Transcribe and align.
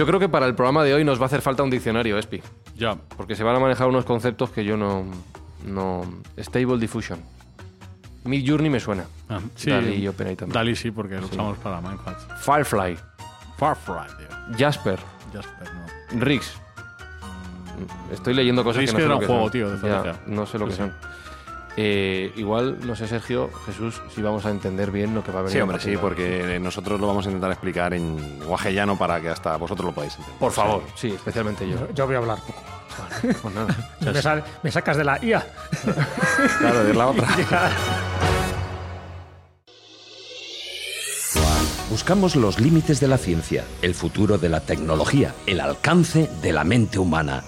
Yo 0.00 0.06
creo 0.06 0.18
que 0.18 0.30
para 0.30 0.46
el 0.46 0.54
programa 0.54 0.82
de 0.82 0.94
hoy 0.94 1.04
nos 1.04 1.18
va 1.18 1.24
a 1.24 1.26
hacer 1.26 1.42
falta 1.42 1.62
un 1.62 1.68
diccionario, 1.68 2.16
Espi. 2.16 2.40
Ya. 2.74 2.94
Porque 3.18 3.36
se 3.36 3.44
van 3.44 3.56
a 3.56 3.58
manejar 3.58 3.86
unos 3.86 4.06
conceptos 4.06 4.48
que 4.48 4.64
yo 4.64 4.74
no. 4.74 5.04
no 5.66 6.00
Stable 6.38 6.78
diffusion. 6.78 7.20
Mid 8.24 8.48
Journey 8.48 8.70
me 8.70 8.80
suena. 8.80 9.04
Ah, 9.28 9.40
sí, 9.56 9.68
Dali 9.68 9.96
y 9.96 10.08
OpenAI 10.08 10.36
también. 10.36 10.54
Dali 10.54 10.74
sí, 10.74 10.90
porque 10.90 11.16
lo 11.20 11.26
usamos 11.26 11.58
para 11.58 11.82
Mindfacts. 11.82 12.24
Firefly. 12.42 12.96
Farfly, 13.58 14.06
tío. 14.16 14.56
Jasper. 14.58 14.98
Jasper, 15.34 15.68
no. 16.14 16.20
Riggs. 16.24 16.54
Estoy 18.10 18.32
leyendo 18.32 18.64
cosas 18.64 18.86
que 18.86 18.92
no 18.92 18.96
sé 18.96 19.04
era 19.04 19.08
lo 19.08 19.14
un 19.16 19.20
que 19.20 19.26
juego, 19.26 19.50
tío, 19.50 19.76
de 19.76 19.86
Ya, 19.86 20.18
no 20.26 20.46
sé 20.46 20.58
lo 20.58 20.64
Sí, 20.64 20.70
que 20.70 20.76
sí. 20.76 20.78
son. 20.78 21.09
Eh, 21.76 22.32
igual, 22.36 22.78
no 22.86 22.94
sé, 22.96 23.06
Sergio, 23.06 23.50
Jesús, 23.66 24.02
si 24.14 24.20
vamos 24.22 24.44
a 24.44 24.50
entender 24.50 24.90
bien 24.90 25.14
lo 25.14 25.22
que 25.24 25.30
va 25.32 25.38
a 25.40 25.42
venir. 25.42 25.56
Sí, 25.56 25.60
hombre, 25.60 25.80
sí, 25.80 25.96
porque 25.96 26.58
nosotros 26.60 27.00
lo 27.00 27.06
vamos 27.06 27.24
a 27.26 27.28
intentar 27.28 27.50
explicar 27.52 27.94
en 27.94 28.16
lenguaje 28.40 28.74
llano 28.74 28.98
para 28.98 29.20
que 29.20 29.28
hasta 29.28 29.56
vosotros 29.56 29.86
lo 29.86 29.92
podáis 29.92 30.14
entender. 30.16 30.38
Por 30.38 30.52
favor, 30.52 30.82
sí, 30.96 31.08
especialmente 31.08 31.68
yo. 31.68 31.76
Yo 31.94 32.06
voy 32.06 32.16
a 32.16 32.18
hablar 32.18 32.38
poco. 32.38 32.60
Pues 33.22 33.54
nada. 33.54 33.76
Me, 34.12 34.20
sal- 34.20 34.44
me 34.62 34.70
sacas 34.70 34.96
de 34.96 35.04
la 35.04 35.24
IA. 35.24 35.46
Claro, 36.58 36.84
de 36.84 36.92
la 36.94 37.06
otra. 37.06 37.28
Buscamos 41.88 42.36
los 42.36 42.60
límites 42.60 43.00
de 43.00 43.08
la 43.08 43.18
ciencia, 43.18 43.64
el 43.82 43.94
futuro 43.94 44.38
de 44.38 44.48
la 44.48 44.60
tecnología, 44.60 45.34
el 45.46 45.60
alcance 45.60 46.28
de 46.42 46.52
la 46.52 46.64
mente 46.64 46.98
humana. 46.98 47.42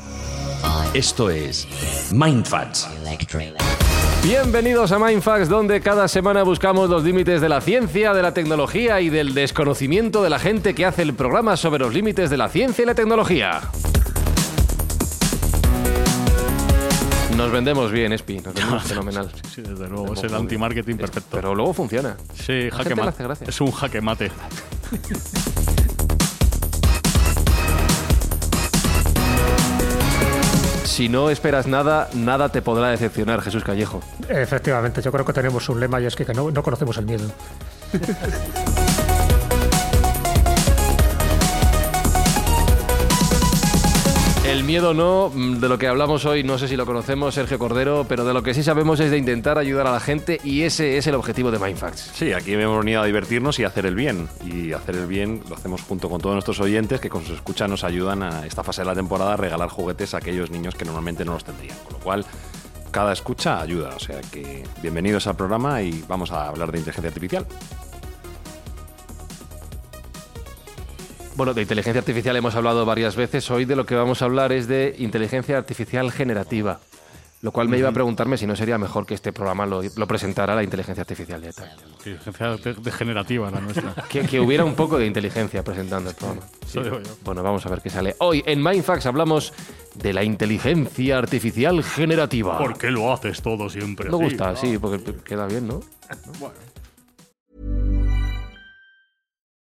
Esto 0.94 1.30
es 1.30 1.66
Mindfacts. 2.12 2.88
Bienvenidos 4.22 4.92
a 4.92 5.00
Mindfax, 5.00 5.48
donde 5.48 5.80
cada 5.80 6.06
semana 6.06 6.44
buscamos 6.44 6.88
los 6.88 7.02
límites 7.02 7.40
de 7.40 7.48
la 7.48 7.60
ciencia, 7.60 8.14
de 8.14 8.22
la 8.22 8.32
tecnología 8.32 9.00
y 9.00 9.08
del 9.10 9.34
desconocimiento 9.34 10.22
de 10.22 10.30
la 10.30 10.38
gente 10.38 10.74
que 10.74 10.86
hace 10.86 11.02
el 11.02 11.14
programa 11.14 11.56
sobre 11.56 11.80
los 11.80 11.92
límites 11.92 12.30
de 12.30 12.36
la 12.36 12.48
ciencia 12.48 12.82
y 12.82 12.86
la 12.86 12.94
tecnología. 12.94 13.60
Nos 17.36 17.50
vendemos 17.50 17.90
bien, 17.90 18.12
Espi, 18.12 18.36
nos 18.38 18.54
vendemos 18.54 18.82
fenomenal. 18.84 19.30
Sí, 19.52 19.62
desde 19.62 19.88
luego. 19.88 20.14
Es 20.14 20.22
el 20.22 20.34
anti-marketing 20.34 20.96
perfecto. 20.96 21.28
Pero 21.32 21.54
luego 21.54 21.74
funciona. 21.74 22.16
sí, 22.34 22.70
jaque 22.70 22.94
mate. 22.94 23.44
Es 23.48 23.60
un 23.60 23.72
jaque 23.72 24.00
mate. 24.00 24.30
Si 30.92 31.08
no 31.08 31.30
esperas 31.30 31.66
nada, 31.66 32.10
nada 32.12 32.50
te 32.50 32.60
podrá 32.60 32.90
decepcionar, 32.90 33.40
Jesús 33.40 33.64
Callejo. 33.64 34.02
Efectivamente, 34.28 35.00
yo 35.00 35.10
creo 35.10 35.24
que 35.24 35.32
tenemos 35.32 35.66
un 35.70 35.80
lema 35.80 35.98
y 36.02 36.04
es 36.04 36.14
que, 36.14 36.26
no 36.34 36.62
conocemos 36.62 36.98
el 36.98 37.06
miedo. 37.06 37.32
El 44.52 44.64
miedo 44.64 44.92
no, 44.92 45.30
mm, 45.34 45.60
de 45.60 45.68
lo 45.70 45.78
que 45.78 45.88
hablamos 45.88 46.26
hoy, 46.26 46.44
no 46.44 46.58
sé 46.58 46.68
si 46.68 46.76
lo 46.76 46.84
conocemos, 46.84 47.34
Sergio 47.34 47.58
Cordero, 47.58 48.04
pero 48.06 48.26
de 48.26 48.34
lo 48.34 48.42
que 48.42 48.52
sí 48.52 48.62
sabemos 48.62 49.00
es 49.00 49.10
de 49.10 49.16
intentar 49.16 49.56
ayudar 49.56 49.86
a 49.86 49.92
la 49.92 49.98
gente 49.98 50.42
y 50.44 50.60
ese 50.60 50.98
es 50.98 51.06
el 51.06 51.14
objetivo 51.14 51.50
de 51.50 51.58
Mindfacts. 51.58 52.10
Sí, 52.12 52.34
aquí 52.34 52.52
hemos 52.52 52.80
venido 52.80 53.00
a 53.00 53.06
divertirnos 53.06 53.58
y 53.58 53.64
a 53.64 53.68
hacer 53.68 53.86
el 53.86 53.94
bien. 53.94 54.28
Y 54.44 54.74
hacer 54.74 54.96
el 54.96 55.06
bien 55.06 55.40
lo 55.48 55.56
hacemos 55.56 55.80
junto 55.80 56.10
con 56.10 56.20
todos 56.20 56.34
nuestros 56.34 56.60
oyentes 56.60 57.00
que 57.00 57.08
con 57.08 57.24
su 57.24 57.32
escucha 57.32 57.66
nos 57.66 57.82
ayudan 57.82 58.22
a 58.22 58.44
esta 58.44 58.62
fase 58.62 58.82
de 58.82 58.88
la 58.88 58.94
temporada 58.94 59.32
a 59.32 59.36
regalar 59.38 59.70
juguetes 59.70 60.12
a 60.12 60.18
aquellos 60.18 60.50
niños 60.50 60.74
que 60.74 60.84
normalmente 60.84 61.24
no 61.24 61.32
los 61.32 61.44
tendrían. 61.44 61.78
Con 61.84 61.94
lo 61.94 61.98
cual, 62.00 62.26
cada 62.90 63.14
escucha 63.14 63.58
ayuda. 63.58 63.94
O 63.96 64.00
sea 64.00 64.20
que 64.20 64.64
bienvenidos 64.82 65.26
al 65.28 65.34
programa 65.34 65.80
y 65.80 66.04
vamos 66.06 66.30
a 66.30 66.48
hablar 66.48 66.70
de 66.70 66.76
inteligencia 66.76 67.08
artificial. 67.08 67.46
Bueno, 71.34 71.54
de 71.54 71.62
inteligencia 71.62 72.00
artificial 72.00 72.36
hemos 72.36 72.54
hablado 72.54 72.84
varias 72.84 73.16
veces. 73.16 73.50
Hoy 73.50 73.64
de 73.64 73.74
lo 73.76 73.86
que 73.86 73.94
vamos 73.94 74.20
a 74.22 74.26
hablar 74.26 74.52
es 74.52 74.68
de 74.68 74.94
inteligencia 74.98 75.56
artificial 75.56 76.12
generativa. 76.12 76.80
Lo 77.40 77.50
cual 77.50 77.68
me 77.68 77.76
iba 77.76 77.88
a 77.88 77.92
preguntarme 77.92 78.36
si 78.36 78.46
no 78.46 78.54
sería 78.54 78.78
mejor 78.78 79.04
que 79.04 79.14
este 79.14 79.32
programa 79.32 79.66
lo, 79.66 79.80
lo 79.96 80.06
presentara 80.06 80.54
la 80.54 80.62
inteligencia 80.62 81.00
artificial. 81.00 81.42
Inteligencia 81.44 82.56
de- 82.56 82.74
degenerativa 82.74 83.50
la 83.50 83.60
nuestra. 83.60 83.94
Que, 84.08 84.20
que 84.20 84.38
hubiera 84.38 84.64
un 84.64 84.76
poco 84.76 84.96
de 84.96 85.06
inteligencia 85.06 85.64
presentando 85.64 86.10
el 86.10 86.14
programa. 86.16 86.42
Sí. 86.60 86.78
Eso 86.78 86.84
digo 86.84 87.00
yo. 87.00 87.10
Bueno, 87.24 87.42
vamos 87.42 87.66
a 87.66 87.70
ver 87.70 87.80
qué 87.80 87.90
sale. 87.90 88.14
Hoy 88.20 88.44
en 88.46 88.62
Mindfax 88.62 89.06
hablamos 89.06 89.52
de 89.96 90.12
la 90.12 90.22
inteligencia 90.22 91.18
artificial 91.18 91.82
generativa. 91.82 92.58
¿Por 92.58 92.78
qué 92.78 92.92
lo 92.92 93.12
haces 93.12 93.42
todo 93.42 93.68
siempre 93.68 94.08
Me 94.08 94.14
así? 94.16 94.24
gusta, 94.24 94.50
Ah, 94.50 94.54
sí, 94.56 94.78
porque 94.78 95.12
queda 95.24 95.46
bien, 95.48 95.66
¿no? 95.66 95.80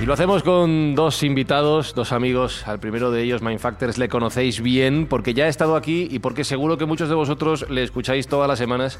Y 0.00 0.06
lo 0.06 0.14
hacemos 0.14 0.42
con 0.42 0.94
dos 0.94 1.22
invitados, 1.22 1.94
dos 1.94 2.12
amigos. 2.12 2.66
Al 2.66 2.78
primero 2.80 3.10
de 3.10 3.22
ellos, 3.22 3.42
Mindfactors, 3.42 3.98
le 3.98 4.08
conocéis 4.08 4.62
bien 4.62 5.06
porque 5.06 5.34
ya 5.34 5.44
ha 5.44 5.48
estado 5.48 5.76
aquí 5.76 6.08
y 6.10 6.20
porque 6.20 6.42
seguro 6.44 6.78
que 6.78 6.86
muchos 6.86 7.08
de 7.10 7.14
vosotros 7.14 7.66
le 7.68 7.82
escucháis 7.82 8.26
todas 8.26 8.48
las 8.48 8.58
semanas 8.58 8.98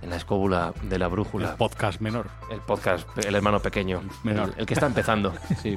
en 0.00 0.08
la 0.10 0.16
escóbula 0.16 0.72
de 0.84 0.98
la 0.98 1.08
brújula. 1.08 1.56
Podcast 1.56 2.00
menor. 2.00 2.28
El 2.50 2.60
podcast, 2.60 3.06
el 3.26 3.34
hermano 3.34 3.60
pequeño, 3.60 4.00
Menor. 4.24 4.52
el, 4.54 4.60
el 4.60 4.66
que 4.66 4.72
está 4.74 4.86
empezando. 4.86 5.34
sí. 5.62 5.76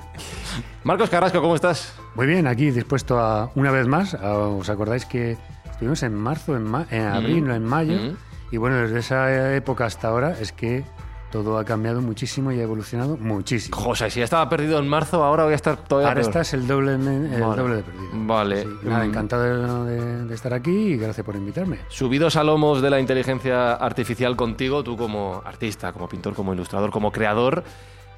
Marcos 0.85 1.09
Carrasco, 1.09 1.41
¿cómo 1.41 1.55
estás? 1.55 1.93
Muy 2.15 2.25
bien, 2.27 2.47
aquí 2.47 2.71
dispuesto 2.71 3.19
a, 3.19 3.51
una 3.55 3.71
vez 3.71 3.87
más, 3.87 4.13
a- 4.13 4.37
¿os 4.37 4.69
acordáis 4.69 5.05
que 5.05 5.37
estuvimos 5.69 6.01
en 6.03 6.15
marzo, 6.15 6.55
en, 6.55 6.63
ma- 6.63 6.87
en 6.91 7.07
abril, 7.07 7.43
Mm. 7.43 7.47
no 7.47 7.55
en 7.55 7.65
mayo? 7.65 7.97
Mm. 7.97 8.15
Y 8.53 8.57
bueno, 8.57 8.77
desde 8.77 8.99
esa 8.99 9.53
época 9.55 9.85
hasta 9.85 10.07
ahora 10.07 10.37
es 10.39 10.51
que 10.53 10.85
todo 11.31 11.57
ha 11.57 11.65
cambiado 11.65 12.01
muchísimo 12.01 12.51
y 12.51 12.59
ha 12.59 12.63
evolucionado 12.63 13.17
muchísimo. 13.17 13.75
José, 13.77 14.09
si 14.09 14.19
ya 14.19 14.25
estaba 14.25 14.47
perdido 14.49 14.77
en 14.79 14.87
marzo, 14.87 15.23
ahora 15.23 15.43
voy 15.45 15.53
a 15.53 15.55
estar 15.55 15.77
todavía 15.77 16.09
Ahora 16.09 16.21
peor. 16.21 16.29
estás 16.29 16.53
el 16.53 16.67
doble, 16.67 16.93
el 16.95 17.41
Vale. 17.41 17.61
doble 17.61 17.75
de 17.77 17.83
perdido. 17.83 18.09
Vale. 18.13 18.61
Sí, 18.63 18.69
nada, 18.83 19.05
encantado 19.05 19.43
de, 19.85 19.95
de- 19.95 20.25
de 20.25 20.35
estar 20.35 20.53
aquí 20.53 20.71
y 20.71 20.97
gracias 20.97 21.25
por 21.25 21.35
invitarme. 21.35 21.79
Subidos 21.89 22.35
a 22.35 22.43
lomos 22.43 22.81
de 22.81 22.89
la 22.89 22.99
inteligencia 22.99 23.73
artificial 23.73 24.35
contigo, 24.35 24.83
tú 24.83 24.97
como 24.97 25.41
artista, 25.45 25.91
como 25.93 26.07
pintor, 26.07 26.33
como 26.35 26.53
ilustrador, 26.53 26.91
como 26.91 27.11
creador, 27.11 27.63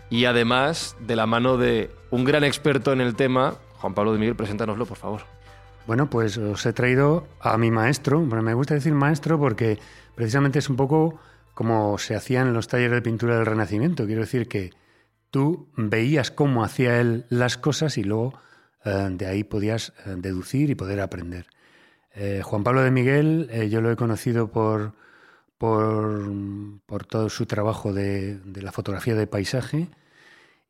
y 0.10 0.26
además 0.26 0.96
de 1.00 1.16
la 1.16 1.26
mano 1.26 1.58
de 1.58 1.90
un 2.12 2.24
gran 2.26 2.44
experto 2.44 2.92
en 2.94 3.02
el 3.02 3.16
tema, 3.16 3.56
Juan 3.80 3.94
Pablo 3.94 4.14
de 4.14 4.20
Miguel, 4.20 4.36
preséntanoslo, 4.36 4.86
por 4.86 4.98
favor. 4.98 5.22
Bueno, 5.88 6.10
pues 6.10 6.38
os 6.38 6.66
he 6.66 6.72
traído 6.72 7.26
a 7.42 7.58
mi 7.58 7.70
maestro. 7.70 8.20
Bueno, 8.20 8.42
me 8.42 8.54
gusta 8.54 8.74
decir 8.74 8.94
maestro 8.94 9.38
porque 9.38 9.78
precisamente 10.16 10.60
es 10.60 10.70
un 10.70 10.76
poco 10.78 11.20
como 11.54 11.98
se 11.98 12.16
hacía 12.16 12.42
en 12.42 12.54
los 12.54 12.68
talleres 12.68 12.96
de 12.96 13.02
pintura 13.02 13.38
del 13.38 13.46
Renacimiento. 13.46 14.06
Quiero 14.06 14.22
decir 14.22 14.48
que 14.48 14.72
tú 15.32 15.70
veías 15.76 16.32
cómo 16.32 16.64
hacía 16.64 17.00
él 17.00 17.26
las 17.30 17.58
cosas 17.58 17.98
y 17.98 18.04
luego 18.04 18.34
eh, 18.86 19.10
de 19.12 19.26
ahí 19.28 19.44
podías 19.44 19.94
eh, 20.06 20.16
deducir 20.18 20.70
y 20.70 20.76
poder 20.76 21.02
aprender. 21.02 21.48
Eh, 22.14 22.42
Juan 22.44 22.64
Pablo 22.64 22.84
de 22.84 22.92
Miguel, 22.92 23.50
yo 23.70 23.82
lo 23.82 23.92
he 23.92 23.96
conocido 23.96 24.52
por, 24.52 24.94
por, 25.58 26.32
por 26.86 27.06
todo 27.06 27.30
su 27.30 27.46
trabajo 27.46 27.94
de, 27.94 28.38
de 28.38 28.62
la 28.62 28.72
fotografía 28.72 29.16
de 29.16 29.26
paisaje 29.26 29.90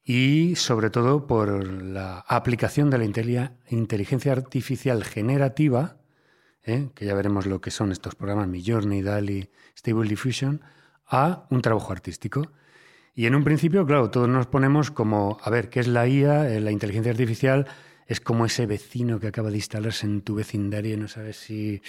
y 0.06 0.56
sobre 0.56 0.90
todo 0.90 1.28
por 1.28 1.66
la 1.66 2.20
aplicación 2.28 2.90
de 2.90 2.98
la 2.98 3.06
inteligencia 3.70 4.32
artificial 4.32 5.04
generativa, 5.04 5.98
¿eh? 6.66 6.90
que 6.96 7.06
ya 7.06 7.14
veremos 7.14 7.46
lo 7.46 7.62
que 7.62 7.72
son 7.72 7.92
estos 7.92 8.16
programas 8.16 8.48
Midjourney, 8.48 9.02
DALI, 9.02 9.50
Stable 9.78 10.08
Diffusion, 10.08 10.62
a 11.08 11.46
un 11.50 11.62
trabajo 11.62 11.92
artístico. 11.92 12.52
Y 13.16 13.26
en 13.28 13.36
un 13.36 13.44
principio, 13.44 13.86
claro, 13.86 14.10
todos 14.10 14.28
nos 14.28 14.48
ponemos 14.48 14.90
como, 14.90 15.38
a 15.42 15.50
ver, 15.50 15.70
¿qué 15.70 15.80
es 15.80 15.88
la 15.88 16.08
IA? 16.08 16.50
Eh, 16.50 16.60
La 16.60 16.72
inteligencia 16.72 17.12
artificial 17.12 17.68
es 18.08 18.20
como 18.20 18.46
ese 18.46 18.66
vecino 18.66 19.20
que 19.20 19.28
acaba 19.28 19.50
de 19.50 19.58
instalarse 19.58 20.06
en 20.06 20.22
tu 20.22 20.36
vecindario 20.36 20.94
y 20.94 20.98
no 20.98 21.08
sabes 21.08 21.38
si 21.38 21.82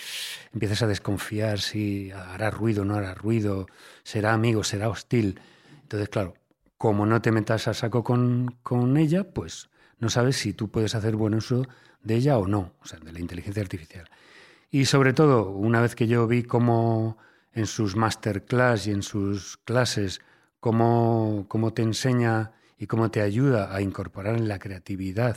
empiezas 0.53 0.83
a 0.83 0.87
desconfiar, 0.87 1.61
si 1.61 2.11
hará 2.11 2.51
ruido 2.51 2.83
o 2.83 2.85
no 2.85 2.95
hará 2.95 3.15
ruido, 3.15 3.67
será 4.03 4.33
amigo, 4.33 4.65
será 4.65 4.89
hostil. 4.89 5.41
Entonces, 5.83 6.09
claro, 6.09 6.35
como 6.77 7.07
no 7.07 7.23
te 7.23 7.33
metas 7.33 7.69
a 7.69 7.75
saco 7.75 8.05
con, 8.05 8.57
con 8.63 8.97
ella, 8.97 9.25
pues 9.25 9.71
no 9.99 10.11
sabes 10.11 10.37
si 10.37 10.53
tú 10.53 10.71
puedes 10.71 10.95
hacer 10.95 11.17
buen 11.17 11.35
uso 11.35 11.67
de 12.03 12.17
ella 12.17 12.39
o 12.39 12.47
no, 12.47 12.75
o 12.81 12.87
sea, 12.87 12.99
de 13.01 13.13
la 13.13 13.21
inteligencia 13.21 13.63
artificial. 13.63 14.09
Y 14.75 14.87
sobre 14.87 15.13
todo, 15.13 15.51
una 15.51 15.81
vez 15.81 15.95
que 15.95 16.09
yo 16.09 16.27
vi 16.27 16.43
cómo 16.43 17.17
en 17.53 17.69
sus 17.69 17.95
masterclass 17.95 18.89
y 18.89 18.91
en 18.91 19.05
sus 19.05 19.57
clases, 19.59 20.21
cómo, 20.59 21.45
cómo 21.47 21.73
te 21.73 21.83
enseña 21.83 22.51
y 22.77 22.89
cómo 22.89 23.09
te 23.09 23.21
ayuda 23.21 23.73
a 23.73 23.83
incorporar 23.83 24.35
en 24.35 24.49
la 24.49 24.59
creatividad 24.59 25.37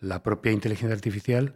la 0.00 0.22
propia 0.22 0.52
inteligencia 0.52 0.94
artificial, 0.94 1.54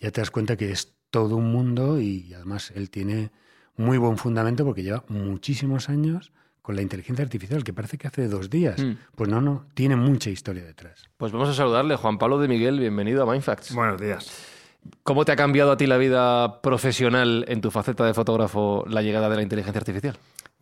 ya 0.00 0.10
te 0.10 0.22
das 0.22 0.30
cuenta 0.30 0.56
que 0.56 0.72
es 0.72 0.94
todo 1.10 1.36
un 1.36 1.52
mundo 1.52 2.00
y 2.00 2.32
además 2.32 2.72
él 2.74 2.88
tiene 2.88 3.30
muy 3.76 3.98
buen 3.98 4.16
fundamento 4.16 4.64
porque 4.64 4.82
lleva 4.82 5.04
muchísimos 5.08 5.90
años 5.90 6.32
con 6.62 6.76
la 6.76 6.80
inteligencia 6.80 7.26
artificial, 7.26 7.62
que 7.62 7.74
parece 7.74 7.98
que 7.98 8.06
hace 8.08 8.26
dos 8.26 8.48
días. 8.48 8.82
Mm. 8.82 8.92
Pues 9.14 9.28
no, 9.28 9.42
no, 9.42 9.66
tiene 9.74 9.96
mucha 9.96 10.30
historia 10.30 10.64
detrás. 10.64 11.10
Pues 11.18 11.30
vamos 11.30 11.50
a 11.50 11.52
saludarle. 11.52 11.96
Juan 11.96 12.16
Pablo 12.16 12.38
de 12.38 12.48
Miguel, 12.48 12.80
bienvenido 12.80 13.22
a 13.22 13.30
Mindfacts. 13.30 13.74
Buenos 13.74 14.00
días. 14.00 14.53
¿Cómo 15.02 15.24
te 15.24 15.32
ha 15.32 15.36
cambiado 15.36 15.72
a 15.72 15.76
ti 15.76 15.86
la 15.86 15.96
vida 15.96 16.60
profesional 16.62 17.44
en 17.48 17.60
tu 17.60 17.70
faceta 17.70 18.04
de 18.04 18.14
fotógrafo 18.14 18.84
la 18.88 19.02
llegada 19.02 19.28
de 19.28 19.36
la 19.36 19.42
inteligencia 19.42 19.78
artificial? 19.78 20.16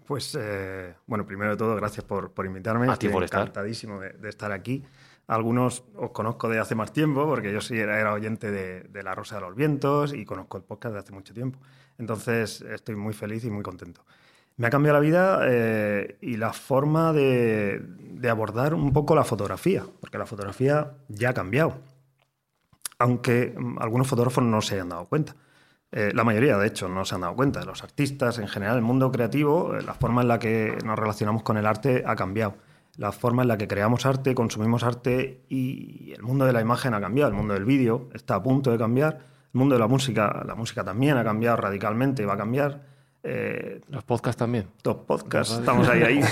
Pues, 0.06 0.36
eh, 0.38 0.94
bueno, 1.06 1.26
primero 1.26 1.52
de 1.52 1.56
todo, 1.56 1.76
gracias 1.76 2.04
por, 2.04 2.32
por 2.32 2.44
invitarme. 2.44 2.90
A 2.90 2.96
ti 2.96 3.08
por 3.08 3.24
estar. 3.24 3.40
encantadísimo 3.42 4.00
de, 4.00 4.10
de 4.10 4.28
estar 4.28 4.52
aquí. 4.52 4.82
Algunos 5.28 5.84
os 5.96 6.10
conozco 6.10 6.48
de 6.48 6.58
hace 6.58 6.74
más 6.74 6.92
tiempo, 6.92 7.26
porque 7.26 7.52
yo 7.52 7.60
sí 7.60 7.78
era, 7.78 7.98
era 8.00 8.12
oyente 8.12 8.50
de, 8.50 8.82
de 8.82 9.02
La 9.02 9.14
Rosa 9.14 9.36
de 9.36 9.42
los 9.42 9.54
Vientos 9.54 10.12
y 10.12 10.24
conozco 10.24 10.56
el 10.56 10.64
podcast 10.64 10.94
de 10.94 10.98
hace 10.98 11.12
mucho 11.12 11.32
tiempo. 11.32 11.58
Entonces, 11.98 12.60
estoy 12.62 12.96
muy 12.96 13.14
feliz 13.14 13.44
y 13.44 13.50
muy 13.50 13.62
contento. 13.62 14.04
Me 14.56 14.66
ha 14.66 14.70
cambiado 14.70 14.98
la 14.98 15.00
vida 15.00 15.40
eh, 15.46 16.18
y 16.20 16.36
la 16.36 16.52
forma 16.52 17.12
de, 17.12 17.80
de 17.80 18.28
abordar 18.28 18.74
un 18.74 18.92
poco 18.92 19.14
la 19.14 19.24
fotografía, 19.24 19.84
porque 20.00 20.18
la 20.18 20.26
fotografía 20.26 20.92
ya 21.08 21.30
ha 21.30 21.34
cambiado. 21.34 21.78
Aunque 23.02 23.52
mm, 23.56 23.78
algunos 23.80 24.06
fotógrafos 24.06 24.44
no 24.44 24.62
se 24.62 24.76
hayan 24.76 24.90
dado 24.90 25.06
cuenta. 25.06 25.34
Eh, 25.90 26.12
la 26.14 26.22
mayoría, 26.22 26.56
de 26.56 26.68
hecho, 26.68 26.88
no 26.88 27.04
se 27.04 27.16
han 27.16 27.22
dado 27.22 27.34
cuenta. 27.34 27.64
Los 27.64 27.82
artistas, 27.82 28.38
en 28.38 28.46
general, 28.46 28.76
el 28.76 28.82
mundo 28.82 29.10
creativo, 29.10 29.74
eh, 29.74 29.82
la 29.82 29.94
forma 29.94 30.22
en 30.22 30.28
la 30.28 30.38
que 30.38 30.78
nos 30.84 30.96
relacionamos 30.96 31.42
con 31.42 31.56
el 31.56 31.66
arte 31.66 32.04
ha 32.06 32.14
cambiado. 32.14 32.54
La 32.96 33.10
forma 33.10 33.42
en 33.42 33.48
la 33.48 33.58
que 33.58 33.66
creamos 33.66 34.06
arte, 34.06 34.36
consumimos 34.36 34.84
arte 34.84 35.44
y 35.48 36.12
el 36.12 36.22
mundo 36.22 36.44
de 36.44 36.52
la 36.52 36.60
imagen 36.60 36.94
ha 36.94 37.00
cambiado. 37.00 37.30
El 37.30 37.36
mundo 37.36 37.54
del 37.54 37.64
vídeo 37.64 38.08
está 38.14 38.36
a 38.36 38.42
punto 38.42 38.70
de 38.70 38.78
cambiar. 38.78 39.18
El 39.52 39.58
mundo 39.58 39.74
de 39.74 39.80
la 39.80 39.88
música, 39.88 40.44
la 40.46 40.54
música 40.54 40.84
también 40.84 41.16
ha 41.16 41.24
cambiado 41.24 41.56
radicalmente 41.56 42.22
y 42.22 42.26
va 42.26 42.34
a 42.34 42.38
cambiar. 42.38 42.86
Eh, 43.24 43.80
Los 43.88 44.02
podcasts 44.02 44.38
también. 44.38 44.66
los 44.82 44.96
podcasts, 44.96 45.54
estamos 45.54 45.88
ahí, 45.88 46.02
ahí. 46.02 46.20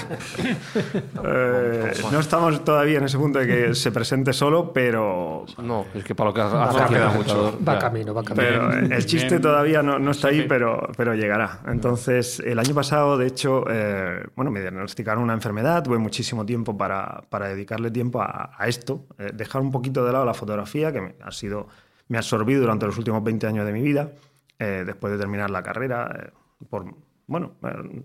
Eh, 1.25 1.93
no 2.11 2.21
estamos 2.21 2.65
todavía 2.65 2.99
en 2.99 3.05
ese 3.05 3.19
punto 3.19 3.39
de 3.39 3.47
que 3.47 3.75
se 3.75 3.93
presente 3.93 4.33
solo, 4.33 4.73
pero 4.73 5.45
No, 5.63 5.87
es 5.95 6.03
que 6.05 6.15
para 6.15 6.31
lo 6.31 6.35
que 6.35 6.41
hace 6.41 6.79
camino, 6.79 7.05
el 7.05 7.11
computador, 7.13 7.55
Va 7.69 7.79
camino, 7.79 8.15
va 8.15 8.23
camino. 8.25 8.47
Pero 8.47 8.73
el 8.95 9.07
chiste 9.07 9.39
todavía 9.39 9.83
no, 9.83 9.99
no 9.99 10.11
está 10.11 10.29
ahí, 10.29 10.47
pero, 10.49 10.89
pero 10.97 11.15
llegará. 11.15 11.61
Entonces, 11.67 12.41
el 12.41 12.59
año 12.59 12.75
pasado, 12.75 13.17
de 13.19 13.27
hecho, 13.27 13.65
eh, 13.71 14.25
bueno, 14.35 14.51
me 14.51 14.61
diagnosticaron 14.61 15.23
una 15.23 15.35
enfermedad, 15.35 15.83
tuve 15.83 15.99
muchísimo 15.99 16.45
tiempo 16.45 16.77
para, 16.77 17.23
para 17.29 17.49
dedicarle 17.49 17.91
tiempo 17.91 18.21
a, 18.21 18.51
a 18.57 18.67
esto, 18.67 19.07
eh, 19.19 19.31
dejar 19.35 19.63
un 19.63 19.71
poquito 19.71 20.05
de 20.05 20.13
lado 20.13 20.25
la 20.25 20.35
fotografía, 20.35 20.93
que 20.93 21.01
me 21.01 21.15
ha 21.23 21.31
sido, 21.31 21.69
me 22.09 22.17
ha 22.19 22.21
absorbido 22.21 22.63
durante 22.63 22.87
los 22.87 22.97
últimos 22.99 23.23
20 23.23 23.47
años 23.47 23.67
de 23.67 23.73
mi 23.73 23.83
vida, 23.83 24.11
eh, 24.59 24.83
después 24.85 25.13
de 25.13 25.19
terminar 25.19 25.51
la 25.51 25.63
carrera, 25.63 26.11
eh, 26.19 26.31
por, 26.69 26.95
bueno, 27.27 27.53
eh, 27.63 28.03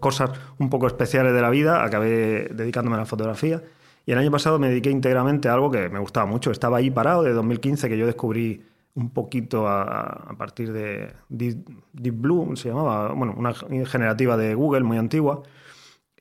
cosas 0.00 0.30
un 0.58 0.70
poco 0.70 0.86
especiales 0.86 1.32
de 1.32 1.40
la 1.40 1.50
vida, 1.50 1.84
acabé 1.84 2.48
dedicándome 2.54 2.96
a 2.96 3.00
la 3.00 3.06
fotografía. 3.06 3.62
Y 4.06 4.12
el 4.12 4.18
año 4.18 4.30
pasado 4.30 4.58
me 4.58 4.68
dediqué 4.68 4.90
íntegramente 4.90 5.48
a 5.48 5.54
algo 5.54 5.70
que 5.70 5.88
me 5.90 5.98
gustaba 5.98 6.26
mucho. 6.26 6.50
Estaba 6.50 6.78
ahí 6.78 6.90
parado 6.90 7.22
de 7.22 7.32
2015, 7.32 7.88
que 7.88 7.98
yo 7.98 8.06
descubrí 8.06 8.64
un 8.94 9.10
poquito 9.10 9.68
a, 9.68 10.02
a 10.06 10.36
partir 10.38 10.72
de 10.72 11.12
Deep, 11.28 11.68
Deep 11.92 12.14
Blue, 12.14 12.56
se 12.56 12.70
llamaba, 12.70 13.12
bueno, 13.12 13.34
una 13.36 13.54
generativa 13.84 14.36
de 14.36 14.54
Google 14.54 14.82
muy 14.82 14.96
antigua, 14.96 15.42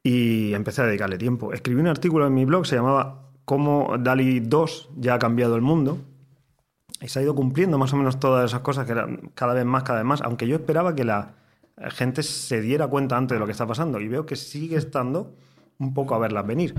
y 0.03 0.53
empecé 0.53 0.81
a 0.81 0.85
dedicarle 0.85 1.17
tiempo. 1.17 1.53
Escribí 1.53 1.81
un 1.81 1.87
artículo 1.87 2.27
en 2.27 2.33
mi 2.33 2.45
blog, 2.45 2.65
se 2.65 2.75
llamaba 2.75 3.29
Cómo 3.45 3.95
DALI 3.99 4.41
2 4.41 4.89
ya 4.97 5.15
ha 5.15 5.19
cambiado 5.19 5.55
el 5.55 5.61
mundo, 5.61 5.97
y 7.01 7.07
se 7.07 7.19
ha 7.19 7.23
ido 7.23 7.35
cumpliendo 7.35 7.77
más 7.77 7.93
o 7.93 7.97
menos 7.97 8.19
todas 8.19 8.49
esas 8.49 8.61
cosas 8.61 8.85
que 8.85 8.91
eran 8.91 9.31
cada 9.33 9.53
vez 9.53 9.65
más, 9.65 9.83
cada 9.83 9.99
vez 9.99 10.05
más, 10.05 10.21
aunque 10.21 10.47
yo 10.47 10.55
esperaba 10.55 10.95
que 10.95 11.03
la 11.03 11.35
gente 11.89 12.23
se 12.23 12.61
diera 12.61 12.87
cuenta 12.87 13.17
antes 13.17 13.35
de 13.35 13.39
lo 13.39 13.45
que 13.45 13.51
está 13.51 13.67
pasando, 13.67 13.99
y 13.99 14.07
veo 14.07 14.25
que 14.25 14.35
sigue 14.35 14.77
estando 14.77 15.35
un 15.79 15.93
poco 15.93 16.15
a 16.15 16.19
verlas 16.19 16.45
venir. 16.45 16.73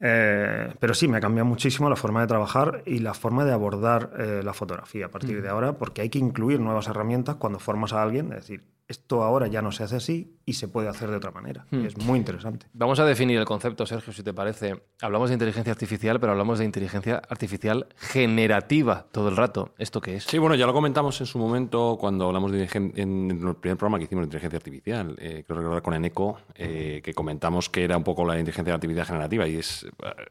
Eh, 0.00 0.72
pero 0.78 0.94
sí, 0.94 1.08
me 1.08 1.18
ha 1.18 1.20
cambiado 1.20 1.46
muchísimo 1.46 1.90
la 1.90 1.96
forma 1.96 2.20
de 2.20 2.28
trabajar 2.28 2.82
y 2.86 3.00
la 3.00 3.14
forma 3.14 3.44
de 3.44 3.52
abordar 3.52 4.12
eh, 4.18 4.42
la 4.44 4.52
fotografía 4.52 5.06
a 5.06 5.10
partir 5.10 5.42
de 5.42 5.48
ahora, 5.48 5.72
porque 5.78 6.02
hay 6.02 6.08
que 6.08 6.18
incluir 6.18 6.60
nuevas 6.60 6.88
herramientas 6.88 7.36
cuando 7.36 7.58
formas 7.58 7.92
a 7.92 8.02
alguien, 8.02 8.32
es 8.32 8.40
decir, 8.40 8.64
esto 8.88 9.22
ahora 9.22 9.46
ya 9.48 9.60
no 9.60 9.70
se 9.70 9.84
hace 9.84 9.96
así 9.96 10.38
y 10.46 10.54
se 10.54 10.66
puede 10.66 10.88
hacer 10.88 11.10
de 11.10 11.16
otra 11.16 11.30
manera. 11.30 11.66
Y 11.70 11.84
es 11.84 11.98
muy 11.98 12.18
interesante. 12.18 12.66
Vamos 12.72 12.98
a 12.98 13.04
definir 13.04 13.38
el 13.38 13.44
concepto, 13.44 13.84
Sergio, 13.84 14.14
si 14.14 14.22
te 14.22 14.32
parece. 14.32 14.82
Hablamos 15.02 15.28
de 15.28 15.34
inteligencia 15.34 15.70
artificial, 15.70 16.18
pero 16.18 16.32
hablamos 16.32 16.58
de 16.58 16.64
inteligencia 16.64 17.20
artificial 17.28 17.86
generativa 17.96 19.06
todo 19.12 19.28
el 19.28 19.36
rato. 19.36 19.74
¿Esto 19.76 20.00
qué 20.00 20.16
es? 20.16 20.24
Sí, 20.24 20.38
bueno, 20.38 20.54
ya 20.54 20.66
lo 20.66 20.72
comentamos 20.72 21.20
en 21.20 21.26
su 21.26 21.38
momento 21.38 21.98
cuando 22.00 22.26
hablamos 22.26 22.50
de 22.50 22.66
en 22.74 23.30
el 23.30 23.56
primer 23.56 23.76
programa 23.76 23.98
que 23.98 24.04
hicimos 24.04 24.22
de 24.22 24.26
inteligencia 24.26 24.56
artificial, 24.56 25.14
eh, 25.18 25.44
creo 25.46 25.58
recordar 25.58 25.82
con 25.82 25.92
Eneco, 25.92 26.38
eh, 26.54 27.02
que 27.04 27.12
comentamos 27.12 27.68
que 27.68 27.84
era 27.84 27.96
un 27.98 28.04
poco 28.04 28.24
la 28.24 28.38
inteligencia 28.38 28.72
artificial 28.72 29.04
generativa 29.04 29.46
y 29.46 29.56
es 29.56 29.84
eh, 29.84 29.88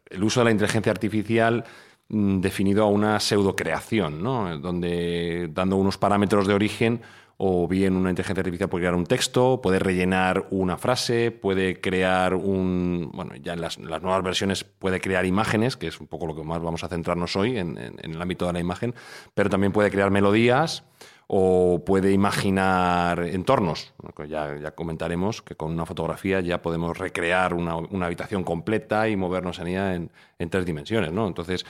el 0.09 0.23
uso 0.23 0.39
de 0.39 0.45
la 0.45 0.51
inteligencia 0.51 0.91
artificial 0.91 1.63
mm, 2.09 2.39
definido 2.39 2.83
a 2.83 2.87
una 2.87 3.19
pseudocreación, 3.19 4.23
¿no? 4.23 4.57
Donde 4.57 5.47
dando 5.51 5.75
unos 5.75 5.99
parámetros 5.99 6.47
de 6.47 6.55
origen 6.55 7.01
o 7.39 7.67
bien 7.67 7.96
una 7.96 8.10
inteligencia 8.10 8.41
artificial 8.41 8.67
puede 8.67 8.82
crear 8.82 8.96
un 8.96 9.06
texto, 9.06 9.62
puede 9.62 9.77
rellenar 9.77 10.48
una 10.50 10.77
frase, 10.77 11.29
puede 11.32 11.79
crear 11.79 12.34
un... 12.34 13.12
Bueno, 13.13 13.36
ya 13.36 13.53
en 13.53 13.62
las, 13.62 13.77
nuevas 13.77 14.24
versiones 14.24 14.63
puede 14.63 15.00
crear 15.00 15.25
imágenes, 15.25 15.77
que 15.77 15.86
es 15.88 16.00
un 16.00 16.08
poco 16.08 16.25
lo 16.25 16.36
que 16.36 16.44
más 16.44 16.62
vamos 16.62 16.84
a 16.84 16.88
centrarnos 16.88 17.36
hoy 17.36 17.58
en, 17.60 17.77
en- 17.77 18.00
el 18.03 18.20
ámbito 18.22 18.48
de 18.48 18.53
la 18.53 18.60
imagen, 18.60 18.96
pero 19.36 19.50
también 19.51 19.72
puede 19.72 19.91
crear 19.91 20.10
melodías 20.10 20.84
o 21.27 21.84
puede 21.86 22.12
imaginar 22.12 23.20
entornos. 23.20 23.94
Ya, 24.27 24.56
ya 24.58 24.72
comentaremos 24.72 25.41
que 25.44 25.56
con 25.56 25.72
una 25.74 25.86
fotografía 25.86 26.39
ya 26.39 26.62
podemos 26.62 26.98
recrear 26.98 27.53
una, 27.53 27.75
una 27.75 28.06
habitación 28.08 28.44
completa 28.44 29.10
y 29.10 29.15
movernos 29.15 29.60
en 29.60 29.67
ella 29.67 29.94
en, 29.94 30.10
en 30.39 30.50
tres 30.50 30.65
dimensiones, 30.65 31.12
¿no? 31.12 31.27
Entonces, 31.27 31.65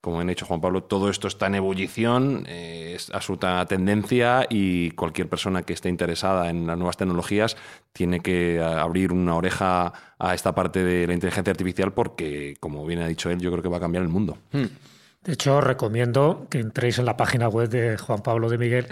como 0.00 0.20
han 0.20 0.28
dicho 0.28 0.46
Juan 0.46 0.60
Pablo, 0.60 0.82
todo 0.82 1.10
esto 1.10 1.28
está 1.28 1.46
en 1.46 1.56
ebullición, 1.56 2.44
eh, 2.48 2.92
es 2.96 3.10
absoluta 3.10 3.64
tendencia 3.66 4.46
y 4.48 4.92
cualquier 4.92 5.28
persona 5.28 5.62
que 5.62 5.74
esté 5.74 5.88
interesada 5.88 6.48
en 6.48 6.66
las 6.66 6.78
nuevas 6.78 6.96
tecnologías 6.96 7.56
tiene 7.92 8.20
que 8.20 8.60
abrir 8.60 9.12
una 9.12 9.36
oreja 9.36 9.92
a 10.18 10.34
esta 10.34 10.54
parte 10.54 10.82
de 10.84 11.06
la 11.06 11.12
inteligencia 11.12 11.50
artificial 11.50 11.92
porque, 11.92 12.56
como 12.60 12.86
bien 12.86 13.00
ha 13.00 13.08
dicho 13.08 13.30
él, 13.30 13.40
yo 13.40 13.50
creo 13.50 13.62
que 13.62 13.68
va 13.68 13.76
a 13.76 13.80
cambiar 13.80 14.02
el 14.02 14.08
mundo. 14.08 14.38
De 14.52 15.32
hecho, 15.34 15.58
os 15.58 15.64
recomiendo 15.64 16.46
que 16.48 16.60
entréis 16.60 16.98
en 16.98 17.04
la 17.04 17.16
página 17.16 17.48
web 17.48 17.68
de 17.68 17.98
Juan 17.98 18.22
Pablo 18.22 18.48
de 18.48 18.56
Miguel 18.56 18.86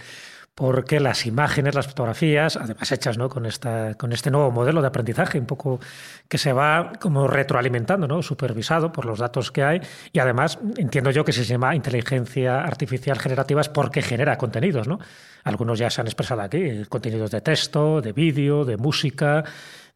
porque 0.59 0.99
las 0.99 1.25
imágenes, 1.25 1.77
las 1.77 1.87
fotografías, 1.87 2.57
además 2.57 2.91
hechas 2.91 3.17
¿no? 3.17 3.29
con, 3.29 3.47
esta, 3.47 3.95
con 3.95 4.13
este 4.13 4.29
nuevo 4.29 4.51
modelo 4.51 4.81
de 4.81 4.89
aprendizaje, 4.89 5.39
un 5.39 5.47
poco 5.47 5.79
que 6.27 6.37
se 6.37 6.53
va 6.53 6.95
como 6.99 7.29
retroalimentando, 7.29 8.09
¿no? 8.09 8.23
supervisado 8.23 8.91
por 8.91 9.05
los 9.05 9.21
datos 9.21 9.53
que 9.53 9.63
hay, 9.63 9.81
y 10.13 10.19
además 10.19 10.59
entiendo 10.77 11.13
yo 11.13 11.25
que 11.25 11.33
se 11.33 11.45
llama 11.45 11.77
inteligencia 11.77 12.63
artificial 12.63 13.21
generativa 13.21 13.61
es 13.61 13.69
porque 13.69 14.03
genera 14.03 14.37
contenidos. 14.37 14.89
¿no? 14.89 14.99
Algunos 15.45 15.79
ya 15.79 15.91
se 15.91 16.01
han 16.01 16.09
expresado 16.09 16.43
aquí, 16.43 16.83
contenidos 16.89 17.31
de 17.31 17.41
texto, 17.41 18.01
de 18.01 18.13
vídeo, 18.13 18.65
de 18.65 18.79
música, 18.79 19.45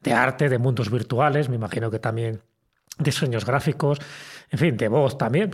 de 0.01 0.13
arte, 0.13 0.49
de 0.49 0.59
mundos 0.59 0.93
virtuales, 0.93 1.49
me 1.49 1.57
imagino 1.57 1.91
que 1.91 1.99
también 1.99 2.41
diseños 2.99 3.45
gráficos, 3.45 3.99
en 4.51 4.59
fin, 4.59 4.77
de 4.77 4.87
voz 4.89 5.17
también. 5.17 5.51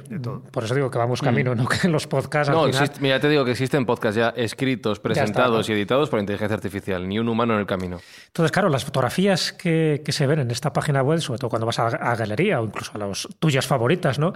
Por 0.50 0.64
eso 0.64 0.75
digo 0.75 0.90
que 0.90 0.99
vamos 0.99 1.23
camino, 1.23 1.54
no 1.54 1.66
que 1.68 1.87
en 1.87 1.92
los 1.92 2.07
podcasts. 2.09 2.52
No, 2.52 2.64
al 2.64 2.71
final- 2.73 2.85
existe- 2.87 3.00
mira, 3.00 3.21
te 3.21 3.28
digo 3.28 3.45
que 3.45 3.52
existen 3.52 3.87
podcasts 3.87 4.16
ya 4.16 4.30
escritos, 4.30 4.99
presentados 4.99 5.68
¿no? 5.68 5.75
y 5.75 5.78
editados 5.78 6.11
por 6.11 6.18
inteligencia 6.18 6.57
artificial. 6.57 7.09
Ni 7.09 7.18
un 7.21 7.28
humano 7.28 7.54
en 7.54 7.61
el 7.61 7.66
camino. 7.66 8.00
Entonces, 8.26 8.50
claro, 8.50 8.68
las 8.68 8.85
fotografías 8.85 9.52
que, 9.52 10.02
que 10.04 10.11
se 10.12 10.26
ven 10.26 10.40
en 10.40 10.50
esta 10.50 10.73
página 10.73 11.02
web, 11.02 11.21
sobre 11.21 11.38
todo 11.38 11.49
cuando 11.49 11.66
vas 11.66 11.78
a, 11.78 11.87
a 11.87 12.16
galería 12.16 12.61
o 12.61 12.64
incluso 12.64 12.90
a 12.95 12.99
las 12.99 13.28
tuyas 13.38 13.66
favoritas, 13.68 14.18
¿no? 14.18 14.33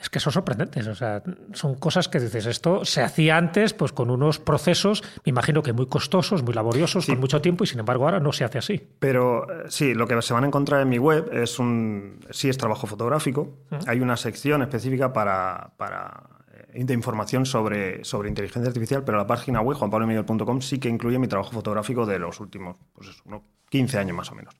Es 0.00 0.08
que 0.08 0.18
son 0.18 0.32
sorprendentes. 0.32 0.86
O 0.86 0.94
sea, 0.94 1.22
son 1.52 1.74
cosas 1.74 2.08
que 2.08 2.18
dices, 2.18 2.46
esto 2.46 2.84
se 2.86 3.02
hacía 3.02 3.36
antes 3.36 3.74
pues 3.74 3.92
con 3.92 4.10
unos 4.10 4.38
procesos, 4.38 5.02
me 5.26 5.30
imagino 5.30 5.62
que 5.62 5.74
muy 5.74 5.86
costosos, 5.86 6.42
muy 6.42 6.54
laboriosos, 6.54 7.04
con 7.06 7.20
mucho 7.20 7.42
tiempo, 7.42 7.64
y 7.64 7.66
sin 7.66 7.80
embargo 7.80 8.04
ahora 8.06 8.20
no 8.20 8.32
se 8.32 8.44
hace 8.44 8.56
así. 8.58 8.80
Pero 8.98 9.44
eh, 9.50 9.64
sí, 9.68 9.92
lo 9.92 10.06
que 10.06 10.20
se 10.22 10.32
van 10.32 10.44
a 10.44 10.46
encontrar 10.46 10.80
en 10.80 10.88
mi 10.88 10.98
web 10.98 11.28
es 11.32 11.58
un. 11.58 12.20
Sí, 12.46 12.50
es 12.50 12.58
trabajo 12.58 12.86
fotográfico. 12.86 13.58
Hay 13.88 14.00
una 14.00 14.16
sección 14.16 14.62
específica 14.62 15.12
para. 15.12 15.72
para 15.76 16.22
eh, 16.72 16.84
de 16.84 16.94
información 16.94 17.44
sobre, 17.46 18.04
sobre 18.04 18.28
inteligencia 18.28 18.68
artificial, 18.68 19.02
pero 19.04 19.18
la 19.18 19.26
página 19.26 19.60
web, 19.60 19.76
juanpablomiguel.com, 19.78 20.60
sí 20.60 20.78
que 20.78 20.88
incluye 20.88 21.18
mi 21.18 21.26
trabajo 21.28 21.50
fotográfico 21.52 22.06
de 22.06 22.18
los 22.18 22.38
últimos 22.40 22.76
pues 22.92 23.08
eso, 23.08 23.22
unos 23.24 23.42
15 23.70 23.98
años 23.98 24.16
más 24.16 24.30
o 24.30 24.34
menos. 24.34 24.54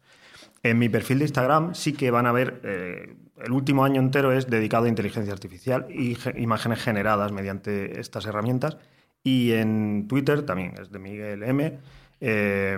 En 0.63 0.79
mi 0.79 0.89
perfil 0.89 1.19
de 1.19 1.25
Instagram 1.27 1.75
sí 1.75 1.93
que 1.93 2.11
van 2.11 2.27
a 2.27 2.33
ver, 2.33 2.61
eh, 2.65 3.15
el 3.45 3.53
último 3.53 3.85
año 3.85 4.01
entero 4.01 4.33
es 4.33 4.47
dedicado 4.49 4.87
a 4.87 4.89
inteligencia 4.89 5.33
artificial 5.33 5.87
y 5.91 6.15
ge- 6.17 6.35
imágenes 6.41 6.81
generadas 6.83 7.31
mediante 7.33 8.01
estas 8.01 8.27
herramientas. 8.27 8.79
Y 9.23 9.53
en 9.53 10.07
Twitter 10.09 10.43
también 10.45 10.75
es 10.81 10.91
de 10.91 10.99
Miguel 10.99 11.43
M. 11.43 11.79
eh, 12.21 12.77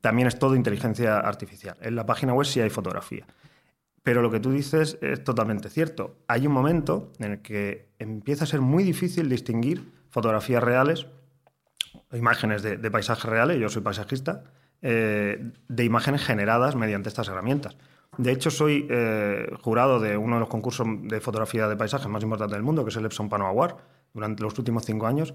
también 0.00 0.28
es 0.28 0.38
todo 0.38 0.54
inteligencia 0.56 1.18
artificial. 1.20 1.76
En 1.80 1.94
la 1.94 2.04
página 2.06 2.32
web 2.34 2.44
sí 2.46 2.60
hay 2.60 2.70
fotografía. 2.70 3.24
Pero 4.02 4.22
lo 4.22 4.30
que 4.30 4.40
tú 4.40 4.50
dices 4.50 4.98
es 5.02 5.22
totalmente 5.22 5.68
cierto. 5.68 6.16
Hay 6.26 6.46
un 6.46 6.52
momento 6.52 7.12
en 7.18 7.32
el 7.32 7.42
que 7.42 7.90
empieza 7.98 8.44
a 8.44 8.46
ser 8.46 8.60
muy 8.60 8.82
difícil 8.82 9.28
distinguir 9.28 9.90
fotografías 10.10 10.62
reales, 10.62 11.06
imágenes 12.12 12.62
de, 12.62 12.90
paisajes 12.90 13.24
reales, 13.24 13.58
yo 13.60 13.68
soy 13.68 13.82
paisajista, 13.82 14.44
eh, 14.82 15.52
de 15.68 15.84
imágenes 15.84 16.24
generadas 16.24 16.76
mediante 16.76 17.08
estas 17.08 17.28
herramientas. 17.28 17.76
De 18.16 18.32
hecho, 18.32 18.50
soy 18.50 18.86
eh, 18.90 19.50
jurado 19.60 20.00
de 20.00 20.16
uno 20.16 20.36
de 20.36 20.40
los 20.40 20.48
concursos 20.48 20.86
de 21.02 21.20
fotografía 21.20 21.68
de 21.68 21.76
paisajes 21.76 22.08
más 22.08 22.22
importantes 22.22 22.56
del 22.56 22.62
mundo, 22.62 22.84
que 22.84 22.90
es 22.90 22.96
el 22.96 23.04
Epson 23.04 23.28
Pano 23.28 23.52
durante 24.12 24.42
los 24.42 24.58
últimos 24.58 24.84
cinco 24.84 25.06
años. 25.06 25.34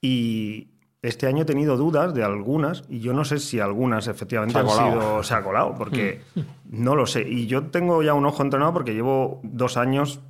Y 0.00 0.71
este 1.02 1.26
año 1.26 1.42
he 1.42 1.44
tenido 1.44 1.76
dudas 1.76 2.14
de 2.14 2.22
algunas, 2.22 2.84
y 2.88 3.00
yo 3.00 3.12
no 3.12 3.24
sé 3.24 3.38
si 3.40 3.58
algunas 3.60 4.06
efectivamente 4.06 4.52
Se 4.54 4.58
ha 4.58 4.62
han 4.62 4.66
colado. 4.68 5.00
sido. 5.00 5.22
Se 5.24 5.34
ha 5.34 5.42
colado, 5.42 5.74
porque 5.76 6.20
no 6.70 6.94
lo 6.94 7.06
sé. 7.06 7.28
Y 7.28 7.46
yo 7.48 7.64
tengo 7.64 8.02
ya 8.02 8.14
un 8.14 8.24
ojo 8.24 8.42
entrenado 8.42 8.72
porque 8.72 8.94
llevo 8.94 9.40
dos 9.42 9.76
años 9.76 10.20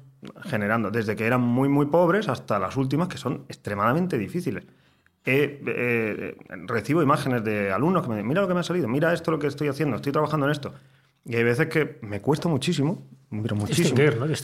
generando, 0.45 0.91
desde 0.91 1.14
que 1.17 1.26
eran 1.26 1.41
muy, 1.43 1.69
muy 1.69 1.87
pobres 1.87 2.29
hasta 2.29 2.59
las 2.59 2.76
últimas, 2.76 3.09
que 3.09 3.19
son 3.19 3.45
extremadamente 3.49 4.17
difíciles. 4.19 4.64
He- 5.25 5.61
eh, 5.67 6.37
recibo 6.67 7.02
imágenes 7.02 7.45
de 7.45 7.71
alumnos 7.71 8.02
que 8.02 8.09
me 8.09 8.14
dicen, 8.17 8.29
mira 8.29 8.41
lo 8.43 8.49
que 8.49 8.55
me 8.55 8.61
ha 8.61 8.64
salido, 8.64 8.88
mira 8.88 9.12
esto 9.12 9.31
lo 9.31 9.38
que 9.38 9.47
estoy 9.49 9.69
haciendo, 9.69 9.97
estoy 9.97 10.12
trabajando 10.12 10.47
en 10.47 10.52
esto. 10.52 10.73
Y 11.25 11.37
hay 11.37 11.45
veces 11.45 11.67
que 11.69 11.99
me 12.02 12.21
cuesta 12.21 12.49
muchísimo, 12.49 13.07
pero 13.43 13.55
muchísimo, 13.57 13.95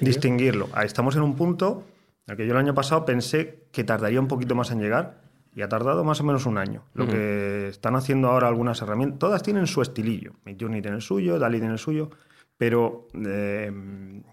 distinguirlo. 0.00 0.68
Ah, 0.73 0.85
Estamos 0.85 1.16
en 1.16 1.23
un 1.23 1.35
punto 1.37 1.85
en 2.26 2.32
el 2.32 2.37
que 2.37 2.47
yo 2.47 2.52
el 2.52 2.58
año 2.58 2.75
pasado 2.75 3.04
pensé 3.04 3.64
que 3.73 3.82
tardaría 3.82 4.20
un 4.20 4.28
poquito 4.28 4.54
más 4.54 4.70
en 4.70 4.80
llegar 4.80 5.23
y 5.58 5.62
ha 5.62 5.68
tardado 5.68 6.04
más 6.04 6.20
o 6.20 6.24
menos 6.24 6.46
un 6.46 6.56
año. 6.56 6.84
Lo 6.94 7.08
que 7.08 7.66
están 7.68 7.96
haciendo 7.96 8.28
ahora 8.28 8.46
algunas 8.46 8.80
herramientas, 8.80 9.18
todas 9.18 9.42
tienen 9.42 9.66
su 9.66 9.82
estilillo. 9.82 10.34
Midjourney 10.44 10.80
tiene 10.80 10.98
el 10.98 11.02
suyo, 11.02 11.36
Dali 11.40 11.58
tiene 11.58 11.72
el 11.72 11.80
suyo, 11.80 12.10
pero 12.56 13.08
eh, 13.26 13.72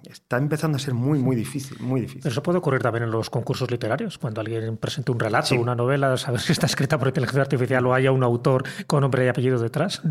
está 0.07 0.37
empezando 0.37 0.75
a 0.75 0.79
ser 0.79 0.93
muy, 0.93 1.17
muy 1.17 1.35
difícil, 1.35 1.79
muy 1.79 2.01
difícil. 2.01 2.29
Eso 2.31 2.43
puede 2.43 2.59
ocurrir 2.59 2.81
también 2.81 3.03
en 3.05 3.11
los 3.11 3.31
concursos 3.31 3.71
literarios, 3.71 4.19
cuando 4.19 4.39
alguien 4.41 4.77
presenta 4.77 5.11
un 5.11 5.19
relato, 5.19 5.47
Sí. 5.47 5.57
una 5.57 5.73
novela, 5.75 6.15
saber 6.17 6.39
si 6.41 6.51
está 6.51 6.67
escrita 6.67 6.99
por 6.99 7.07
inteligencia 7.07 7.41
artificial 7.41 7.83
o 7.87 7.93
haya 7.95 8.11
un 8.11 8.23
autor 8.23 8.63
con 8.85 9.01
nombre 9.01 9.25
y 9.25 9.27
apellido 9.27 9.57
detrás. 9.59 10.03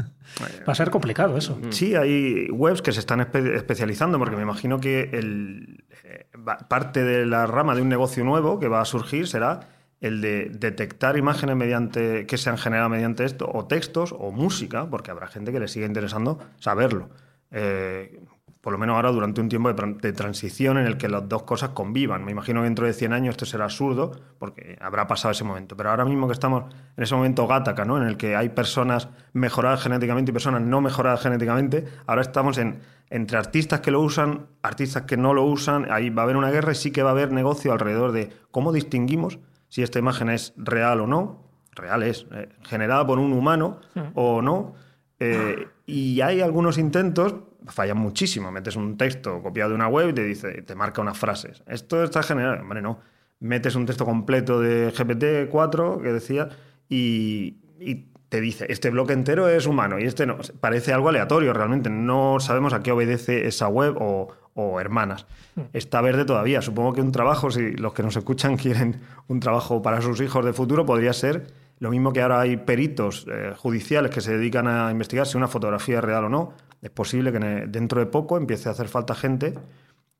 Va 0.69 0.73
a 0.73 0.75
ser 0.75 0.91
complicado 0.91 1.37
eso. 1.37 1.59
Sí, 1.71 1.95
hay 1.95 2.49
webs 2.51 2.83
que 2.83 2.91
se 2.91 2.99
están 3.01 3.21
espe- 3.21 3.55
especializando, 3.55 4.19
porque 4.19 4.35
me 4.37 4.43
imagino 4.43 4.81
que 4.81 5.11
el, 5.13 5.85
eh, 6.03 6.27
parte 6.69 7.05
de 7.05 7.25
la 7.25 7.47
rama 7.47 7.77
de 7.77 7.83
un 7.83 7.89
negocio 7.89 8.25
nuevo 8.25 8.59
que 8.59 8.67
va 8.67 8.81
a 8.81 8.85
surgir 8.85 9.29
será 9.29 9.61
el 10.01 10.21
de 10.21 10.51
detectar 10.51 11.17
imágenes 11.17 11.57
mediante 11.57 12.27
que 12.27 12.39
se 12.39 12.51
han 12.51 12.59
generado 12.59 12.89
mediante 12.89 13.25
esto, 13.25 13.51
o 13.53 13.67
textos, 13.67 14.15
o 14.17 14.31
música, 14.33 14.89
porque 14.91 15.11
habrá 15.11 15.29
gente 15.29 15.53
que 15.53 15.61
le 15.61 15.69
sigue 15.69 15.87
interesando 15.87 16.39
saberlo. 16.59 17.09
Eh, 17.51 18.21
por 18.65 18.73
lo 18.73 18.79
menos 18.79 18.97
ahora 18.97 19.13
durante 19.13 19.43
un 19.43 19.51
tiempo 19.51 19.71
de, 19.71 19.95
de 20.01 20.13
transición 20.15 20.79
en 20.79 20.87
el 20.87 20.97
que 20.97 21.07
las 21.07 21.29
dos 21.29 21.43
cosas 21.43 21.71
convivan. 21.71 22.25
Me 22.25 22.33
imagino 22.33 22.61
que 22.61 22.65
dentro 22.65 22.87
de 22.87 22.95
100 22.95 23.13
años 23.13 23.33
esto 23.35 23.45
será 23.45 23.65
absurdo 23.65 24.13
porque 24.39 24.79
habrá 24.81 25.07
pasado 25.07 25.33
ese 25.33 25.45
momento. 25.45 25.77
Pero 25.77 25.91
ahora 25.91 26.07
mismo 26.07 26.27
que 26.27 26.33
estamos 26.33 26.73
en 26.97 27.03
ese 27.03 27.15
momento 27.15 27.47
Gataca, 27.47 27.85
¿no? 27.85 27.99
en 27.99 28.05
el 28.05 28.17
que 28.17 28.37
hay 28.37 28.49
personas 28.49 29.11
mejoradas 29.35 29.83
genéticamente 29.83 30.31
y 30.31 30.33
personas 30.33 30.63
no 30.63 30.81
mejoradas 30.81 31.21
genéticamente, 31.21 31.85
ahora 32.07 32.23
estamos 32.23 32.57
en, 32.57 32.81
entre 33.11 33.37
artistas 33.37 33.81
que 33.81 33.91
lo 33.91 34.01
usan, 34.01 34.47
artistas 34.63 35.03
que 35.03 35.19
no 35.19 35.35
lo 35.35 35.45
usan, 35.45 35.87
ahí 35.93 36.09
va 36.09 36.23
a 36.23 36.25
haber 36.25 36.39
una 36.39 36.51
guerra 36.51 36.73
y 36.73 36.75
sí 36.75 36.91
que 36.91 37.03
va 37.03 37.11
a 37.11 37.13
haber 37.13 37.33
negocio 37.33 37.71
alrededor 37.71 38.13
de 38.13 38.31
cómo 38.51 38.73
distinguimos 38.73 39.39
si 39.75 39.83
esta 39.83 39.99
imagen 39.99 40.29
es 40.29 40.55
real 40.57 41.01
o 41.01 41.09
no. 41.09 41.51
Real 41.73 42.05
es, 42.05 42.29
eh, 42.31 42.49
generada 42.63 43.05
por 43.05 43.19
un 43.19 43.33
humano 43.33 43.81
o 44.15 44.41
no. 44.41 44.77
Eh, 45.19 45.67
y 45.85 46.21
hay 46.21 46.43
algunos 46.43 46.79
intentos, 46.79 47.35
fallan 47.67 47.99
muchísimo. 47.99 48.53
Metes 48.53 48.77
un 48.77 48.97
texto 48.97 49.43
copiado 49.43 49.71
de 49.71 49.75
una 49.75 49.89
web 49.89 50.11
y 50.11 50.13
te 50.13 50.23
dice, 50.23 50.63
te 50.63 50.77
marca 50.77 51.03
unas 51.03 51.19
frases. 51.19 51.65
Esto 51.67 52.05
está 52.05 52.23
generado. 52.23 52.63
Hombre, 52.63 52.83
no. 52.83 53.01
Metes 53.41 53.75
un 53.75 53.85
texto 53.85 54.05
completo 54.05 54.61
de 54.61 54.93
GPT-4 54.93 56.01
que 56.01 56.13
decía 56.13 56.51
y, 56.89 57.57
y 57.81 58.13
te 58.29 58.41
dice, 58.41 58.67
este 58.69 58.91
bloque 58.91 59.13
entero 59.13 59.49
es 59.49 59.67
humano 59.67 59.99
y 59.99 60.05
este 60.05 60.25
no. 60.25 60.39
Parece 60.61 60.93
algo 60.93 61.09
aleatorio 61.09 61.53
realmente. 61.53 61.91
No 61.91 62.39
sabemos 62.39 62.75
a 62.75 62.81
qué 62.85 62.93
obedece 62.93 63.49
esa 63.49 63.67
web 63.67 63.97
o, 63.99 64.29
o 64.55 64.81
hermanas. 64.81 65.27
Está 65.73 66.01
verde 66.01 66.25
todavía. 66.25 66.63
Supongo 66.63 66.93
que 66.93 67.01
un 67.01 67.13
trabajo, 67.13 67.51
si 67.51 67.73
los 67.73 67.93
que 67.93 68.03
nos 68.03 68.17
escuchan 68.17 68.57
quieren 68.59 69.01
un 69.29 69.41
trabajo 69.41 69.83
para 69.83 70.01
sus 70.01 70.21
hijos 70.21 70.45
de 70.45 70.53
futuro, 70.53 70.87
podría 70.87 71.13
ser 71.13 71.47
lo 71.81 71.91
mismo 71.91 72.13
que 72.13 72.23
ahora 72.23 72.41
hay 72.41 72.57
peritos 72.57 73.27
eh, 73.31 73.53
judiciales 73.57 74.11
que 74.11 74.21
se 74.21 74.37
dedican 74.37 74.69
a 74.69 74.91
investigar 74.91 75.27
si 75.27 75.37
una 75.37 75.49
fotografía 75.49 75.99
es 75.99 76.05
real 76.05 76.25
o 76.25 76.29
no. 76.29 76.53
Es 76.81 76.91
posible 76.91 77.33
que 77.33 77.39
dentro 77.39 78.01
de 78.01 78.07
poco 78.07 78.37
empiece 78.37 78.69
a 78.69 78.73
hacer 78.73 78.89
falta 78.89 79.15
gente 79.15 79.55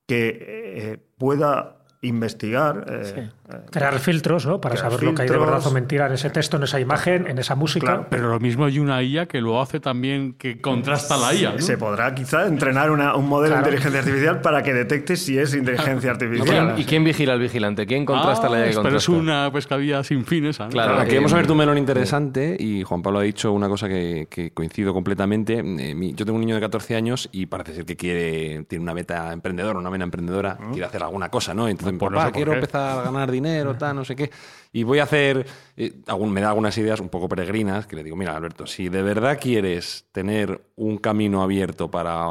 que 0.07 0.39
eh, 0.41 0.99
pueda 1.17 1.77
investigar. 2.05 2.85
eh, 2.89 3.31
eh, 3.44 3.44
Crear 3.71 3.99
filtros, 3.99 4.47
¿no? 4.47 4.59
Para 4.61 4.77
saber 4.77 5.03
lo 5.03 5.15
que 5.15 5.23
hay 5.23 5.29
de 5.29 5.37
verdad 5.37 5.65
o 5.67 5.71
mentira 5.71 6.07
en 6.07 6.15
ese 6.15 6.31
texto, 6.31 6.57
en 6.57 6.63
esa 6.63 6.81
imagen, 6.81 7.27
en 7.27 7.39
esa 7.39 7.55
música. 7.55 7.87
Claro. 7.87 8.07
Pero 8.09 8.29
lo 8.31 8.41
mismo 8.41 8.65
hay 8.65 8.79
una 8.79 9.03
IA 9.03 9.27
que 9.27 9.43
lo 9.43 9.61
hace 9.61 9.81
también, 9.81 10.33
que 10.33 10.63
contrasta 10.63 11.19
la 11.19 11.35
IA. 11.35 11.53
¿no? 11.53 11.59
Se 11.59 11.77
podrá 11.77 12.15
quizá 12.15 12.47
entrenar 12.47 12.91
una- 12.91 13.15
un 13.15 13.29
modelo 13.29 13.55
Claro. 13.57 13.65
de 13.65 13.71
inteligencia 13.77 14.01
artificial 14.01 14.41
para 14.41 14.63
que 14.63 14.73
detecte 14.73 15.17
si 15.17 15.39
es 15.39 15.55
inteligencia 15.55 16.09
¿Y 16.09 16.11
artificial. 16.11 16.75
y 16.79 16.85
quién 16.85 17.05
vigila 17.05 17.35
al 17.35 17.41
vigilante? 17.41 17.87
¿Quién 17.87 18.07
contrasta 18.07 18.47
Ah, 18.47 18.51
la 18.51 18.59
IA 18.67 18.71
que 18.73 18.81
Pero 18.83 18.97
es 18.97 19.09
una 19.11 19.51
pescadilla 19.53 20.03
sin 20.05 20.25
fin 20.25 20.47
esa. 20.47 20.65
¿no? 20.65 20.71
Claro, 20.71 20.99
Aquí 20.99 21.15
eh, 21.15 21.19
hemos 21.19 21.33
abierto 21.33 21.53
un 21.53 21.59
melón 21.59 21.77
interesante 21.77 22.57
y 22.59 22.83
Juan 22.83 23.03
Pablo 23.03 23.19
ha 23.19 23.23
dicho 23.23 23.53
una 23.53 23.69
cosa 23.69 23.89
que, 23.89 24.27
que 24.31 24.53
coincido 24.53 24.95
completamente. 24.95 25.59
Eh, 25.63 26.13
yo 26.15 26.25
tengo 26.25 26.37
un 26.37 26.41
niño 26.41 26.55
de 26.55 26.63
14 26.63 26.97
años 26.97 27.29
y 27.31 27.45
parece 27.47 27.75
ser 27.75 27.85
que 27.85 27.97
quiere 27.97 28.65
tiene 28.69 28.83
una 28.83 28.95
beta 28.95 29.33
emprendedora, 29.35 29.79
una 29.79 29.91
vena 29.91 30.05
emprendedora, 30.05 30.57
quiere 30.73 30.87
hacer 30.87 31.03
alguna 31.03 31.29
cosa, 31.29 31.53
¿no? 31.53 31.69
Entonces, 31.69 31.99
Pues 31.99 32.11
no 32.11 32.17
papá, 32.17 32.27
sé 32.29 32.33
por 32.33 32.37
quiero 32.37 32.53
qué. 32.53 32.59
empezar 32.59 32.99
a 33.01 33.03
ganar 33.03 33.34
dinero, 33.35 33.77
tal, 33.77 33.97
no 33.97 34.05
sé 34.05 34.17
qué. 34.17 34.31
Y 34.73 34.83
voy 34.83 34.99
a 34.99 35.05
hacer, 35.05 35.47
eh, 35.77 35.93
algún- 36.07 36.33
me 36.33 36.41
da 36.41 36.49
algunas 36.49 36.77
ideas 36.79 37.01
un 37.01 37.09
poco 37.09 37.29
peregrinas 37.29 37.87
que 37.87 37.97
le 37.97 38.03
digo, 38.05 38.17
mira, 38.17 38.35
Alberto, 38.37 38.67
si 38.67 38.89
de 38.89 39.03
verdad 39.03 39.39
quieres 39.41 40.07
tener 40.13 40.61
un 40.77 40.99
camino 40.99 41.43
abierto 41.43 41.91
para 41.91 42.27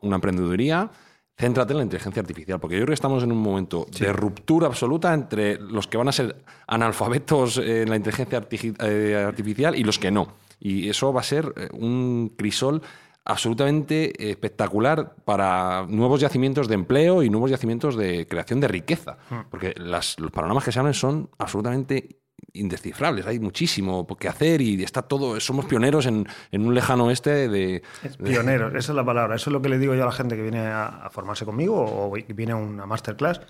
una 0.00 0.14
emprendeduría, 0.16 0.90
céntrate 1.38 1.72
en 1.72 1.76
la 1.78 1.82
inteligencia 1.82 2.20
artificial, 2.22 2.58
porque 2.58 2.76
yo 2.76 2.80
creo 2.80 2.88
que 2.88 2.94
estamos 2.94 3.22
en 3.22 3.30
un 3.32 3.38
momento 3.42 3.86
de 3.98 4.10
ruptura 4.12 4.66
absoluta 4.68 5.12
entre 5.12 5.58
los 5.60 5.86
que 5.86 5.98
van 5.98 6.08
a 6.08 6.12
ser 6.12 6.34
analfabetos 6.66 7.58
en 7.58 7.90
la 7.90 7.96
inteligencia 7.96 8.46
eh, 8.50 9.24
artificial 9.26 9.74
y 9.76 9.84
los 9.84 9.98
que 9.98 10.10
no. 10.10 10.28
Y 10.58 10.88
eso 10.88 11.12
va 11.12 11.20
a 11.20 11.24
ser 11.24 11.52
eh, 11.56 11.68
un 11.72 12.32
crisol 12.38 12.80
absolutamente 13.26 14.30
espectacular 14.30 15.14
para 15.24 15.84
nuevos 15.88 16.20
yacimientos 16.20 16.68
de 16.68 16.74
empleo 16.74 17.22
y 17.22 17.30
nuevos 17.30 17.50
yacimientos 17.50 17.96
de 17.96 18.26
creación 18.26 18.60
de 18.60 18.68
riqueza. 18.68 19.18
Porque 19.50 19.74
las- 19.76 20.18
los 20.18 20.30
panoramas 20.30 20.64
que 20.64 20.72
se 20.72 20.78
abren 20.78 20.94
son 20.94 21.28
absolutamente 21.38 22.20
indescifrables. 22.52 23.26
Hay 23.26 23.38
muchísimo 23.38 24.06
que 24.06 24.28
hacer 24.28 24.60
y 24.60 24.82
está 24.82 25.02
todo. 25.02 25.38
Somos 25.40 25.66
pioneros 25.66 26.06
en, 26.06 26.26
en 26.52 26.66
un 26.66 26.74
lejano 26.74 27.04
oeste 27.06 27.48
de. 27.48 27.82
Es 28.02 28.16
pioneros, 28.16 28.74
esa 28.74 28.92
es 28.92 28.96
la 28.96 29.04
palabra. 29.04 29.36
Eso 29.36 29.50
es 29.50 29.52
lo 29.52 29.60
que 29.62 29.68
le 29.68 29.78
digo 29.78 29.94
yo 29.94 30.02
a 30.02 30.06
la 30.06 30.12
gente 30.12 30.36
que 30.36 30.42
viene 30.42 30.60
a, 30.60 30.86
a 30.86 31.10
formarse 31.10 31.44
conmigo 31.44 31.74
o 31.76 32.10
viene 32.34 32.52
a 32.52 32.56
una 32.56 32.86
masterclass. 32.86 33.40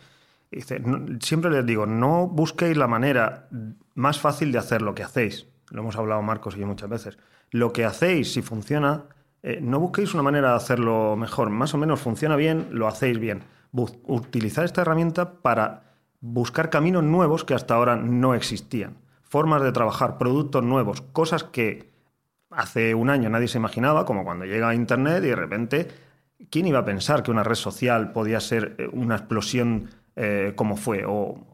Dice, 0.50 0.80
no- 0.80 1.18
siempre 1.20 1.50
les 1.50 1.66
digo, 1.66 1.86
no 1.86 2.26
busquéis 2.28 2.76
la 2.76 2.86
manera 2.86 3.48
más 3.94 4.18
fácil 4.20 4.52
de 4.52 4.58
hacer 4.58 4.82
lo 4.82 4.94
que 4.94 5.02
hacéis. 5.02 5.46
Lo 5.70 5.82
hemos 5.82 5.96
hablado 5.96 6.22
Marcos 6.22 6.56
y 6.56 6.60
yo 6.60 6.66
muchas 6.66 6.88
veces. 6.88 7.18
Lo 7.50 7.72
que 7.72 7.84
hacéis, 7.84 8.32
si 8.32 8.42
funciona, 8.42 9.04
eh, 9.48 9.60
no 9.62 9.78
busquéis 9.80 10.12
una 10.14 10.22
manera 10.22 10.50
de 10.50 10.56
hacerlo 10.56 11.16
mejor, 11.16 11.50
más 11.50 11.72
o 11.74 11.78
menos 11.78 12.00
funciona 12.00 12.36
bien, 12.36 12.66
lo 12.72 12.88
hacéis 12.88 13.18
bien. 13.18 13.44
Bu- 13.72 14.00
utilizar 14.04 14.64
esta 14.64 14.82
herramienta 14.82 15.34
para 15.42 15.82
buscar 16.20 16.68
caminos 16.70 17.04
nuevos 17.04 17.44
que 17.44 17.54
hasta 17.54 17.74
ahora 17.74 17.96
no 17.96 18.34
existían, 18.34 18.96
formas 19.22 19.62
de 19.62 19.72
trabajar, 19.72 20.18
productos 20.18 20.62
nuevos, 20.64 21.00
cosas 21.12 21.44
que 21.44 21.90
hace 22.50 22.94
un 22.94 23.10
año 23.10 23.28
nadie 23.28 23.48
se 23.48 23.58
imaginaba, 23.58 24.04
como 24.04 24.24
cuando 24.24 24.44
llega 24.46 24.74
Internet 24.74 25.22
y 25.24 25.28
de 25.28 25.36
repente, 25.36 25.88
¿quién 26.50 26.66
iba 26.66 26.80
a 26.80 26.84
pensar 26.84 27.22
que 27.22 27.30
una 27.30 27.42
red 27.42 27.54
social 27.54 28.12
podía 28.12 28.40
ser 28.40 28.74
eh, 28.78 28.88
una 28.92 29.16
explosión 29.16 29.90
eh, 30.16 30.52
como 30.56 30.76
fue? 30.76 31.04
O, 31.06 31.44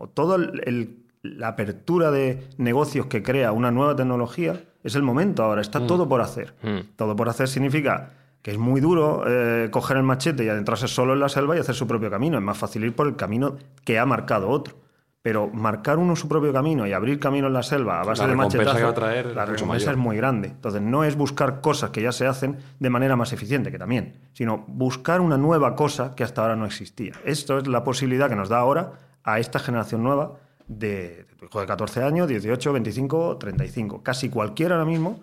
el- 0.66 0.98
la 1.22 1.48
apertura 1.48 2.10
de 2.10 2.48
negocios 2.58 3.06
que 3.06 3.22
crea 3.22 3.52
una 3.52 3.70
nueva 3.70 3.94
tecnología 3.94 4.64
es 4.82 4.94
el 4.94 5.02
momento 5.02 5.42
ahora, 5.42 5.60
está 5.60 5.86
todo 5.86 6.08
por 6.08 6.20
hacer. 6.20 6.54
Mm. 6.62 6.94
Todo 6.96 7.16
por 7.16 7.28
hacer 7.28 7.48
significa 7.48 8.10
que 8.42 8.50
es 8.50 8.58
muy 8.58 8.80
duro 8.80 9.24
eh, 9.26 9.68
coger 9.70 9.96
el 9.96 10.02
machete 10.02 10.44
y 10.44 10.48
adentrarse 10.48 10.88
solo 10.88 11.12
en 11.12 11.20
la 11.20 11.28
selva 11.28 11.56
y 11.56 11.60
hacer 11.60 11.74
su 11.74 11.86
propio 11.86 12.10
camino. 12.10 12.36
Es 12.36 12.42
más 12.42 12.58
fácil 12.58 12.84
ir 12.84 12.94
por 12.94 13.06
el 13.06 13.16
camino 13.16 13.56
que 13.84 13.98
ha 13.98 14.06
marcado 14.06 14.48
otro. 14.48 14.82
Pero 15.22 15.48
marcar 15.48 15.98
uno 15.98 16.16
su 16.16 16.26
propio 16.26 16.52
camino 16.52 16.84
y 16.84 16.92
abrir 16.92 17.20
camino 17.20 17.46
en 17.46 17.52
la 17.52 17.62
selva 17.62 18.00
a 18.00 18.04
base 18.04 18.22
La 18.22 18.28
de 18.28 18.34
machetazos, 18.34 18.76
que 18.76 18.82
va 18.82 18.88
a 18.88 18.94
traer 18.94 19.26
la 19.26 19.44
recompensa 19.46 19.86
mayor. 19.86 19.92
es 19.92 19.96
muy 19.96 20.16
grande. 20.16 20.48
Entonces, 20.48 20.82
no 20.82 21.04
es 21.04 21.14
buscar 21.14 21.60
cosas 21.60 21.90
que 21.90 22.02
ya 22.02 22.10
se 22.10 22.26
hacen 22.26 22.58
de 22.80 22.90
manera 22.90 23.14
más 23.14 23.32
eficiente, 23.32 23.70
que 23.70 23.78
también, 23.78 24.14
sino 24.32 24.64
buscar 24.66 25.20
una 25.20 25.38
nueva 25.38 25.76
cosa 25.76 26.16
que 26.16 26.24
hasta 26.24 26.42
ahora 26.42 26.56
no 26.56 26.66
existía. 26.66 27.12
Esto 27.24 27.58
es 27.58 27.68
la 27.68 27.84
posibilidad 27.84 28.28
que 28.28 28.34
nos 28.34 28.48
da 28.48 28.58
ahora 28.58 28.94
a 29.22 29.38
esta 29.38 29.60
generación 29.60 30.02
nueva 30.02 30.32
de, 30.66 31.24
hijo 31.44 31.60
de 31.60 31.66
14 31.66 32.02
años, 32.02 32.28
18, 32.28 32.72
25, 32.72 33.36
35. 33.38 34.02
Casi 34.02 34.28
cualquiera 34.28 34.76
ahora 34.76 34.86
mismo 34.86 35.20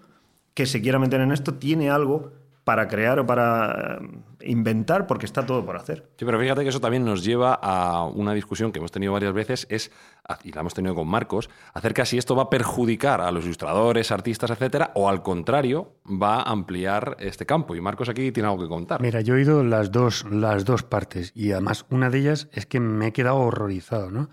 que 0.54 0.66
se 0.66 0.82
quiera 0.82 1.00
meter 1.00 1.22
en 1.22 1.32
esto 1.32 1.54
tiene 1.56 1.90
algo 1.90 2.32
para 2.70 2.88
crear 2.88 3.18
o 3.18 3.26
para 3.26 3.98
eh, 4.00 4.48
inventar 4.48 5.08
porque 5.08 5.26
está 5.26 5.44
todo 5.44 5.66
por 5.66 5.76
hacer. 5.76 6.08
Sí, 6.18 6.26
pero 6.26 6.40
fíjate 6.40 6.62
que 6.62 6.70
eso 6.70 6.80
también 6.80 7.04
nos 7.04 7.24
lleva 7.24 7.58
a 7.60 8.04
una 8.06 8.32
discusión 8.34 8.72
que 8.72 8.78
hemos 8.78 8.92
tenido 8.92 9.12
varias 9.14 9.34
veces, 9.34 9.66
es, 9.72 9.92
y 10.44 10.52
la 10.52 10.62
hemos 10.62 10.76
tenido 10.76 10.94
con 10.94 11.08
Marcos, 11.08 11.50
acerca 11.74 12.06
si 12.06 12.20
esto 12.20 12.36
va 12.36 12.44
a 12.44 12.50
perjudicar 12.52 13.22
a 13.22 13.32
los 13.32 13.46
ilustradores, 13.46 14.12
artistas, 14.12 14.52
etcétera, 14.52 14.92
o 14.94 15.10
al 15.10 15.24
contrario, 15.24 15.96
va 16.06 16.42
a 16.42 16.52
ampliar 16.52 17.18
este 17.20 17.48
campo. 17.48 17.76
Y 17.76 17.82
Marcos 17.82 18.08
aquí 18.08 18.32
tiene 18.32 18.50
algo 18.50 18.62
que 18.62 18.70
contar. 18.70 19.02
Mira, 19.02 19.22
yo 19.22 19.34
he 19.34 19.38
oído 19.38 19.64
las 19.64 19.92
dos, 19.92 20.26
las 20.30 20.64
dos 20.64 20.84
partes 20.84 21.32
y 21.34 21.54
además 21.54 21.88
una 21.90 22.12
de 22.12 22.20
ellas 22.20 22.50
es 22.52 22.68
que 22.68 22.80
me 22.80 23.08
he 23.08 23.14
quedado 23.14 23.38
horrorizado, 23.38 24.12
¿no? 24.12 24.30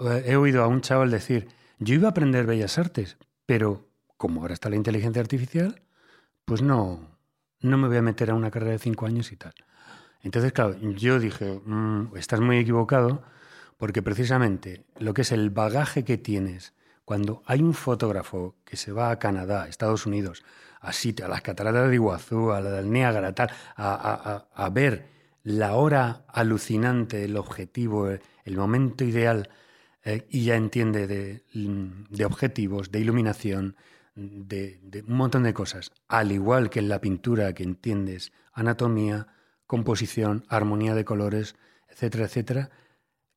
He 0.00 0.36
oído 0.36 0.62
a 0.62 0.66
un 0.68 0.80
chaval 0.80 1.10
decir, 1.10 1.48
yo 1.78 1.94
iba 1.94 2.08
a 2.08 2.10
aprender 2.12 2.46
bellas 2.46 2.78
artes, 2.78 3.18
pero 3.46 3.88
como 4.16 4.40
ahora 4.42 4.54
está 4.54 4.70
la 4.70 4.76
inteligencia 4.76 5.20
artificial, 5.20 5.82
pues 6.44 6.62
no, 6.62 7.18
no 7.60 7.78
me 7.78 7.88
voy 7.88 7.98
a 7.98 8.02
meter 8.02 8.30
a 8.30 8.34
una 8.34 8.50
carrera 8.50 8.72
de 8.72 8.78
cinco 8.78 9.06
años 9.06 9.32
y 9.32 9.36
tal. 9.36 9.54
Entonces, 10.22 10.52
claro, 10.52 10.76
yo 10.80 11.18
dije, 11.18 11.60
"Mm, 11.64 12.16
estás 12.16 12.40
muy 12.40 12.58
equivocado, 12.58 13.22
porque 13.76 14.02
precisamente 14.02 14.84
lo 14.98 15.14
que 15.14 15.22
es 15.22 15.32
el 15.32 15.50
bagaje 15.50 16.04
que 16.04 16.18
tienes 16.18 16.74
cuando 17.04 17.42
hay 17.46 17.62
un 17.62 17.74
fotógrafo 17.74 18.56
que 18.64 18.76
se 18.76 18.92
va 18.92 19.10
a 19.10 19.18
Canadá, 19.18 19.68
Estados 19.68 20.06
Unidos, 20.06 20.44
a, 20.80 20.90
a 20.90 21.28
las 21.28 21.42
cataratas 21.42 21.88
de 21.88 21.94
Iguazú, 21.94 22.52
a 22.52 22.60
la 22.60 22.70
del 22.70 22.90
Niágara, 22.92 23.34
tal, 23.34 23.50
a, 23.76 23.94
a- 24.54 24.64
a- 24.64 24.70
ver 24.70 25.06
la 25.42 25.74
hora 25.74 26.24
alucinante, 26.28 27.24
el 27.24 27.36
objetivo, 27.36 28.08
el 28.10 28.56
momento 28.56 29.04
ideal, 29.04 29.48
eh, 30.04 30.26
y 30.30 30.44
ya 30.44 30.56
entiende 30.56 31.06
de, 31.06 31.44
de 31.52 32.24
objetivos, 32.24 32.90
de 32.90 33.00
iluminación, 33.00 33.76
de, 34.14 34.80
de 34.82 35.02
un 35.02 35.16
montón 35.16 35.42
de 35.42 35.54
cosas. 35.54 35.92
Al 36.08 36.32
igual 36.32 36.70
que 36.70 36.80
en 36.80 36.88
la 36.88 37.00
pintura 37.00 37.52
que 37.54 37.62
entiendes 37.62 38.32
anatomía, 38.52 39.28
composición, 39.66 40.44
armonía 40.48 40.94
de 40.94 41.04
colores, 41.04 41.54
etcétera, 41.88 42.24
etcétera. 42.24 42.70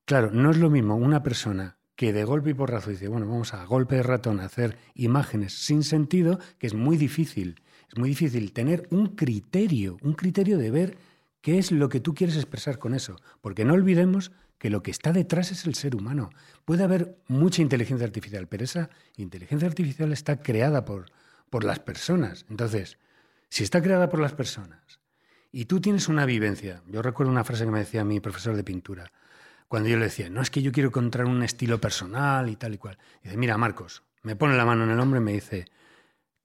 Claro, 0.04 0.30
no 0.32 0.50
es 0.50 0.58
lo 0.58 0.70
mismo 0.70 0.96
una 0.96 1.22
persona 1.22 1.78
que 1.96 2.12
de 2.12 2.24
golpe 2.24 2.50
y 2.50 2.54
porrazo 2.54 2.90
dice, 2.90 3.08
bueno, 3.08 3.28
vamos 3.28 3.54
a 3.54 3.64
golpe 3.64 3.96
de 3.96 4.02
ratón 4.02 4.40
a 4.40 4.46
hacer 4.46 4.76
imágenes 4.94 5.52
sin 5.52 5.84
sentido, 5.84 6.40
que 6.58 6.66
es 6.66 6.74
muy 6.74 6.96
difícil. 6.96 7.62
Es 7.88 7.96
muy 7.96 8.08
difícil 8.08 8.52
tener 8.52 8.88
un 8.90 9.14
criterio, 9.14 9.96
un 10.02 10.14
criterio 10.14 10.58
de 10.58 10.70
ver 10.70 10.96
qué 11.40 11.58
es 11.58 11.70
lo 11.70 11.88
que 11.88 12.00
tú 12.00 12.14
quieres 12.14 12.36
expresar 12.36 12.78
con 12.78 12.94
eso. 12.94 13.16
Porque 13.40 13.64
no 13.64 13.74
olvidemos 13.74 14.32
que 14.64 14.70
lo 14.70 14.82
que 14.82 14.90
está 14.90 15.12
detrás 15.12 15.52
es 15.52 15.66
el 15.66 15.74
ser 15.74 15.94
humano. 15.94 16.30
Puede 16.64 16.84
haber 16.84 17.18
mucha 17.28 17.60
inteligencia 17.60 18.06
artificial, 18.06 18.48
pero 18.48 18.64
esa 18.64 18.88
inteligencia 19.18 19.68
artificial 19.68 20.10
está 20.10 20.40
creada 20.40 20.86
por, 20.86 21.12
por 21.50 21.64
las 21.64 21.80
personas. 21.80 22.46
Entonces, 22.48 22.96
si 23.50 23.62
está 23.62 23.82
creada 23.82 24.08
por 24.08 24.20
las 24.20 24.32
personas 24.32 25.00
y 25.52 25.66
tú 25.66 25.82
tienes 25.82 26.08
una 26.08 26.24
vivencia, 26.24 26.80
yo 26.88 27.02
recuerdo 27.02 27.30
una 27.30 27.44
frase 27.44 27.66
que 27.66 27.72
me 27.72 27.80
decía 27.80 28.06
mi 28.06 28.20
profesor 28.20 28.56
de 28.56 28.64
pintura, 28.64 29.12
cuando 29.68 29.90
yo 29.90 29.98
le 29.98 30.06
decía, 30.06 30.30
no 30.30 30.40
es 30.40 30.48
que 30.48 30.62
yo 30.62 30.72
quiero 30.72 30.88
encontrar 30.88 31.26
un 31.26 31.42
estilo 31.42 31.78
personal 31.78 32.48
y 32.48 32.56
tal 32.56 32.72
y 32.72 32.78
cual. 32.78 32.96
Dice, 33.22 33.36
mira, 33.36 33.58
Marcos, 33.58 34.02
me 34.22 34.34
pone 34.34 34.56
la 34.56 34.64
mano 34.64 34.84
en 34.84 34.92
el 34.92 34.98
hombro 34.98 35.20
y 35.20 35.24
me 35.24 35.34
dice, 35.34 35.66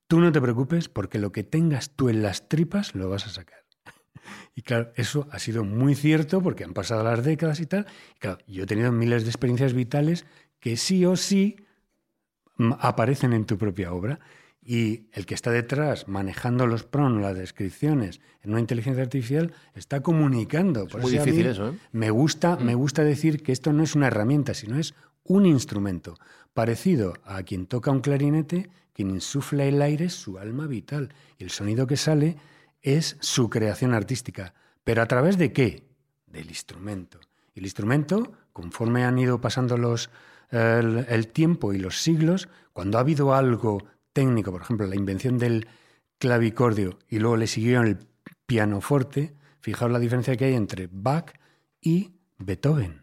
tú 0.09 0.19
no 0.19 0.33
te 0.33 0.41
preocupes 0.41 0.89
porque 0.89 1.19
lo 1.19 1.31
que 1.31 1.45
tengas 1.45 1.91
tú 1.91 2.09
en 2.09 2.21
las 2.21 2.49
tripas 2.49 2.95
lo 2.95 3.09
vas 3.09 3.27
a 3.27 3.29
sacar. 3.29 3.58
Y 4.55 4.61
claro, 4.61 4.91
eso 4.95 5.27
ha 5.31 5.39
sido 5.39 5.63
muy 5.63 5.95
cierto 5.95 6.41
porque 6.41 6.63
han 6.63 6.73
pasado 6.73 7.03
las 7.03 7.23
décadas 7.23 7.59
y 7.59 7.65
tal. 7.65 7.85
Y 8.15 8.19
claro, 8.19 8.37
yo 8.47 8.63
he 8.63 8.67
tenido 8.67 8.91
miles 8.91 9.23
de 9.23 9.29
experiencias 9.29 9.73
vitales 9.73 10.25
que 10.59 10.77
sí 10.77 11.05
o 11.05 11.15
sí 11.15 11.57
mm, 12.57 12.73
aparecen 12.79 13.33
en 13.33 13.45
tu 13.45 13.57
propia 13.57 13.93
obra. 13.93 14.19
Y 14.61 15.07
el 15.13 15.25
que 15.25 15.33
está 15.33 15.51
detrás 15.51 16.07
manejando 16.07 16.67
los 16.67 16.83
pronos, 16.83 17.21
las 17.21 17.35
descripciones 17.35 18.19
en 18.43 18.51
una 18.51 18.59
inteligencia 18.59 19.01
artificial, 19.01 19.53
está 19.73 20.01
comunicando. 20.01 20.87
Por 20.87 21.01
muy 21.01 21.17
a 21.17 21.23
difícil 21.23 21.47
eso, 21.47 21.69
¿eh? 21.69 21.73
Me 21.91 22.11
gusta, 22.11 22.57
me 22.57 22.75
gusta 22.75 23.03
decir 23.03 23.41
que 23.41 23.51
esto 23.51 23.73
no 23.73 23.83
es 23.83 23.95
una 23.95 24.07
herramienta, 24.07 24.53
sino 24.53 24.77
es 24.77 24.93
un 25.23 25.45
instrumento 25.45 26.15
parecido 26.53 27.13
a 27.23 27.41
quien 27.43 27.65
toca 27.65 27.91
un 27.91 28.01
clarinete, 28.01 28.69
quien 28.93 29.11
insufla 29.11 29.63
el 29.63 29.81
aire 29.81 30.05
es 30.05 30.13
su 30.13 30.37
alma 30.37 30.67
vital. 30.67 31.13
Y 31.37 31.45
el 31.45 31.49
sonido 31.49 31.87
que 31.87 31.97
sale 31.97 32.35
es 32.81 33.17
su 33.19 33.49
creación 33.49 33.93
artística. 33.93 34.53
¿Pero 34.83 35.01
a 35.01 35.05
través 35.07 35.37
de 35.37 35.53
qué? 35.53 35.83
Del 36.27 36.47
instrumento. 36.47 37.19
Y 37.53 37.59
el 37.59 37.65
instrumento, 37.65 38.31
conforme 38.53 39.03
han 39.03 39.17
ido 39.19 39.41
pasando 39.41 39.77
los, 39.77 40.09
el, 40.51 41.27
tiempo 41.27 41.73
y 41.73 41.79
los 41.79 42.01
siglos, 42.01 42.49
cuando 42.73 42.97
ha 42.97 43.01
habido 43.01 43.33
algo 43.33 43.83
técnico, 44.13 44.51
por 44.51 44.61
ejemplo, 44.61 44.87
la 44.87 44.95
invención 44.95 45.37
del 45.37 45.67
clavicordio 46.17 46.99
y 47.07 47.19
luego 47.19 47.37
le 47.37 47.47
siguió 47.47 47.81
el 47.81 47.99
pianoforte, 48.45 49.35
fijaos 49.61 49.91
la 49.91 49.99
diferencia 49.99 50.35
que 50.35 50.45
hay 50.45 50.55
entre 50.55 50.89
Bach 50.91 51.33
y 51.81 52.13
Beethoven. 52.37 53.01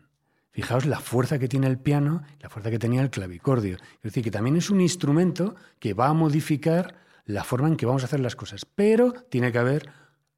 Fijaos 0.50 0.86
la 0.86 1.00
fuerza 1.00 1.38
que 1.38 1.48
tiene 1.48 1.66
el 1.66 1.78
piano, 1.78 2.22
la 2.40 2.48
fuerza 2.48 2.70
que 2.70 2.78
tenía 2.78 3.02
el 3.02 3.10
clavicordio. 3.10 3.76
Es 3.76 4.02
decir, 4.02 4.24
que 4.24 4.30
también 4.30 4.56
es 4.56 4.70
un 4.70 4.80
instrumento 4.80 5.54
que 5.78 5.92
va 5.92 6.08
a 6.08 6.14
modificar 6.14 6.96
la 7.26 7.44
forma 7.44 7.68
en 7.68 7.76
que 7.76 7.86
vamos 7.86 8.02
a 8.02 8.06
hacer 8.06 8.20
las 8.20 8.34
cosas, 8.36 8.64
pero 8.64 9.12
tiene 9.12 9.52
que 9.52 9.58
haber 9.58 9.90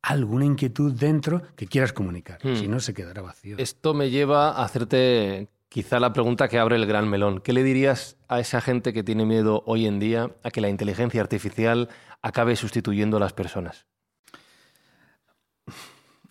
alguna 0.02 0.44
inquietud 0.44 0.92
dentro 0.92 1.42
que 1.56 1.66
quieras 1.66 1.92
comunicar, 1.92 2.38
Hmm. 2.42 2.56
si 2.56 2.66
no 2.68 2.80
se 2.80 2.92
quedará 2.94 3.22
vacío. 3.22 3.56
Esto 3.58 3.94
me 3.94 4.10
lleva 4.10 4.50
a 4.52 4.64
hacerte 4.64 5.48
quizá 5.68 6.00
la 6.00 6.12
pregunta 6.12 6.48
que 6.48 6.58
abre 6.58 6.76
el 6.76 6.86
gran 6.86 7.08
melón. 7.08 7.40
¿Qué 7.40 7.52
le 7.52 7.62
dirías 7.62 8.16
a 8.28 8.40
esa 8.40 8.60
gente 8.60 8.92
que 8.92 9.02
tiene 9.04 9.24
miedo 9.26 9.62
hoy 9.66 9.86
en 9.86 9.98
día 9.98 10.30
a 10.42 10.50
que 10.50 10.60
la 10.62 10.68
inteligencia 10.68 11.20
artificial 11.20 11.88
acabe 12.22 12.56
sustituyendo 12.56 13.18
a 13.18 13.20
las 13.20 13.32
personas? 13.34 13.86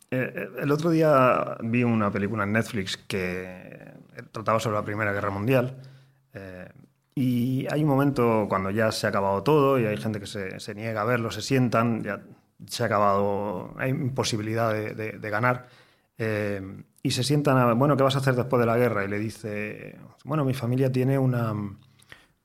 Eh, 0.09 0.47
el 0.59 0.71
otro 0.71 0.89
día 0.89 1.57
vi 1.61 1.83
una 1.83 2.09
película 2.09 2.45
en 2.45 2.53
Netflix 2.53 2.95
que 2.97 3.91
trataba 4.31 4.59
sobre 4.59 4.77
la 4.77 4.85
Primera 4.85 5.11
Guerra 5.11 5.29
Mundial. 5.29 5.77
eh, 6.33 6.69
y 7.19 7.65
hay 7.71 7.81
un 7.83 7.89
momento 7.89 8.45
cuando 8.47 8.69
ya 8.69 8.91
se 8.91 9.07
ha 9.07 9.09
acabado 9.09 9.41
todo 9.43 9.79
y 9.79 9.85
hay 9.85 9.97
gente 9.97 10.19
que 10.19 10.27
se, 10.27 10.75
niega 10.75 11.01
a 11.01 11.05
verlo, 11.05 11.31
se 11.31 11.41
sientan, 11.41 12.03
ya 12.03 12.21
se 12.67 12.83
ha 12.83 12.85
acabado, 12.85 13.73
hay 13.77 13.89
imposibilidad 13.91 14.71
de, 14.73 15.29
ganar. 15.29 15.67
eh, 16.17 16.61
y 17.01 17.11
se 17.11 17.23
sientan 17.23 17.57
a, 17.57 17.73
bueno, 17.73 17.95
¿qué 17.97 18.03
vas 18.03 18.15
a 18.15 18.19
hacer 18.19 18.35
después 18.35 18.59
de 18.59 18.65
la 18.65 18.77
guerra? 18.77 19.03
Y 19.05 19.07
le 19.07 19.17
dice, 19.19 19.97
bueno, 20.25 20.43
mi 20.45 20.53
familia 20.53 20.91
tiene 20.91 21.17
una, 21.17 21.53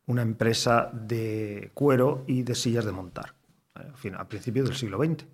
una 0.07 0.23
empresa 0.23 0.91
de 0.93 1.71
cuero 1.75 2.25
y 2.27 2.43
de 2.43 2.55
sillas 2.55 2.85
de 2.85 2.93
montar, 2.93 3.35
al 3.75 3.95
fin- 3.97 4.15
a 4.17 4.29
principios 4.29 4.69
del 4.69 4.77
siglo 4.77 4.99
XX. 4.99 5.27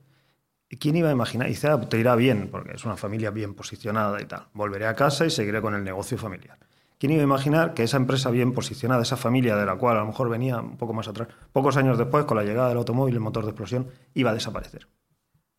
¿Y 0.71 0.77
¿Quién 0.77 0.97
iba 0.97 1.09
a 1.09 1.13
imaginar? 1.13 1.47
Y 1.49 1.51
dice, 1.51 1.69
ah, 1.69 1.81
te 1.81 1.99
irá 1.99 2.15
bien, 2.17 2.49
porque 2.51 2.73
es 2.75 2.85
una 2.85 2.97
familia 2.97 3.31
bien 3.31 3.55
posicionada 3.55 4.21
y 4.21 4.27
tal. 4.27 4.47
Volveré 4.53 4.87
a 4.87 4.95
casa 4.95 5.25
y 5.27 5.31
seguiré 5.31 5.61
con 5.63 5.75
el 5.75 5.85
negocio 5.85 6.19
familiar. 6.19 6.59
¿Quién 6.99 7.13
iba 7.13 7.21
a 7.21 7.25
imaginar 7.25 7.75
que 7.75 7.85
esa 7.85 7.97
empresa 7.97 8.31
bien 8.31 8.53
posicionada, 8.53 9.03
esa 9.03 9.17
familia 9.17 9.55
de 9.57 9.65
la 9.65 9.77
cual 9.77 9.97
a 9.97 10.01
lo 10.01 10.07
mejor 10.07 10.29
venía 10.29 10.59
un 10.61 10.77
poco 10.77 10.93
más 10.93 11.07
atrás, 11.07 11.29
pocos 11.53 11.77
años 11.77 11.97
después, 11.97 12.25
con 12.25 12.37
la 12.37 12.43
llegada 12.43 12.69
del 12.69 12.79
automóvil, 12.79 13.15
el 13.15 13.21
motor 13.21 13.45
de 13.45 13.51
explosión, 13.51 13.89
iba 14.15 14.31
a 14.31 14.35
desaparecer? 14.35 14.89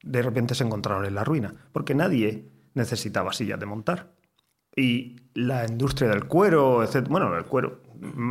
De 0.04 0.22
repente 0.22 0.54
se 0.54 0.66
encontraron 0.66 1.06
en 1.06 1.16
la 1.16 1.24
ruina, 1.24 1.54
porque 1.72 1.96
nadie 1.96 2.52
necesitaba 2.74 3.32
sillas 3.32 3.60
de 3.60 3.66
montar. 3.66 4.12
Y 4.76 5.16
la 5.34 5.66
industria 5.66 6.10
del 6.10 6.26
cuero, 6.26 6.84
etc. 6.84 7.08
Bueno, 7.10 7.36
el 7.36 7.46
cuero 7.46 7.82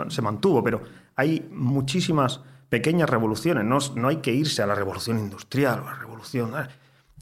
se 0.09 0.23
mantuvo, 0.23 0.63
pero 0.63 0.83
hay 1.17 1.49
muchísimas 1.51 2.43
pequeñas 2.69 3.09
revoluciones. 3.09 3.65
No, 3.65 3.79
no 3.97 4.09
hay 4.09 4.19
que 4.19 4.33
irse 4.33 4.63
a 4.63 4.67
la 4.67 4.75
revolución 4.75 5.19
industrial 5.19 5.81
o 5.81 5.89
a 5.89 5.93
la 5.93 5.99
revolución. 5.99 6.53
eh. 6.59 6.69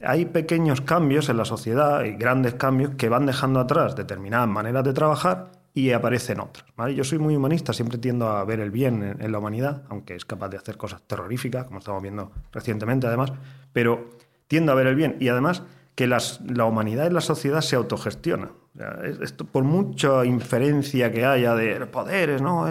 Hay 0.04 0.26
pequeños 0.26 0.80
cambios 0.80 1.28
en 1.28 1.38
la 1.38 1.44
sociedad 1.44 2.04
y 2.04 2.12
grandes 2.12 2.54
cambios 2.54 2.96
que 2.96 3.08
van 3.08 3.24
dejando 3.24 3.60
atrás 3.60 3.96
determinadas 3.96 4.48
maneras 4.48 4.84
de 4.84 4.92
trabajar 4.92 5.52
y 5.76 5.92
aparecen 5.92 6.40
otras. 6.40 6.64
¿vale? 6.74 6.94
Yo 6.94 7.04
soy 7.04 7.18
muy 7.18 7.36
humanista, 7.36 7.74
siempre 7.74 7.98
tiendo 7.98 8.28
a 8.28 8.42
ver 8.46 8.60
el 8.60 8.70
bien 8.70 9.18
en, 9.20 9.30
la 9.30 9.38
humanidad, 9.38 9.82
aunque 9.90 10.14
es 10.14 10.24
capaz 10.24 10.48
de 10.48 10.56
hacer 10.56 10.78
cosas 10.78 11.02
terroríficas, 11.02 11.66
como 11.66 11.80
estamos 11.80 12.02
viendo 12.02 12.32
recientemente 12.50 13.06
además, 13.06 13.30
pero 13.74 14.08
tiendo 14.48 14.72
a 14.72 14.74
ver 14.74 14.86
el 14.86 14.94
bien 14.94 15.18
y 15.20 15.28
además 15.28 15.64
que 15.94 16.06
la 16.06 16.64
humanidad 16.64 17.10
y 17.10 17.12
la 17.12 17.20
sociedad 17.20 17.60
se 17.60 17.76
autogestiona. 17.76 18.52
Esto, 19.20 19.44
por 19.44 19.64
mucha 19.64 20.24
inferencia 20.24 21.12
que 21.12 21.26
haya 21.26 21.54
de 21.54 21.84
poderes, 21.84 22.40
¿no? 22.40 22.66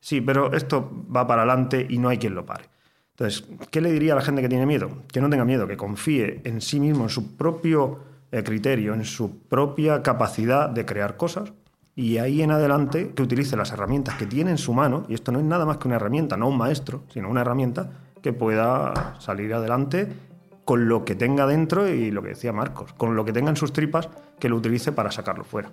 Sí, 0.00 0.22
pero 0.22 0.54
esto 0.54 1.04
va 1.14 1.26
para 1.26 1.42
adelante 1.42 1.86
y 1.86 1.98
no 1.98 2.08
hay 2.08 2.16
quien 2.16 2.34
lo 2.34 2.46
pare. 2.46 2.64
Entonces, 3.10 3.44
¿qué 3.70 3.82
le 3.82 3.92
diría 3.92 4.14
a 4.14 4.16
la 4.16 4.22
gente 4.22 4.40
que 4.40 4.48
tiene 4.48 4.64
miedo? 4.64 5.02
Que 5.12 5.20
no 5.20 5.28
tenga 5.28 5.44
miedo, 5.44 5.68
que 5.68 5.76
confíe 5.76 6.40
en 6.44 6.62
sí 6.62 6.80
mismo, 6.80 7.04
en 7.04 7.10
su 7.10 7.36
propio 7.36 8.00
eh, 8.32 8.42
criterio, 8.42 8.94
en 8.94 9.04
su 9.04 9.40
propia 9.40 10.02
capacidad 10.02 10.70
de 10.70 10.86
crear 10.86 11.18
cosas 11.18 11.52
y 11.96 12.18
ahí 12.18 12.42
en 12.42 12.50
adelante 12.50 13.12
que 13.16 13.22
utilice 13.22 13.56
las 13.56 13.72
herramientas 13.72 14.16
que 14.16 14.26
tiene 14.26 14.50
en 14.50 14.58
su 14.58 14.74
mano, 14.74 15.04
y 15.08 15.14
esto 15.14 15.32
no 15.32 15.38
es 15.38 15.44
nada 15.46 15.64
más 15.64 15.78
que 15.78 15.88
una 15.88 15.96
herramienta, 15.96 16.36
no 16.36 16.48
un 16.48 16.58
maestro, 16.58 17.04
sino 17.08 17.30
una 17.30 17.40
herramienta 17.40 17.90
que 18.20 18.34
pueda 18.34 19.16
salir 19.18 19.54
adelante 19.54 20.12
con 20.66 20.88
lo 20.88 21.04
que 21.06 21.14
tenga 21.14 21.46
dentro 21.46 21.88
y 21.88 22.10
lo 22.10 22.22
que 22.22 22.30
decía 22.30 22.52
Marcos, 22.52 22.92
con 22.92 23.16
lo 23.16 23.24
que 23.24 23.32
tenga 23.32 23.48
en 23.48 23.56
sus 23.56 23.72
tripas, 23.72 24.10
que 24.38 24.50
lo 24.50 24.56
utilice 24.56 24.92
para 24.92 25.10
sacarlo 25.10 25.44
fuera. 25.44 25.70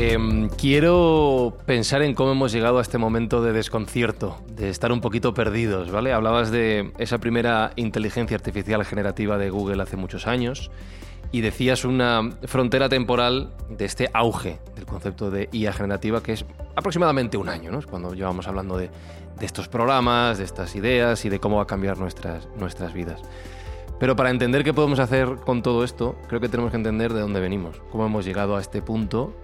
Eh, 0.00 0.16
quiero 0.56 1.58
pensar 1.66 2.02
en 2.02 2.14
cómo 2.14 2.30
hemos 2.30 2.52
llegado 2.52 2.78
a 2.78 2.82
este 2.82 2.98
momento 2.98 3.42
de 3.42 3.52
desconcierto, 3.52 4.38
de 4.46 4.68
estar 4.68 4.92
un 4.92 5.00
poquito 5.00 5.34
perdidos, 5.34 5.90
¿vale? 5.90 6.12
Hablabas 6.12 6.52
de 6.52 6.92
esa 6.98 7.18
primera 7.18 7.72
inteligencia 7.74 8.36
artificial 8.36 8.84
generativa 8.84 9.38
de 9.38 9.50
Google 9.50 9.82
hace 9.82 9.96
muchos 9.96 10.28
años 10.28 10.70
y 11.32 11.40
decías 11.40 11.84
una 11.84 12.30
frontera 12.44 12.88
temporal 12.88 13.50
de 13.70 13.86
este 13.86 14.08
auge 14.14 14.60
del 14.76 14.86
concepto 14.86 15.32
de 15.32 15.48
IA 15.50 15.72
generativa 15.72 16.22
que 16.22 16.34
es 16.34 16.44
aproximadamente 16.76 17.36
un 17.36 17.48
año, 17.48 17.72
¿no? 17.72 17.80
Es 17.80 17.86
cuando 17.86 18.14
llevamos 18.14 18.46
hablando 18.46 18.78
de, 18.78 18.90
de 19.40 19.46
estos 19.46 19.66
programas, 19.66 20.38
de 20.38 20.44
estas 20.44 20.76
ideas 20.76 21.24
y 21.24 21.28
de 21.28 21.40
cómo 21.40 21.56
va 21.56 21.64
a 21.64 21.66
cambiar 21.66 21.98
nuestras, 21.98 22.46
nuestras 22.56 22.92
vidas. 22.92 23.20
Pero 23.98 24.14
para 24.14 24.30
entender 24.30 24.62
qué 24.62 24.72
podemos 24.72 25.00
hacer 25.00 25.38
con 25.44 25.60
todo 25.64 25.82
esto, 25.82 26.14
creo 26.28 26.40
que 26.40 26.48
tenemos 26.48 26.70
que 26.70 26.76
entender 26.76 27.12
de 27.12 27.20
dónde 27.20 27.40
venimos, 27.40 27.82
cómo 27.90 28.06
hemos 28.06 28.24
llegado 28.24 28.54
a 28.54 28.60
este 28.60 28.80
punto 28.80 29.34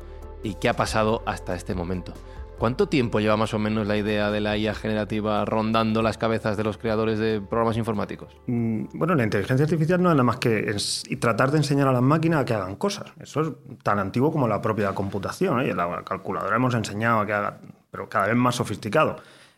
y 0.45 0.55
qué 0.55 0.69
ha 0.69 0.75
pasado 0.75 1.23
hasta 1.27 1.57
este 1.57 1.75
momento. 1.75 2.13
¿Cuánto 2.59 2.87
tiempo 2.89 3.19
lleva 3.19 3.37
más 3.37 3.53
o 3.53 3.59
menos 3.59 3.87
la 3.87 3.97
idea 3.97 4.31
de 4.31 4.41
la 4.41 4.57
IA 4.57 4.75
generativa 4.75 5.45
rondando 5.45 6.03
las 6.03 6.19
cabezas 6.19 6.57
de 6.57 6.63
los 6.63 6.79
creadores 6.79 7.19
de 7.19 7.41
programas 7.41 7.77
informáticos? 7.77 8.37
Mm, 8.47 8.85
Bueno, 8.95 9.17
la 9.17 9.25
inteligencia 9.25 9.65
artificial 9.65 10.01
no 10.01 10.11
es 10.11 10.15
nada 10.15 10.23
más 10.23 10.37
que 10.37 10.75
tratar 11.19 11.51
de 11.51 11.59
enseñar 11.59 11.89
a 11.89 11.93
las 11.93 12.03
máquinas 12.03 12.43
a 12.43 12.45
que 12.45 12.55
hagan 12.55 12.77
cosas. 12.77 13.13
Eso 13.21 13.41
es 13.41 13.49
tan 13.83 13.99
antiguo 13.99 14.31
como 14.31 14.47
la 14.47 14.63
propia 14.63 14.95
computación. 14.95 15.61
¿eh? 15.63 15.75
La 15.75 16.03
calculadora 16.05 16.55
hemos 16.55 16.75
enseñado 16.75 17.21
a 17.21 17.27
que 17.27 17.33
haga, 17.33 17.59
pero 17.91 18.09
cada 18.09 18.29
vez 18.29 18.37
más 18.37 18.55
sofisticado. 18.55 19.17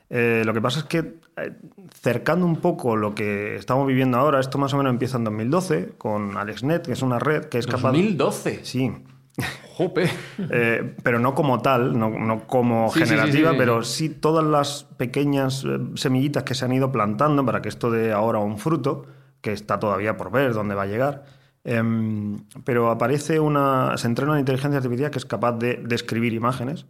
Eh, 0.08 0.42
lo 0.46 0.54
que 0.54 0.60
pasa 0.60 0.80
es 0.80 0.84
que, 0.86 0.98
eh, 1.36 1.52
cercando 2.00 2.46
un 2.46 2.56
poco 2.56 2.96
lo 2.96 3.14
que 3.14 3.56
estamos 3.56 3.86
viviendo 3.86 4.16
ahora, 4.18 4.40
esto 4.40 4.56
más 4.56 4.72
o 4.72 4.78
menos 4.78 4.90
empieza 4.90 5.18
en 5.18 5.24
2012 5.24 5.94
con 5.98 6.36
AlexNet, 6.36 6.86
que 6.86 6.92
es 6.92 7.02
una 7.02 7.18
red 7.18 7.46
que 7.46 7.58
es 7.58 7.66
capaz... 7.66 7.92
2012. 7.92 8.64
Sí, 8.64 8.92
Jope. 9.76 10.08
eh, 10.38 10.94
pero 11.02 11.18
no 11.18 11.34
como 11.34 11.60
tal, 11.60 11.98
no, 11.98 12.08
no 12.10 12.46
como 12.46 12.88
Sí, 12.90 13.00
generativa, 13.00 13.50
sí, 13.50 13.54
sí. 13.54 13.58
pero 13.58 13.82
sí 13.82 14.08
todas 14.08 14.44
las 14.44 14.84
pequeñas 14.96 15.64
eh, 15.64 15.78
semillitas 15.96 16.44
que 16.44 16.54
se 16.54 16.64
han 16.64 16.72
ido 16.72 16.90
plantando 16.90 17.44
para 17.44 17.60
que 17.60 17.68
esto 17.68 17.90
dé 17.90 18.12
ahora 18.12 18.38
un 18.38 18.58
fruto, 18.58 19.04
que 19.42 19.52
está 19.52 19.78
todavía 19.78 20.16
por 20.16 20.30
ver 20.30 20.54
dónde 20.54 20.74
va 20.74 20.84
a 20.84 20.86
llegar. 20.86 21.24
Em, 21.62 22.38
pero 22.64 22.90
aparece 22.90 23.38
una. 23.40 23.96
Se 23.98 24.06
entrena 24.06 24.32
una 24.32 24.40
inteligencia 24.40 24.78
artificial 24.78 25.10
que 25.10 25.18
es 25.18 25.26
capaz 25.26 25.52
de 25.58 25.82
describir 25.84 26.32
imágenes, 26.32 26.86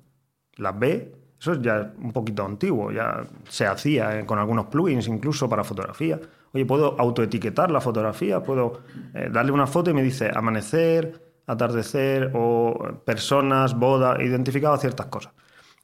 las 0.56 0.78
ve. 0.78 1.12
Eso 1.40 1.52
es 1.52 1.60
ya 1.62 1.92
un 2.00 2.12
poquito 2.12 2.46
antiguo, 2.46 2.90
ya 2.92 3.24
se 3.48 3.66
hacía 3.66 4.18
eh, 4.20 4.24
con 4.24 4.38
algunos 4.38 4.66
plugins 4.66 5.08
incluso 5.08 5.48
para 5.48 5.64
fotografía. 5.64 6.18
Oye, 6.52 6.64
puedo 6.64 6.94
autoetiquetar 6.98 7.70
la 7.70 7.80
fotografía, 7.82 8.42
puedo 8.42 8.80
eh, 9.12 9.28
darle 9.30 9.52
una 9.52 9.66
foto 9.66 9.90
y 9.90 9.94
me 9.94 10.02
dice 10.02 10.30
amanecer, 10.34 11.25
atardecer 11.46 12.32
o 12.34 13.00
personas, 13.04 13.74
boda, 13.78 14.22
identificado 14.22 14.76
ciertas 14.78 15.06
cosas. 15.06 15.32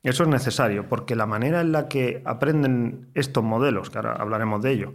Eso 0.02 0.24
es 0.24 0.28
necesario 0.28 0.88
porque 0.88 1.14
la 1.14 1.26
manera 1.26 1.60
en 1.60 1.70
la 1.70 1.88
que 1.88 2.22
aprenden 2.24 3.10
estos 3.14 3.44
modelos, 3.44 3.88
que 3.88 3.98
ahora 3.98 4.14
hablaremos 4.14 4.60
de 4.60 4.72
ello, 4.72 4.94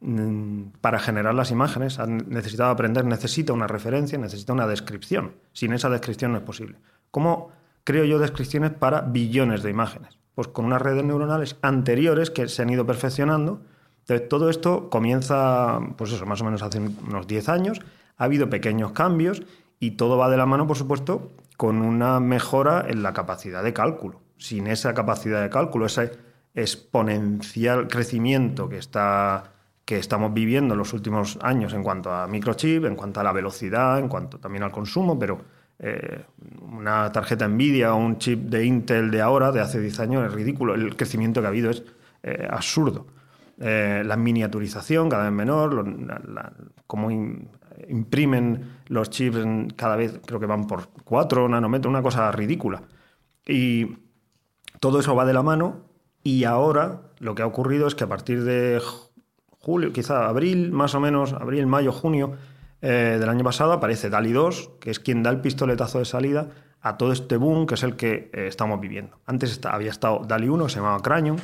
mm, 0.00 0.62
para 0.80 0.98
generar 0.98 1.34
las 1.34 1.52
imágenes 1.52 2.00
han 2.00 2.28
necesitado 2.28 2.70
aprender, 2.70 3.04
necesita 3.04 3.52
una 3.52 3.68
referencia, 3.68 4.18
necesita 4.18 4.52
una 4.52 4.66
descripción. 4.66 5.34
Sin 5.52 5.72
esa 5.72 5.88
descripción 5.88 6.32
no 6.32 6.38
es 6.38 6.44
posible. 6.44 6.76
¿Cómo 7.12 7.52
creo 7.84 8.04
yo 8.04 8.18
descripciones 8.18 8.72
para 8.72 9.02
billones 9.02 9.62
de 9.62 9.70
imágenes? 9.70 10.18
Pues 10.34 10.48
con 10.48 10.64
unas 10.64 10.82
redes 10.82 11.04
neuronales 11.04 11.56
anteriores 11.62 12.30
que 12.30 12.48
se 12.48 12.62
han 12.62 12.70
ido 12.70 12.84
perfeccionando. 12.84 13.62
Entonces, 14.00 14.28
todo 14.28 14.50
esto 14.50 14.90
comienza, 14.90 15.80
pues 15.96 16.12
eso, 16.12 16.26
más 16.26 16.40
o 16.40 16.44
menos 16.44 16.62
hace 16.62 16.80
unos 16.80 17.26
10 17.26 17.48
años. 17.48 17.80
Ha 18.16 18.24
habido 18.24 18.50
pequeños 18.50 18.92
cambios 18.92 19.42
y 19.80 19.92
todo 19.92 20.16
va 20.16 20.28
de 20.30 20.36
la 20.36 20.46
mano, 20.46 20.66
por 20.66 20.76
supuesto, 20.76 21.32
con 21.56 21.82
una 21.82 22.20
mejora 22.20 22.84
en 22.88 23.02
la 23.02 23.12
capacidad 23.12 23.62
de 23.62 23.72
cálculo. 23.72 24.20
Sin 24.36 24.66
esa 24.66 24.94
capacidad 24.94 25.42
de 25.42 25.50
cálculo, 25.50 25.86
ese 25.86 26.12
exponencial 26.54 27.88
crecimiento 27.88 28.68
que, 28.68 28.78
está, 28.78 29.52
que 29.84 29.98
estamos 29.98 30.32
viviendo 30.32 30.74
en 30.74 30.78
los 30.78 30.92
últimos 30.92 31.38
años 31.42 31.72
en 31.74 31.82
cuanto 31.82 32.12
a 32.12 32.26
microchip, 32.26 32.84
en 32.84 32.94
cuanto 32.96 33.20
a 33.20 33.24
la 33.24 33.32
velocidad, 33.32 33.98
en 33.98 34.08
cuanto 34.08 34.38
también 34.38 34.62
al 34.62 34.70
consumo, 34.72 35.18
pero 35.18 35.40
eh, 35.80 36.24
una 36.62 37.10
tarjeta 37.12 37.46
Nvidia 37.48 37.94
o 37.94 37.98
un 37.98 38.18
chip 38.18 38.48
de 38.48 38.64
Intel 38.64 39.10
de 39.10 39.20
ahora, 39.20 39.52
de 39.52 39.60
hace 39.60 39.80
10 39.80 40.00
años, 40.00 40.24
es 40.26 40.32
ridículo. 40.32 40.74
El 40.74 40.96
crecimiento 40.96 41.40
que 41.40 41.46
ha 41.46 41.50
habido 41.50 41.70
es 41.70 41.82
eh, 42.22 42.46
absurdo. 42.50 43.06
Eh, 43.60 44.02
la 44.06 44.16
miniaturización 44.16 45.08
cada 45.08 45.24
vez 45.24 45.32
menor, 45.32 45.74
lo- 45.74 45.82
la- 45.82 46.52
cómo 46.86 47.10
imprimen 47.88 48.78
los 48.86 49.10
chips 49.10 49.38
cada 49.76 49.96
vez, 49.96 50.20
creo 50.26 50.40
que 50.40 50.46
van 50.46 50.66
por 50.66 50.88
4 51.04 51.48
nanómetros, 51.48 51.90
una 51.90 52.02
cosa 52.02 52.30
ridícula. 52.32 52.82
Y 53.46 53.96
todo 54.80 55.00
eso 55.00 55.14
va 55.14 55.24
de 55.24 55.32
la 55.32 55.42
mano 55.42 55.82
y 56.22 56.44
ahora 56.44 57.02
lo 57.18 57.34
que 57.34 57.42
ha 57.42 57.46
ocurrido 57.46 57.86
es 57.86 57.94
que 57.94 58.04
a 58.04 58.08
partir 58.08 58.44
de 58.44 58.78
ju- 58.80 59.08
julio, 59.58 59.92
quizá 59.92 60.26
abril, 60.28 60.72
más 60.72 60.94
o 60.94 61.00
menos, 61.00 61.32
abril, 61.32 61.66
mayo, 61.66 61.92
junio 61.92 62.32
eh, 62.80 63.16
del 63.18 63.28
año 63.28 63.44
pasado 63.44 63.72
aparece 63.72 64.08
DALI 64.10 64.32
2, 64.32 64.70
que 64.80 64.90
es 64.90 65.00
quien 65.00 65.22
da 65.22 65.30
el 65.30 65.40
pistoletazo 65.40 65.98
de 65.98 66.04
salida 66.04 66.48
a 66.80 66.96
todo 66.96 67.10
este 67.12 67.36
boom 67.36 67.66
que 67.66 67.74
es 67.74 67.82
el 67.82 67.96
que 67.96 68.30
eh, 68.32 68.46
estamos 68.46 68.80
viviendo. 68.80 69.18
Antes 69.26 69.60
había 69.64 69.90
estado 69.90 70.20
DALI 70.26 70.48
1, 70.48 70.64
que 70.66 70.70
se 70.70 70.76
llamaba 70.76 71.00
Cranium, 71.00 71.38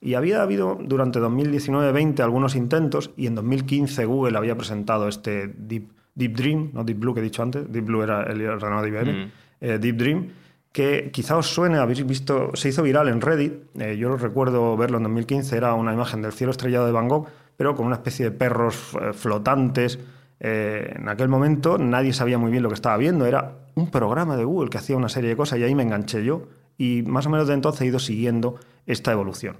y 0.00 0.14
había 0.14 0.42
habido 0.42 0.78
durante 0.80 1.18
2019-20 1.20 2.20
algunos 2.20 2.54
intentos, 2.56 3.10
y 3.16 3.26
en 3.26 3.34
2015 3.34 4.04
Google 4.04 4.38
había 4.38 4.56
presentado 4.56 5.08
este 5.08 5.48
Deep, 5.56 5.88
Deep 6.14 6.36
Dream, 6.36 6.70
no 6.72 6.84
Deep 6.84 6.98
Blue 6.98 7.14
que 7.14 7.20
he 7.20 7.22
dicho 7.22 7.42
antes, 7.42 7.70
Deep 7.72 7.84
Blue 7.84 8.02
era 8.02 8.22
el 8.24 8.46
ordenador 8.48 8.82
de 8.82 8.88
IBM, 8.88 9.12
Mm. 9.24 9.30
eh, 9.60 9.78
Deep 9.78 9.96
Dream, 9.96 10.28
que 10.72 11.10
quizá 11.12 11.36
os 11.36 11.46
suene, 11.48 11.78
habéis 11.78 12.06
visto, 12.06 12.50
se 12.54 12.68
hizo 12.68 12.82
viral 12.82 13.08
en 13.08 13.20
Reddit, 13.20 13.52
eh, 13.80 13.96
yo 13.96 14.16
recuerdo 14.16 14.76
verlo 14.76 14.98
en 14.98 15.04
2015, 15.04 15.56
era 15.56 15.74
una 15.74 15.92
imagen 15.92 16.22
del 16.22 16.32
cielo 16.32 16.50
estrellado 16.52 16.86
de 16.86 16.92
Van 16.92 17.08
Gogh, 17.08 17.26
pero 17.56 17.74
con 17.74 17.86
una 17.86 17.96
especie 17.96 18.26
de 18.26 18.30
perros 18.30 18.96
eh, 19.00 19.12
flotantes. 19.12 19.98
En 20.40 21.08
aquel 21.08 21.28
momento 21.28 21.78
nadie 21.78 22.12
sabía 22.12 22.38
muy 22.38 22.52
bien 22.52 22.62
lo 22.62 22.68
que 22.68 22.76
estaba 22.76 22.96
viendo, 22.96 23.26
era 23.26 23.56
un 23.74 23.90
programa 23.90 24.36
de 24.36 24.44
Google 24.44 24.70
que 24.70 24.78
hacía 24.78 24.96
una 24.96 25.08
serie 25.08 25.30
de 25.30 25.36
cosas 25.36 25.58
y 25.58 25.64
ahí 25.64 25.74
me 25.74 25.82
enganché 25.82 26.24
yo 26.24 26.44
y 26.76 27.02
más 27.02 27.26
o 27.26 27.30
menos 27.30 27.48
de 27.48 27.54
entonces 27.54 27.80
he 27.82 27.86
ido 27.86 27.98
siguiendo 27.98 28.54
esta 28.86 29.10
evolución. 29.10 29.56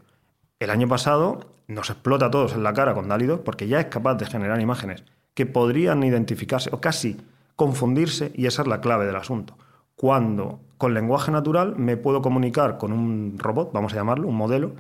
El 0.58 0.70
año 0.70 0.88
pasado 0.88 1.40
nos 1.68 1.90
explota 1.90 2.26
a 2.26 2.30
todos 2.30 2.54
en 2.54 2.64
la 2.64 2.72
cara 2.72 2.94
con 2.94 3.08
DALI 3.08 3.26
2 3.26 3.40
porque 3.40 3.68
ya 3.68 3.78
es 3.78 3.86
capaz 3.86 4.16
de 4.16 4.26
generar 4.26 4.60
imágenes 4.60 5.04
que 5.34 5.46
podrían 5.46 6.02
identificarse 6.02 6.70
o 6.72 6.80
casi 6.80 7.16
confundirse 7.54 8.32
y 8.34 8.46
esa 8.46 8.62
es 8.62 8.68
la 8.68 8.80
clave 8.80 9.06
del 9.06 9.14
asunto. 9.16 9.56
Cuando 9.94 10.60
con 10.76 10.94
lenguaje 10.94 11.30
natural 11.30 11.76
me 11.76 11.96
puedo 11.96 12.22
comunicar 12.22 12.76
con 12.78 12.92
un 12.92 13.38
robot, 13.38 13.72
vamos 13.72 13.92
a 13.92 13.96
llamarlo, 13.96 14.26
un 14.26 14.34
modelo, 14.34 14.72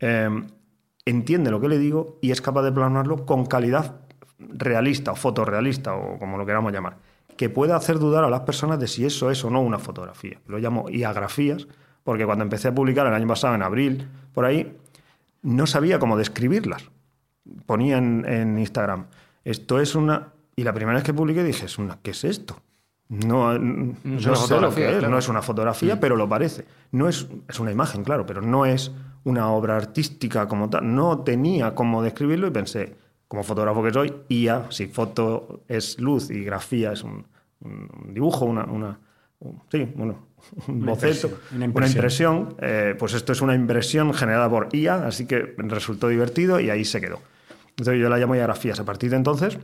eh, 0.00 0.28
entiende 1.06 1.50
lo 1.50 1.60
que 1.60 1.68
le 1.68 1.78
digo 1.78 2.18
y 2.20 2.30
es 2.30 2.42
capaz 2.42 2.62
de 2.62 2.72
plasmarlo 2.72 3.24
con 3.24 3.46
calidad 3.46 4.00
realista 4.38 5.12
o 5.12 5.16
fotorrealista 5.16 5.94
o 5.94 6.18
como 6.18 6.36
lo 6.36 6.44
queramos 6.44 6.72
llamar, 6.72 6.98
que 7.38 7.48
pueda 7.48 7.76
hacer 7.76 7.98
dudar 7.98 8.24
a 8.24 8.30
las 8.30 8.40
personas 8.40 8.78
de 8.78 8.86
si 8.86 9.06
eso 9.06 9.30
es 9.30 9.42
o 9.44 9.50
no 9.50 9.62
una 9.62 9.78
fotografía. 9.78 10.40
Lo 10.46 10.58
llamo 10.58 10.90
iagrafías 10.90 11.68
porque 12.04 12.26
cuando 12.26 12.44
empecé 12.44 12.68
a 12.68 12.74
publicar 12.74 13.06
el 13.06 13.14
año 13.14 13.28
pasado, 13.28 13.54
en 13.54 13.62
abril, 13.62 14.08
por 14.34 14.44
ahí, 14.44 14.76
no 15.42 15.66
sabía 15.66 15.98
cómo 15.98 16.16
describirlas. 16.16 16.84
Ponía 17.66 17.98
en, 17.98 18.24
en 18.26 18.58
Instagram, 18.58 19.06
esto 19.44 19.80
es 19.80 19.94
una 19.94 20.32
Y 20.54 20.64
la 20.64 20.72
primera 20.74 20.96
vez 20.96 21.04
que 21.04 21.14
publiqué 21.14 21.42
dije, 21.42 21.64
"Es 21.66 21.78
una- 21.78 21.98
¿qué 22.02 22.10
es 22.10 22.24
esto? 22.24 22.60
No, 23.08 23.58
no, 23.58 23.92
es 24.04 24.04
una 24.04 24.20
sé 24.20 24.28
lo 24.28 24.36
fotografía, 24.36 24.86
que 24.86 24.92
es, 24.92 24.98
claro. 24.98 25.10
no 25.12 25.18
es 25.18 25.28
una 25.28 25.42
fotografía, 25.42 25.98
pero 26.00 26.14
lo 26.16 26.28
parece. 26.28 26.64
No 26.92 27.08
es, 27.08 27.26
es 27.48 27.58
una 27.60 27.72
imagen, 27.72 28.04
claro, 28.04 28.24
pero 28.26 28.40
no 28.42 28.64
es 28.66 28.92
una 29.24 29.48
obra 29.50 29.76
artística 29.76 30.46
como 30.48 30.68
tal. 30.70 30.94
No 30.94 31.20
tenía 31.20 31.74
cómo 31.74 32.02
describirlo 32.02 32.46
y 32.48 32.50
pensé, 32.50 32.96
como 33.28 33.42
fotógrafo 33.42 33.82
que 33.82 33.92
soy, 33.92 34.14
IA, 34.28 34.66
si 34.70 34.86
foto 34.86 35.62
es 35.68 35.98
luz 36.00 36.30
y 36.30 36.44
grafía 36.44 36.92
es 36.92 37.02
un, 37.02 37.26
un 37.60 38.12
dibujo, 38.14 38.44
una, 38.44 38.64
una- 38.64 38.98
un- 39.40 39.62
sí, 39.70 39.90
bueno, 39.96 40.26
un 40.68 40.82
Una 40.82 40.92
boceto, 40.92 41.28
impresión, 41.28 41.40
una 41.56 41.66
una 41.74 41.86
impresión. 41.86 42.56
eh, 42.60 42.94
pues 42.98 43.14
esto 43.14 43.32
es 43.32 43.40
una 43.40 43.54
impresión 43.54 44.12
generada 44.14 44.48
por 44.48 44.68
IA, 44.74 45.06
así 45.06 45.26
que 45.26 45.54
resultó 45.58 46.08
divertido 46.08 46.60
y 46.60 46.70
ahí 46.70 46.84
se 46.84 47.00
quedó. 47.00 47.20
Entonces 47.70 48.00
yo 48.00 48.08
la 48.08 48.18
llamo 48.18 48.34
ya 48.34 48.42
grafías. 48.42 48.78
A 48.80 48.84
partir 48.84 49.10
de 49.10 49.16
entonces, 49.16 49.58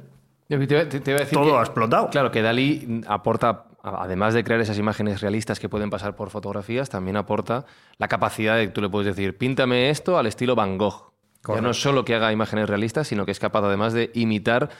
Yo 0.48 0.58
te, 0.58 0.66
te- 0.86 1.00
te 1.00 1.10
iba 1.10 1.18
a 1.18 1.24
decir 1.24 1.38
todo 1.38 1.52
que- 1.52 1.58
ha 1.58 1.60
explotado. 1.60 2.08
Claro, 2.10 2.30
que 2.30 2.40
Dalí 2.40 3.02
aporta, 3.06 3.66
además 3.82 4.32
de 4.32 4.42
crear 4.44 4.60
esas 4.60 4.78
imágenes 4.78 5.20
realistas 5.20 5.60
que 5.60 5.68
pueden 5.68 5.90
pasar 5.90 6.16
por 6.16 6.30
fotografías, 6.30 6.88
también 6.88 7.16
aporta 7.18 7.66
la 7.98 8.08
capacidad 8.08 8.56
de 8.56 8.66
que 8.68 8.72
tú 8.72 8.80
le 8.80 8.88
puedes 8.88 9.14
decir, 9.14 9.36
píntame 9.36 9.90
esto 9.90 10.16
al 10.18 10.26
estilo 10.26 10.54
Van 10.56 10.78
Gogh. 10.78 11.12
Ya 11.48 11.60
no 11.60 11.72
solo 11.74 12.04
que 12.04 12.14
haga 12.14 12.32
imágenes 12.32 12.68
realistas, 12.68 13.06
sino 13.08 13.24
que 13.26 13.32
es 13.32 13.38
capaz 13.38 13.62
además 13.64 13.92
de 13.92 14.10
imitar 14.14 14.70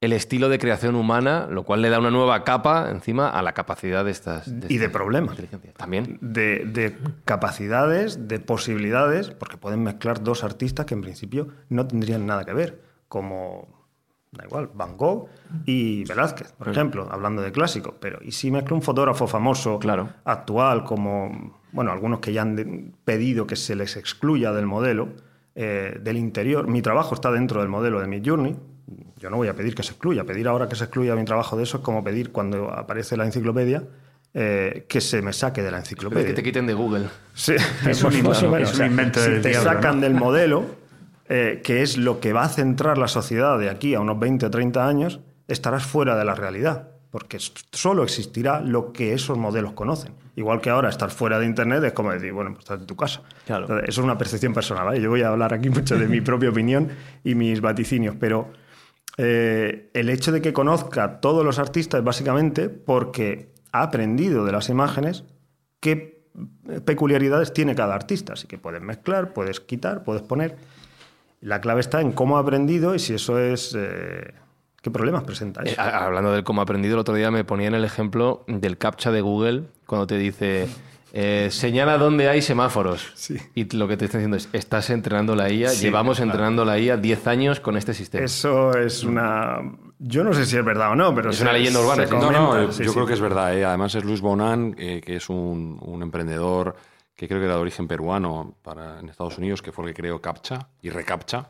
el 0.00 0.12
estilo 0.12 0.48
de 0.48 0.58
creación 0.58 0.94
humana, 0.94 1.46
lo 1.50 1.62
cual 1.64 1.80
le 1.82 1.88
da 1.88 1.98
una 1.98 2.10
nueva 2.10 2.44
capa 2.44 2.90
encima 2.90 3.28
a 3.30 3.40
la 3.42 3.54
capacidad 3.54 4.04
de 4.04 4.10
estas... 4.10 4.46
Y 4.68 4.76
de 4.78 4.90
problemas. 4.90 5.36
También. 5.76 6.18
de, 6.20 6.64
de 6.66 6.96
capacidades, 7.24 8.28
de 8.28 8.38
posibilidades, 8.38 9.30
porque 9.30 9.56
pueden 9.56 9.82
mezclar 9.82 10.22
dos 10.22 10.44
artistas 10.44 10.86
que 10.86 10.94
en 10.94 11.00
principio 11.00 11.48
no 11.70 11.86
tendrían 11.86 12.26
nada 12.26 12.44
que 12.44 12.52
ver, 12.52 12.82
como, 13.08 13.68
da 14.32 14.44
igual, 14.44 14.70
Van 14.74 14.96
Gogh 14.98 15.28
y 15.64 16.04
Velázquez, 16.04 16.52
por 16.52 16.68
ejemplo, 16.68 17.08
hablando 17.10 17.40
de 17.40 17.52
clásico. 17.52 17.94
Pero, 17.98 18.18
¿y 18.22 18.32
si 18.32 18.50
mezcla 18.50 18.74
un 18.76 18.82
fotógrafo 18.82 19.26
famoso, 19.26 19.78
Claro. 19.78 20.10
actual, 20.24 20.84
como, 20.84 21.58
bueno, 21.72 21.90
algunos 21.90 22.20
que 22.20 22.32
ya 22.34 22.42
han 22.42 22.92
pedido 23.04 23.46
que 23.46 23.56
se 23.56 23.74
les 23.74 23.96
excluya 23.96 24.52
del 24.52 24.66
modelo, 24.66 25.08
eh, 25.54 25.98
del 26.02 26.18
interior? 26.18 26.68
Mi 26.68 26.82
trabajo 26.82 27.14
está 27.14 27.30
dentro 27.32 27.60
del 27.60 27.70
modelo 27.70 27.98
de 28.00 28.06
Midjourney. 28.08 28.56
Yo 29.18 29.30
no 29.30 29.36
voy 29.36 29.48
a 29.48 29.54
pedir 29.54 29.74
que 29.74 29.82
se 29.82 29.90
excluya. 29.92 30.24
Pedir 30.24 30.46
ahora 30.48 30.68
que 30.68 30.76
se 30.76 30.84
excluya 30.84 31.14
mi 31.16 31.24
trabajo 31.24 31.56
de 31.56 31.64
eso 31.64 31.78
es 31.78 31.82
como 31.82 32.04
pedir 32.04 32.30
cuando 32.32 32.70
aparece 32.70 33.16
la 33.16 33.24
enciclopedia 33.24 33.82
eh, 34.34 34.84
que 34.88 35.00
se 35.00 35.22
me 35.22 35.32
saque 35.32 35.62
de 35.62 35.70
la 35.70 35.78
Pero 35.78 35.80
enciclopedia. 35.84 36.20
es 36.28 36.34
que 36.34 36.34
te 36.34 36.42
quiten 36.42 36.66
de 36.66 36.74
Google. 36.74 37.06
Sí, 37.34 37.54
Es 37.88 38.02
un 38.04 38.12
invento, 38.12 38.46
o 38.46 38.50
menos. 38.50 38.68
es 38.68 38.74
O 38.74 38.76
sea, 38.76 38.86
un 38.86 38.90
invento 38.92 39.20
si 39.20 39.30
del 39.30 39.42
te 39.42 39.48
diablo, 39.50 39.70
sacan 39.72 39.96
¿no? 39.96 40.02
del 40.02 40.14
modelo, 40.26 40.64
eh, 41.28 41.60
que 41.64 41.82
es 41.82 41.96
lo 41.96 42.20
que 42.20 42.32
va 42.32 42.44
a 42.44 42.48
centrar 42.48 42.98
la 42.98 43.08
sociedad 43.08 43.58
de 43.58 43.70
aquí 43.70 43.94
a 43.94 44.00
unos 44.00 44.18
20 44.20 44.46
o 44.46 44.50
30 44.50 44.86
años, 44.86 45.20
estarás 45.48 45.84
fuera 45.84 46.16
de 46.16 46.24
la 46.24 46.34
realidad, 46.34 46.90
porque 47.10 47.38
solo 47.72 48.02
existirá 48.04 48.60
lo 48.60 48.92
que 48.92 49.14
esos 49.14 49.38
modelos 49.38 49.72
conocen. 49.72 50.12
Igual 50.36 50.60
que 50.60 50.68
ahora 50.68 50.90
estar 50.90 51.10
fuera 51.10 51.38
de 51.38 51.46
Internet 51.46 51.82
es 51.82 51.92
como 51.94 52.12
decir, 52.12 52.30
bueno, 52.32 52.50
pues 52.50 52.64
estás 52.64 52.78
en 52.80 52.86
tu 52.86 52.94
casa. 52.94 53.22
Claro. 53.46 53.62
Entonces, 53.62 53.88
eso 53.88 54.00
es 54.02 54.04
una 54.04 54.18
percepción 54.18 54.52
personal. 54.52 54.84
¿vale? 54.84 55.00
Yo 55.00 55.08
voy 55.08 55.22
a 55.22 55.28
hablar 55.28 55.54
aquí 55.54 55.70
mucho 55.70 55.98
de 55.98 56.06
mi 56.08 56.20
propia 56.20 56.50
opinión 56.50 56.90
y 57.24 57.34
mis 57.34 57.62
vaticinios, 57.62 58.14
pero 58.20 58.50
eh, 59.16 59.90
el 59.94 60.10
hecho 60.10 60.32
de 60.32 60.40
que 60.42 60.52
conozca 60.52 61.20
todos 61.20 61.44
los 61.44 61.58
artistas 61.58 62.02
básicamente 62.04 62.68
porque 62.68 63.54
ha 63.72 63.82
aprendido 63.82 64.44
de 64.44 64.52
las 64.52 64.68
imágenes 64.68 65.24
qué 65.80 66.26
peculiaridades 66.84 67.52
tiene 67.52 67.74
cada 67.74 67.94
artista. 67.94 68.34
Así 68.34 68.46
que 68.46 68.58
puedes 68.58 68.82
mezclar, 68.82 69.32
puedes 69.32 69.60
quitar, 69.60 70.04
puedes 70.04 70.22
poner. 70.22 70.56
La 71.40 71.60
clave 71.60 71.80
está 71.80 72.00
en 72.00 72.12
cómo 72.12 72.36
ha 72.36 72.40
aprendido 72.40 72.94
y 72.94 72.98
si 72.98 73.14
eso 73.14 73.38
es... 73.38 73.74
eh, 73.78 74.34
¿Qué 74.82 74.90
problemas 74.90 75.24
presenta 75.24 75.62
Eh, 75.62 75.70
eso? 75.72 75.80
a- 75.80 76.04
hablando 76.04 76.32
del 76.32 76.44
cómo 76.44 76.60
aprendido, 76.62 76.94
el 76.94 77.00
otro 77.00 77.14
día 77.14 77.30
me 77.30 77.44
ponían 77.44 77.74
el 77.74 77.84
ejemplo 77.84 78.44
del 78.46 78.78
captcha 78.78 79.10
de 79.10 79.20
Google 79.20 79.64
cuando 79.86 80.06
te 80.06 80.16
dice 80.16 80.68
eh, 81.18 81.48
señala 81.50 81.96
dónde 81.96 82.28
hay 82.28 82.42
semáforos. 82.42 83.10
Sí. 83.14 83.36
Y 83.54 83.74
lo 83.74 83.88
que 83.88 83.96
te 83.96 84.04
está 84.04 84.18
diciendo 84.18 84.36
es, 84.36 84.50
estás 84.52 84.90
entrenando 84.90 85.34
la 85.34 85.50
IA, 85.50 85.70
Sí, 85.70 85.86
llevamos 85.86 86.18
claro. 86.18 86.30
entrenando 86.30 86.64
la 86.66 86.78
IA 86.78 86.98
10 86.98 87.26
años 87.26 87.58
con 87.60 87.78
este 87.78 87.94
sistema. 87.94 88.22
Eso 88.24 88.72
es 88.76 89.02
una... 89.02 89.56
Yo 89.98 90.22
no 90.24 90.34
sé 90.34 90.44
si 90.44 90.58
es 90.58 90.64
verdad 90.64 90.90
o 90.90 90.94
no, 90.94 91.14
pero... 91.14 91.30
Es 91.30 91.36
se- 91.36 91.42
una 91.44 91.54
leyenda 91.54 91.80
urbana, 91.80 92.06
se. 92.06 92.14
No, 92.14 92.30
no, 92.30 92.70
sí, 92.70 92.84
yo 92.84 92.90
sí. 92.90 92.94
creo 92.94 93.06
que 93.06 93.14
es 93.14 93.20
verdad. 93.20 93.56
¿eh? 93.56 93.64
Además 93.64 93.94
es 93.94 94.04
Luis 94.04 94.20
Bonan, 94.20 94.74
eh, 94.76 95.00
que 95.02 95.16
es 95.16 95.30
un, 95.30 95.78
un 95.80 96.02
emprendedor 96.02 96.76
que 97.16 97.26
creo 97.26 97.40
que 97.40 97.46
era 97.46 97.54
de 97.54 97.60
origen 97.62 97.88
peruano 97.88 98.54
para, 98.62 99.00
en 99.00 99.08
Estados 99.08 99.38
Unidos, 99.38 99.62
que 99.62 99.72
fue 99.72 99.86
el 99.86 99.94
que 99.94 100.02
creó 100.02 100.20
Captcha 100.20 100.68
y 100.82 100.90
Recaptcha. 100.90 101.48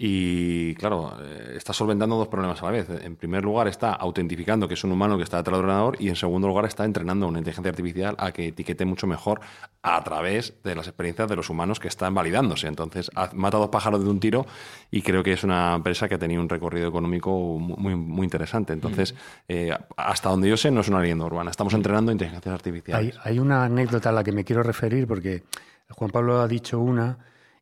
Y 0.00 0.76
claro, 0.76 1.12
eh, 1.20 1.54
está 1.56 1.72
solventando 1.72 2.14
dos 2.14 2.28
problemas 2.28 2.62
a 2.62 2.66
la 2.66 2.70
vez. 2.70 2.88
En 3.02 3.16
primer 3.16 3.42
lugar, 3.42 3.66
está 3.66 3.92
autentificando 3.94 4.68
que 4.68 4.74
es 4.74 4.84
un 4.84 4.92
humano 4.92 5.16
que 5.16 5.24
está 5.24 5.38
detrás 5.38 5.56
del 5.56 5.64
ordenador 5.64 5.96
y 5.98 6.08
en 6.08 6.14
segundo 6.14 6.46
lugar, 6.46 6.66
está 6.66 6.84
entrenando 6.84 7.26
a 7.26 7.28
una 7.30 7.38
inteligencia 7.38 7.70
artificial 7.70 8.14
a 8.16 8.30
que 8.30 8.46
etiquete 8.46 8.84
mucho 8.84 9.08
mejor 9.08 9.40
a 9.82 10.00
través 10.04 10.54
de 10.62 10.76
las 10.76 10.86
experiencias 10.86 11.28
de 11.28 11.34
los 11.34 11.50
humanos 11.50 11.80
que 11.80 11.88
están 11.88 12.14
validándose. 12.14 12.68
Entonces, 12.68 13.10
ha- 13.16 13.30
mata 13.34 13.58
dos 13.58 13.70
pájaros 13.70 14.04
de 14.04 14.08
un 14.08 14.20
tiro 14.20 14.46
y 14.92 15.02
creo 15.02 15.24
que 15.24 15.32
es 15.32 15.42
una 15.42 15.74
empresa 15.74 16.08
que 16.08 16.14
ha 16.14 16.18
tenido 16.18 16.40
un 16.42 16.48
recorrido 16.48 16.86
económico 16.88 17.58
muy, 17.58 17.96
muy 17.96 18.22
interesante. 18.22 18.72
Entonces, 18.72 19.16
eh, 19.48 19.76
hasta 19.96 20.28
donde 20.28 20.48
yo 20.48 20.56
sé, 20.56 20.70
no 20.70 20.82
es 20.82 20.88
una 20.88 21.00
leyenda 21.00 21.24
urbana. 21.24 21.50
Estamos 21.50 21.74
entrenando 21.74 22.12
inteligencias 22.12 22.52
Hay, 22.52 22.54
artificiales. 22.54 23.16
hay 23.24 23.40
una 23.40 23.64
anécdota 23.64 24.10
a 24.10 24.12
la 24.12 24.22
que 24.22 24.30
me 24.30 24.44
quiero 24.44 24.62
referir 24.62 25.08
porque 25.08 25.42
Juan 25.90 26.10
Pablo 26.12 26.40
ha 26.40 26.46
dicho 26.46 26.78
una 26.78 27.18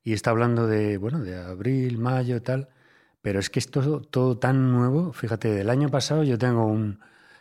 y 0.07 0.13
está 0.13 0.31
hablando 0.31 0.69
de, 0.69 0.99
bueno, 0.99 1.19
de 1.19 1.37
abril, 1.37 1.99
mayo, 1.99 2.41
tal, 2.41 2.69
pero 3.23 3.41
es 3.41 3.51
que 3.51 3.59
es 3.59 3.73
todo, 3.73 4.01
todo 4.01 4.39
tan 4.39 4.71
nuevo. 4.71 5.13
Fíjate, 5.13 5.49
del 5.49 5.69
año 5.69 5.89
pasado 5.89 6.23
yo 6.23 6.39
tengo 6.39 6.65
un, 6.65 7.01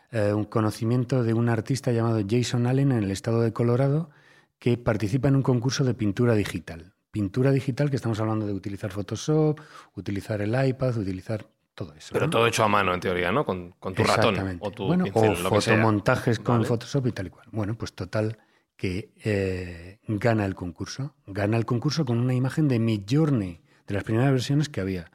eh, 0.09 0.33
un 0.33 0.45
conocimiento 0.45 1.21
de 1.21 1.35
un 1.35 1.47
artista 1.47 1.91
llamado 1.91 2.19
Jason 2.27 2.65
Allen 2.65 2.91
en 2.91 3.03
el 3.03 3.11
estado 3.11 3.41
de 3.41 3.53
Colorado 3.53 4.09
que 4.57 4.79
participa 4.79 5.27
en 5.27 5.35
un 5.35 5.43
concurso 5.43 5.83
de 5.83 5.93
pintura 5.93 6.33
digital. 6.33 6.95
Pintura 7.11 7.51
digital, 7.51 7.91
que 7.91 7.97
estamos 7.97 8.19
hablando 8.19 8.47
de 8.47 8.53
utilizar 8.53 8.89
Photoshop, 8.89 9.59
utilizar 9.93 10.41
el 10.41 10.55
iPad, 10.67 10.97
utilizar 10.97 11.45
todo 11.75 11.93
eso. 11.93 12.13
Pero 12.13 12.25
¿no? 12.25 12.31
todo 12.31 12.47
hecho 12.47 12.63
a 12.63 12.67
mano, 12.67 12.95
en 12.95 12.99
teoría, 12.99 13.31
¿no? 13.31 13.45
Con, 13.45 13.73
con 13.73 13.93
tu 13.93 14.03
ratón 14.03 14.57
o 14.59 14.71
tu 14.71 14.87
bueno, 14.87 15.03
pincel, 15.03 15.35
o 15.35 15.39
lo 15.39 15.51
que 15.51 15.61
sea. 15.61 15.75
fotomontajes 15.75 16.39
con 16.39 16.55
Vale. 16.55 16.67
Photoshop 16.67 17.05
y 17.05 17.11
tal 17.11 17.27
y 17.27 17.29
cual. 17.29 17.45
Bueno, 17.51 17.75
pues 17.75 17.93
total 17.93 18.39
que 18.77 19.13
eh, 19.23 19.99
gana 20.07 20.45
el 20.45 20.55
concurso. 20.55 21.15
Gana 21.27 21.57
el 21.57 21.65
concurso 21.65 22.05
con 22.05 22.19
una 22.19 22.33
imagen 22.33 22.67
de 22.67 22.79
Midjourney, 22.79 23.61
de 23.87 23.93
las 23.93 24.03
primeras 24.03 24.31
versiones 24.31 24.69
que 24.69 24.81
había. 24.81 25.11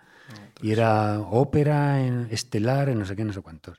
Y 0.62 0.72
era 0.72 1.20
ópera, 1.20 2.04
en- 2.06 2.28
estelar, 2.30 2.88
en 2.88 2.98
no 2.98 3.06
sé 3.06 3.16
qué, 3.16 3.24
no 3.24 3.32
sé 3.32 3.40
cuántos. 3.40 3.78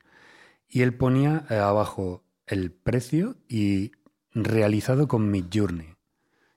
Y 0.67 0.81
él 0.81 0.93
ponía 0.93 1.45
eh, 1.49 1.55
abajo 1.55 2.23
el 2.47 2.71
precio 2.71 3.35
y 3.47 3.91
realizado 4.33 5.07
con 5.07 5.29
Midjourney. 5.29 5.95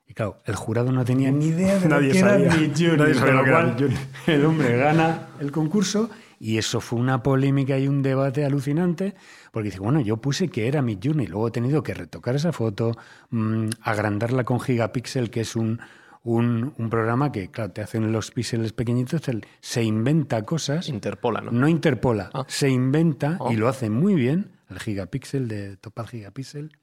Y 0.07 0.15
claro, 0.15 0.43
el 0.45 0.55
jurado 0.55 0.93
no 0.93 1.05
tenía 1.05 1.31
ni 1.31 1.47
idea 1.47 1.79
de 1.79 1.89
Nadie 1.89 2.07
lo 2.09 2.13
que 2.13 2.19
era. 2.19 2.39
Midjourney, 2.39 2.97
Nadie 2.99 3.15
sabía 3.15 3.35
lo 3.35 3.43
que 3.45 3.49
era 3.51 3.61
cual 3.63 3.73
Midjourney. 3.73 3.99
el 4.27 4.45
hombre 4.45 4.77
gana 4.77 5.27
el 5.41 5.51
concurso 5.53 6.11
y 6.47 6.59
eso 6.59 6.81
fue 6.83 6.99
una 7.01 7.23
polémica 7.23 7.79
y 7.79 7.89
un 7.89 8.03
debate 8.03 8.45
alucinante 8.45 9.15
porque 9.51 9.71
dice, 9.71 9.81
bueno, 9.81 10.01
yo 10.01 10.19
puse 10.19 10.49
que 10.49 10.69
era 10.69 10.83
Midjourney, 10.83 11.27
luego 11.27 11.49
he 11.49 11.51
tenido 11.51 11.83
que 11.83 11.95
retocar 11.95 12.35
esa 12.37 12.53
foto, 12.53 12.93
mm, 13.31 13.69
agrandarla 13.81 14.45
con 14.45 14.61
Gigapixel, 14.61 15.31
que 15.31 15.41
es 15.41 15.57
un, 15.57 15.81
un, 16.23 16.75
un 16.77 16.91
programa 16.91 17.33
que, 17.33 17.51
claro, 17.51 17.73
te 17.73 17.81
hacen 17.81 18.13
los 18.13 18.31
píxeles 18.31 18.75
pequeñitos, 18.75 19.23
se 19.61 19.83
inventa 19.83 20.43
cosas, 20.43 20.89
Interpola, 20.91 21.41
¿no? 21.41 21.51
no 21.51 21.67
interpola, 21.67 22.31
Ah. 22.35 22.45
se 22.47 22.69
inventa 22.69 23.39
Oh. 23.41 23.51
y 23.51 23.57
lo 23.57 23.69
hace 23.69 23.89
muy 23.89 24.15
bien, 24.15 24.51
el 24.69 24.79
Gigapixel 24.81 25.49
de 25.49 25.79
Topaz 25.79 26.11
Gigapixel, 26.11 26.77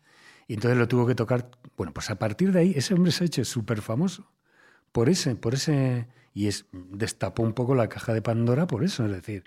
y 0.48 0.56
entonces 0.56 0.78
lo 0.80 0.88
tuvo 0.88 1.06
que 1.06 1.14
tocar. 1.16 1.52
Bueno, 1.78 1.94
pues 1.94 2.10
a 2.10 2.16
partir 2.16 2.52
de 2.52 2.60
ahí, 2.62 2.74
ese 2.76 2.94
hombre 2.96 3.12
se 3.12 3.24
ha 3.24 3.28
hecho 3.28 3.46
súper 3.46 3.82
famoso 3.82 4.32
por 4.92 5.08
ese, 5.08 5.36
por 5.36 5.54
ese, 5.54 6.08
y 6.34 6.48
es 6.48 6.66
destapó 6.74 7.44
un 7.44 7.54
poco 7.54 7.76
la 7.76 7.88
caja 7.90 8.14
de 8.14 8.22
Pandora 8.22 8.68
por 8.68 8.84
eso, 8.84 9.06
es 9.06 9.12
decir, 9.12 9.44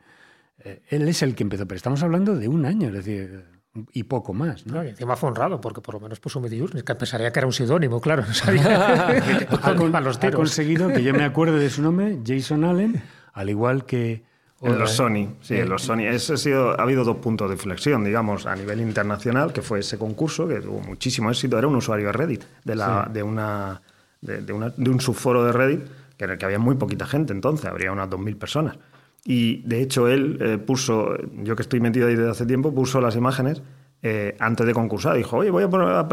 eh, 0.59 0.83
él 0.89 1.09
es 1.09 1.23
el 1.23 1.35
que 1.35 1.43
empezó, 1.43 1.67
pero 1.67 1.77
estamos 1.77 2.03
hablando 2.03 2.37
de 2.37 2.49
un 2.49 2.65
año, 2.67 2.89
es 2.89 2.95
decir, 2.95 3.45
y 3.93 4.05
poco 4.05 4.33
más, 4.33 4.67
¿no? 4.67 4.75
No, 4.75 4.85
y 4.85 4.89
encima 4.91 5.17
fue 5.17 5.31
honrado, 5.31 5.61
porque 5.61 5.81
por 5.81 5.95
lo 5.95 6.01
menos 6.01 6.21
puso 6.21 6.41
Midjourney, 6.41 6.83
que 6.83 6.95
pensaría 6.95 7.33
que 7.33 7.41
era 7.41 7.47
un 7.47 7.53
seudónimo, 7.53 8.01
claro, 8.01 8.25
no 8.27 8.33
sabía 8.35 9.09
ha, 9.63 9.75
con- 9.75 9.95
a 9.97 10.01
los 10.01 10.23
ha 10.23 10.31
conseguido 10.31 10.89
que 10.93 11.03
yo 11.03 11.13
me 11.13 11.25
acuerde 11.25 11.59
de 11.59 11.71
su 11.71 11.83
nombre, 11.83 12.19
Jason 12.25 12.65
Allen, 12.65 13.03
al 13.33 13.51
igual 13.51 13.85
que 13.85 14.23
En 14.63 14.79
los 14.79 14.93
Sony, 14.93 15.35
sí, 15.43 15.57
en 15.57 15.69
los 15.69 15.83
Sony. 15.83 16.03
Ese 16.07 16.35
ha, 16.35 16.37
sido, 16.37 16.79
ha 16.79 16.83
habido 16.85 17.03
dos 17.05 17.17
puntos 17.17 17.49
de 17.49 17.55
inflexión, 17.57 18.05
digamos, 18.05 18.47
a 18.47 18.55
nivel 18.55 18.81
internacional, 18.81 19.53
que 19.53 19.61
fue 19.61 19.81
ese 19.81 19.99
concurso, 19.99 20.47
que 20.47 20.61
tuvo 20.61 20.81
muchísimo 20.81 21.31
éxito. 21.31 21.59
Era 21.59 21.67
un 21.67 21.75
usuario 21.77 22.07
de 22.07 22.13
Reddit, 22.13 22.45
de, 22.65 22.75
la, 22.77 23.11
de, 23.13 23.23
una, 23.25 23.83
de, 24.21 24.41
de 24.43 24.53
una- 24.53 24.71
de 24.71 24.89
un 24.91 25.01
subforo 25.01 25.45
de 25.45 25.53
Reddit, 25.53 25.81
que 26.17 26.25
en 26.25 26.31
el 26.33 26.39
que 26.39 26.45
había 26.45 26.59
muy 26.59 26.77
poquita 26.77 27.07
gente 27.07 27.33
entonces, 27.33 27.67
habría 27.67 27.93
unas 27.93 28.09
2.000 28.11 28.37
personas. 28.37 28.79
Y 29.25 29.63
de 29.63 29.81
hecho 29.81 30.09
él 30.09 30.39
eh, 30.41 30.59
puso, 30.59 31.17
yo 31.43 31.57
que 31.57 31.63
estoy 31.63 31.81
metido 31.81 32.09
ahí 32.09 32.15
desde 32.15 32.31
hace 32.31 32.47
tiempo, 32.47 32.75
puso 32.75 33.01
las 33.01 33.17
imágenes 33.17 33.63
eh, 34.03 34.37
antes 34.39 34.67
de 34.67 34.75
concursar. 34.75 35.17
Dijo, 35.17 35.39
oye, 35.39 35.49
voy 35.51 35.65
a, 35.65 35.69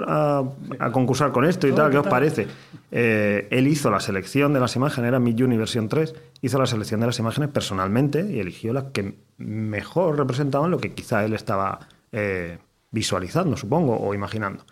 a, 0.08 0.44
a- 0.80 0.92
concursar 0.94 1.34
con 1.34 1.44
esto 1.44 1.68
y 1.68 1.74
tal, 1.74 1.92
¿qué 1.92 1.98
os 1.98 2.08
parece? 2.08 2.48
Eh, 2.90 3.50
él 3.52 3.68
hizo 3.68 3.92
la 3.92 4.00
selección 4.00 4.54
de 4.54 4.62
las 4.62 4.78
imágenes, 4.78 5.10
era 5.10 5.20
Mid 5.20 5.36
Journey 5.38 5.58
versión 5.58 5.90
3, 5.90 6.16
hizo 6.42 6.58
la 6.58 6.66
selección 6.68 7.02
de 7.02 7.08
las 7.08 7.20
imágenes 7.20 7.50
personalmente 7.50 8.26
y 8.32 8.40
eligió 8.40 8.72
las 8.72 8.86
que 8.94 9.16
mejor 9.38 10.18
representaban 10.18 10.72
lo 10.72 10.78
que 10.80 10.94
quizá 10.94 11.26
él 11.26 11.34
estaba 11.34 11.80
eh, 12.14 12.60
visualizando, 12.92 13.58
supongo, 13.58 13.98
o 13.98 14.14
imaginando. 14.14 14.64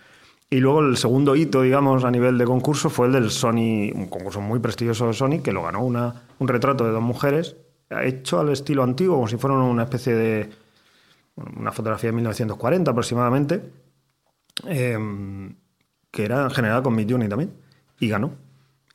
Y 0.52 0.60
luego 0.60 0.80
el 0.80 0.98
segundo 0.98 1.36
hito, 1.36 1.62
digamos, 1.62 2.04
a 2.04 2.12
nivel 2.12 2.38
de 2.38 2.46
concurso 2.46 2.90
fue 2.90 3.06
el 3.08 3.14
del 3.14 3.30
Sony, 3.30 3.92
un 3.94 4.08
concurso 4.08 4.42
muy 4.42 4.60
prestigioso 4.60 5.06
de 5.06 5.14
Sony, 5.14 5.42
que 5.44 5.52
lo 5.52 5.62
ganó 5.62 5.84
una, 5.84 6.24
un 6.40 6.48
retrato 6.48 6.86
de 6.86 6.92
dos 6.92 7.04
mujeres, 7.04 7.56
hecho 7.90 8.40
al 8.40 8.50
estilo 8.50 8.84
antiguo, 8.84 9.16
como 9.16 9.28
si 9.28 9.38
fueran 9.38 9.60
una 9.60 9.84
especie 9.84 10.16
de. 10.16 10.50
una 11.36 11.72
fotografía 11.72 12.10
de 12.10 12.16
1940 12.16 12.90
aproximadamente, 12.90 13.62
eh, 14.68 14.98
que 16.12 16.26
era 16.26 16.50
generada 16.50 16.82
con 16.82 16.96
Midjourney 16.96 17.30
también, 17.30 17.54
y 18.00 18.10
ganó. 18.10 18.34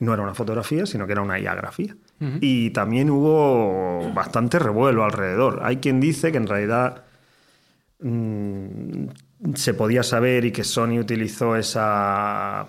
No 0.01 0.12
era 0.12 0.25
una 0.25 0.35
fotografía, 0.35 0.87
sino 0.87 1.07
que 1.07 1.12
era 1.12 1.23
una 1.23 1.38
iagrafía. 1.38 1.97
Y 2.40 2.71
también 2.71 3.11
hubo 3.11 4.11
bastante 4.14 4.59
revuelo 4.59 5.05
alrededor. 5.05 5.61
Hay 5.62 5.77
quien 5.77 6.01
dice 6.01 6.33
que 6.33 6.38
en 6.38 6.47
realidad 6.47 7.05
mm, 8.01 9.09
se 9.54 9.74
podía 9.74 10.02
saber 10.02 10.44
y 10.44 10.52
que 10.52 10.64
Sony 10.64 10.98
utilizó 10.98 11.54
esa 11.57 12.66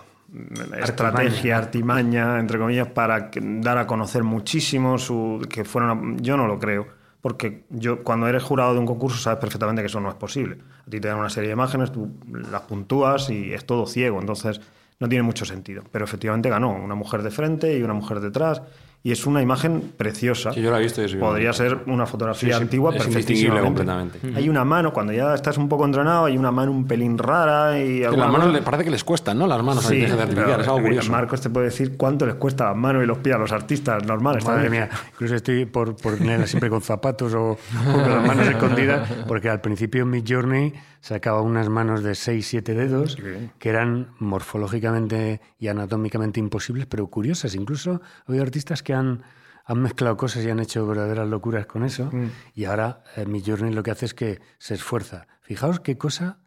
estrategia, 0.84 1.58
artimaña, 1.58 2.40
entre 2.40 2.60
comillas, 2.60 2.88
para 2.90 3.30
dar 3.34 3.78
a 3.78 3.88
conocer 3.88 4.24
muchísimo 4.24 4.98
su, 4.98 5.46
que 5.50 5.64
fuera 5.64 5.94
una- 5.94 6.18
yo 6.22 6.36
no 6.36 6.48
lo 6.48 6.60
creo, 6.60 6.88
porque 7.22 7.64
yo 7.70 8.04
cuando 8.04 8.28
eres 8.28 8.44
jurado 8.44 8.74
de 8.74 8.80
un 8.80 8.86
concurso 8.86 9.18
sabes 9.18 9.40
perfectamente 9.40 9.82
que 9.82 9.88
eso 9.88 10.00
no 10.00 10.10
es 10.10 10.16
posible. 10.16 10.58
A 10.86 10.90
ti 10.90 11.00
te 11.00 11.08
dan 11.08 11.18
una 11.18 11.30
serie 11.30 11.50
de 11.50 11.54
imágenes, 11.54 11.92
tú 11.92 12.10
las 12.52 12.62
puntúas 12.62 13.30
y 13.30 13.54
es 13.54 13.66
todo 13.66 13.86
ciego, 13.86 14.20
entonces 14.20 14.60
no 15.00 15.08
tiene 15.10 15.24
mucho 15.24 15.46
sentido. 15.46 15.84
Pero 15.92 16.06
efectivamente 16.06 16.50
ganó 16.50 16.72
una 16.74 16.96
mujer 16.96 17.24
de 17.24 17.32
frente 17.32 17.78
y 17.78 17.84
una 17.84 17.94
mujer 17.94 18.20
detrás. 18.20 18.62
Y 19.06 19.12
es 19.12 19.28
una 19.28 19.40
imagen 19.40 19.94
preciosa. 19.96 20.52
Sí, 20.52 20.62
yo 20.64 20.72
la 20.72 20.80
he 20.80 20.82
visto 20.82 21.00
Podría 21.20 21.54
ser 21.54 21.84
una 21.86 22.08
fotografía 22.08 22.50
Sí, 22.50 22.56
sí, 22.56 22.62
antigua 22.64 22.92
indistinguible 22.96 23.62
completamente. 23.62 24.20
Hay 24.36 24.50
una 24.50 24.66
mano, 24.66 24.92
cuando 24.92 25.14
ya 25.14 25.36
estás 25.36 25.60
un 25.60 25.70
poco 25.70 25.86
entrenado, 25.86 26.26
hay 26.26 26.36
una 26.40 26.50
mano 26.50 26.72
un 26.72 26.88
pelín 26.88 27.20
rara 27.20 27.78
y 27.80 28.00
las 28.00 28.16
manos 28.18 28.52
le- 28.52 28.64
parece 28.64 28.84
que 28.84 28.90
les 28.90 29.04
cuestan, 29.04 29.38
¿no? 29.38 29.46
Las 29.46 29.62
manos 29.62 29.86
a 29.86 29.90
la 29.90 29.90
Sí, 29.90 29.96
inteligencia 29.98 30.24
artificial, 30.24 30.50
pero, 30.54 30.62
es 30.64 30.68
algo 30.68 30.82
curioso. 30.82 31.12
Marcos 31.12 31.40
te 31.40 31.52
puede 31.52 31.68
decir 31.68 31.98
cuánto 31.98 32.26
les 32.26 32.34
cuesta 32.34 32.66
las 32.66 32.76
manos 32.76 33.04
y 33.04 33.06
los 33.06 33.20
pies 33.20 33.36
a 33.36 33.38
los 33.38 33.52
artistas 33.52 34.04
normales. 34.08 34.44
Madre 34.44 34.72
mía, 34.72 34.90
incluso 35.12 35.36
estoy 35.36 35.66
por, 35.66 35.96
por 35.98 36.16
tenerla 36.18 36.48
siempre 36.48 36.72
con 36.72 36.82
zapatos 36.82 37.32
o, 37.36 37.52
o 37.52 37.58
con 37.94 38.10
las 38.10 38.24
manos 38.28 38.48
escondidas, 38.48 39.08
porque 39.28 39.50
al 39.52 39.62
principio 39.62 40.08
Mid 40.08 40.24
Journey 40.28 40.74
sacaba 41.00 41.42
unas 41.42 41.70
manos 41.70 42.02
de 42.02 42.14
6-7 42.14 42.64
dedos 42.74 43.18
que 43.60 43.70
eran 43.70 44.08
morfológicamente 44.18 45.42
y 45.60 45.68
anatómicamente 45.68 46.40
imposibles, 46.40 46.88
pero 46.88 47.06
curiosas. 47.06 47.54
Incluso 47.54 48.02
ha 48.02 48.30
habido 48.32 48.44
artistas 48.44 48.82
que 48.82 48.95
han, 48.96 49.24
han 49.66 49.82
mezclado 49.82 50.18
cosas 50.18 50.44
y 50.46 50.50
han 50.50 50.60
hecho 50.60 50.86
verdaderas 50.88 51.28
locuras 51.28 51.66
con 51.66 51.84
eso. 51.84 52.10
Y 52.54 52.66
ahora 52.66 53.04
eh, 53.16 53.26
Mid 53.26 53.44
Journey 53.46 53.74
lo 53.74 53.84
que 53.84 53.92
hace 53.92 54.06
es 54.06 54.14
que 54.14 54.40
se 54.58 54.74
esfuerza. 54.76 55.28
Fijaos 55.42 55.80
qué 55.80 55.98
cosa 55.98 56.40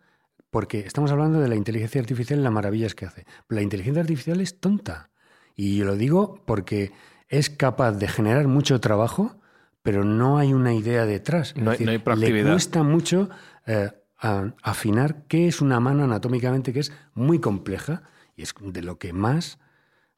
porque 0.50 0.80
estamos 0.80 1.10
hablando 1.12 1.40
de 1.40 1.48
la 1.48 1.56
inteligencia 1.56 2.00
artificial 2.00 2.40
y 2.40 2.42
las 2.42 2.52
maravillas 2.52 2.94
que 2.94 3.06
hace. 3.06 3.26
La 3.48 3.60
inteligencia 3.62 4.00
artificial 4.00 4.40
es 4.40 4.58
tonta. 4.60 5.10
Y 5.54 5.82
lo 5.82 5.96
digo 5.96 6.42
porque 6.46 6.92
es 7.28 7.50
capaz 7.50 7.92
de 7.92 8.08
generar 8.08 8.48
mucho 8.48 8.80
trabajo, 8.80 9.40
pero 9.82 10.04
no 10.04 10.38
hay 10.38 10.52
una 10.54 10.72
idea 10.72 11.04
detrás. 11.04 11.50
Es 11.56 11.62
No 11.62 11.70
hay- 11.72 11.78
no 11.84 11.90
hay 11.90 11.98
le 11.98 12.02
proactividad. 12.02 12.52
cuesta 12.52 12.82
mucho 12.82 13.28
eh, 13.66 13.90
a- 14.20 14.54
afinar 14.62 15.24
qué 15.28 15.46
es 15.48 15.60
una 15.60 15.78
mano 15.80 16.04
anatómicamente, 16.04 16.72
que 16.72 16.80
es 16.80 16.92
muy 17.14 17.38
compleja 17.40 18.02
y 18.34 18.42
es 18.42 18.54
de 18.60 18.82
lo 18.82 18.98
que 18.98 19.12
más 19.12 19.58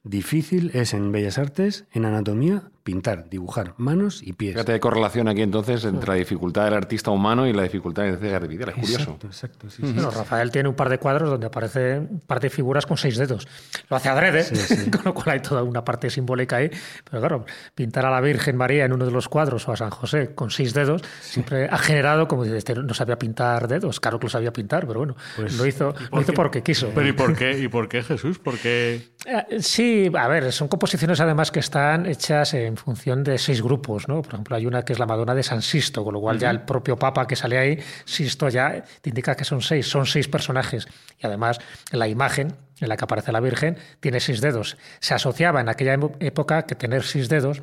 difícil 0.02 0.70
es 0.74 0.94
en 0.94 1.12
Bellas 1.12 1.38
Artes, 1.38 1.84
en 1.92 2.04
anatomía, 2.04 2.62
pintar, 2.82 3.28
dibujar 3.28 3.74
manos 3.76 4.22
y 4.24 4.32
pies. 4.32 4.54
Fíjate, 4.54 4.72
hay 4.72 4.80
correlación 4.80 5.28
aquí 5.28 5.42
entonces 5.42 5.84
entre 5.84 6.08
la 6.08 6.14
dificultad 6.14 6.64
del 6.64 6.74
artista 6.74 7.10
humano 7.10 7.46
y 7.46 7.52
la 7.52 7.62
dificultad 7.62 8.04
de 8.04 8.30
la 8.30 8.36
artificial. 8.36 8.70
Es 8.70 8.74
curioso. 8.74 9.00
Exacto, 9.02 9.26
exacto. 9.26 9.70
sí, 9.70 9.82
sí. 9.84 9.92
Bueno, 9.92 10.10
Rafael 10.10 10.50
tiene 10.50 10.68
un 10.68 10.74
par 10.74 10.88
de 10.88 10.98
cuadros 10.98 11.28
donde 11.28 11.46
aparece 11.46 11.98
un 11.98 12.20
par 12.20 12.40
de 12.40 12.50
figuras 12.50 12.86
con 12.86 12.96
seis 12.96 13.16
dedos. 13.18 13.46
Lo 13.88 13.96
hace 13.96 14.08
adrede, 14.08 14.44
con 14.90 15.02
lo 15.04 15.14
cual 15.14 15.30
hay 15.30 15.40
toda 15.40 15.62
una 15.62 15.84
parte 15.84 16.08
simbólica 16.10 16.56
ahí. 16.56 16.70
Pero 17.04 17.20
claro, 17.20 17.44
pintar 17.74 18.06
a 18.06 18.10
la 18.10 18.20
Virgen 18.20 18.56
María 18.56 18.86
en 18.86 18.92
uno 18.92 19.04
de 19.04 19.12
los 19.12 19.28
cuadros 19.28 19.68
o 19.68 19.72
a 19.72 19.76
San 19.76 19.90
José 19.90 20.34
con 20.34 20.50
seis 20.50 20.72
dedos 20.72 21.02
siempre 21.20 21.66
ha 21.70 21.78
generado, 21.78 22.26
como 22.26 22.44
dices, 22.44 22.58
este 22.58 22.74
no 22.74 22.94
sabía 22.94 23.18
pintar 23.18 23.68
dedos. 23.68 24.00
Claro 24.00 24.18
que 24.18 24.24
lo 24.24 24.30
sabía 24.30 24.52
pintar, 24.52 24.86
pero 24.86 25.00
bueno, 25.00 25.16
lo 25.36 25.66
hizo, 25.66 25.94
lo 26.10 26.20
hizo 26.22 26.32
porque 26.32 26.62
quiso. 26.62 26.90
Pero 26.94 27.06
¿y 27.06 27.12
por 27.12 27.36
qué? 27.36 27.58
¿Y 27.58 27.68
por 27.68 27.88
qué 27.88 28.02
Jesús? 28.02 28.38
Porque 28.38 29.10
Eh, 29.19 29.19
Sí, 29.60 30.10
a 30.16 30.28
ver, 30.28 30.50
son 30.50 30.68
composiciones 30.68 31.20
además 31.20 31.50
que 31.50 31.60
están 31.60 32.06
hechas 32.06 32.54
en 32.54 32.76
función 32.76 33.22
de 33.22 33.36
seis 33.36 33.60
grupos, 33.62 34.08
¿no? 34.08 34.22
Por 34.22 34.32
ejemplo, 34.32 34.56
hay 34.56 34.64
una 34.66 34.82
que 34.82 34.94
es 34.94 34.98
la 34.98 35.04
Madonna 35.04 35.34
de 35.34 35.42
San 35.42 35.60
Sisto, 35.60 36.02
con 36.02 36.14
lo 36.14 36.20
cual 36.20 36.38
ya 36.38 36.50
el 36.50 36.62
propio 36.62 36.98
Papa 36.98 37.26
que 37.26 37.36
sale 37.36 37.58
ahí, 37.58 37.78
Sisto 38.06 38.48
ya 38.48 38.82
te 39.02 39.10
indica 39.10 39.34
que 39.36 39.44
son 39.44 39.60
seis, 39.60 39.86
son 39.86 40.06
seis 40.06 40.26
personajes. 40.26 40.88
Y 41.18 41.26
además, 41.26 41.58
la 41.92 42.08
imagen 42.08 42.56
en 42.80 42.88
la 42.88 42.96
que 42.96 43.04
aparece 43.04 43.30
la 43.30 43.40
Virgen 43.40 43.76
tiene 44.00 44.20
seis 44.20 44.40
dedos. 44.40 44.78
Se 45.00 45.12
asociaba 45.12 45.60
en 45.60 45.68
aquella 45.68 45.98
época 46.20 46.62
que 46.62 46.74
tener 46.74 47.02
seis 47.02 47.28
dedos 47.28 47.62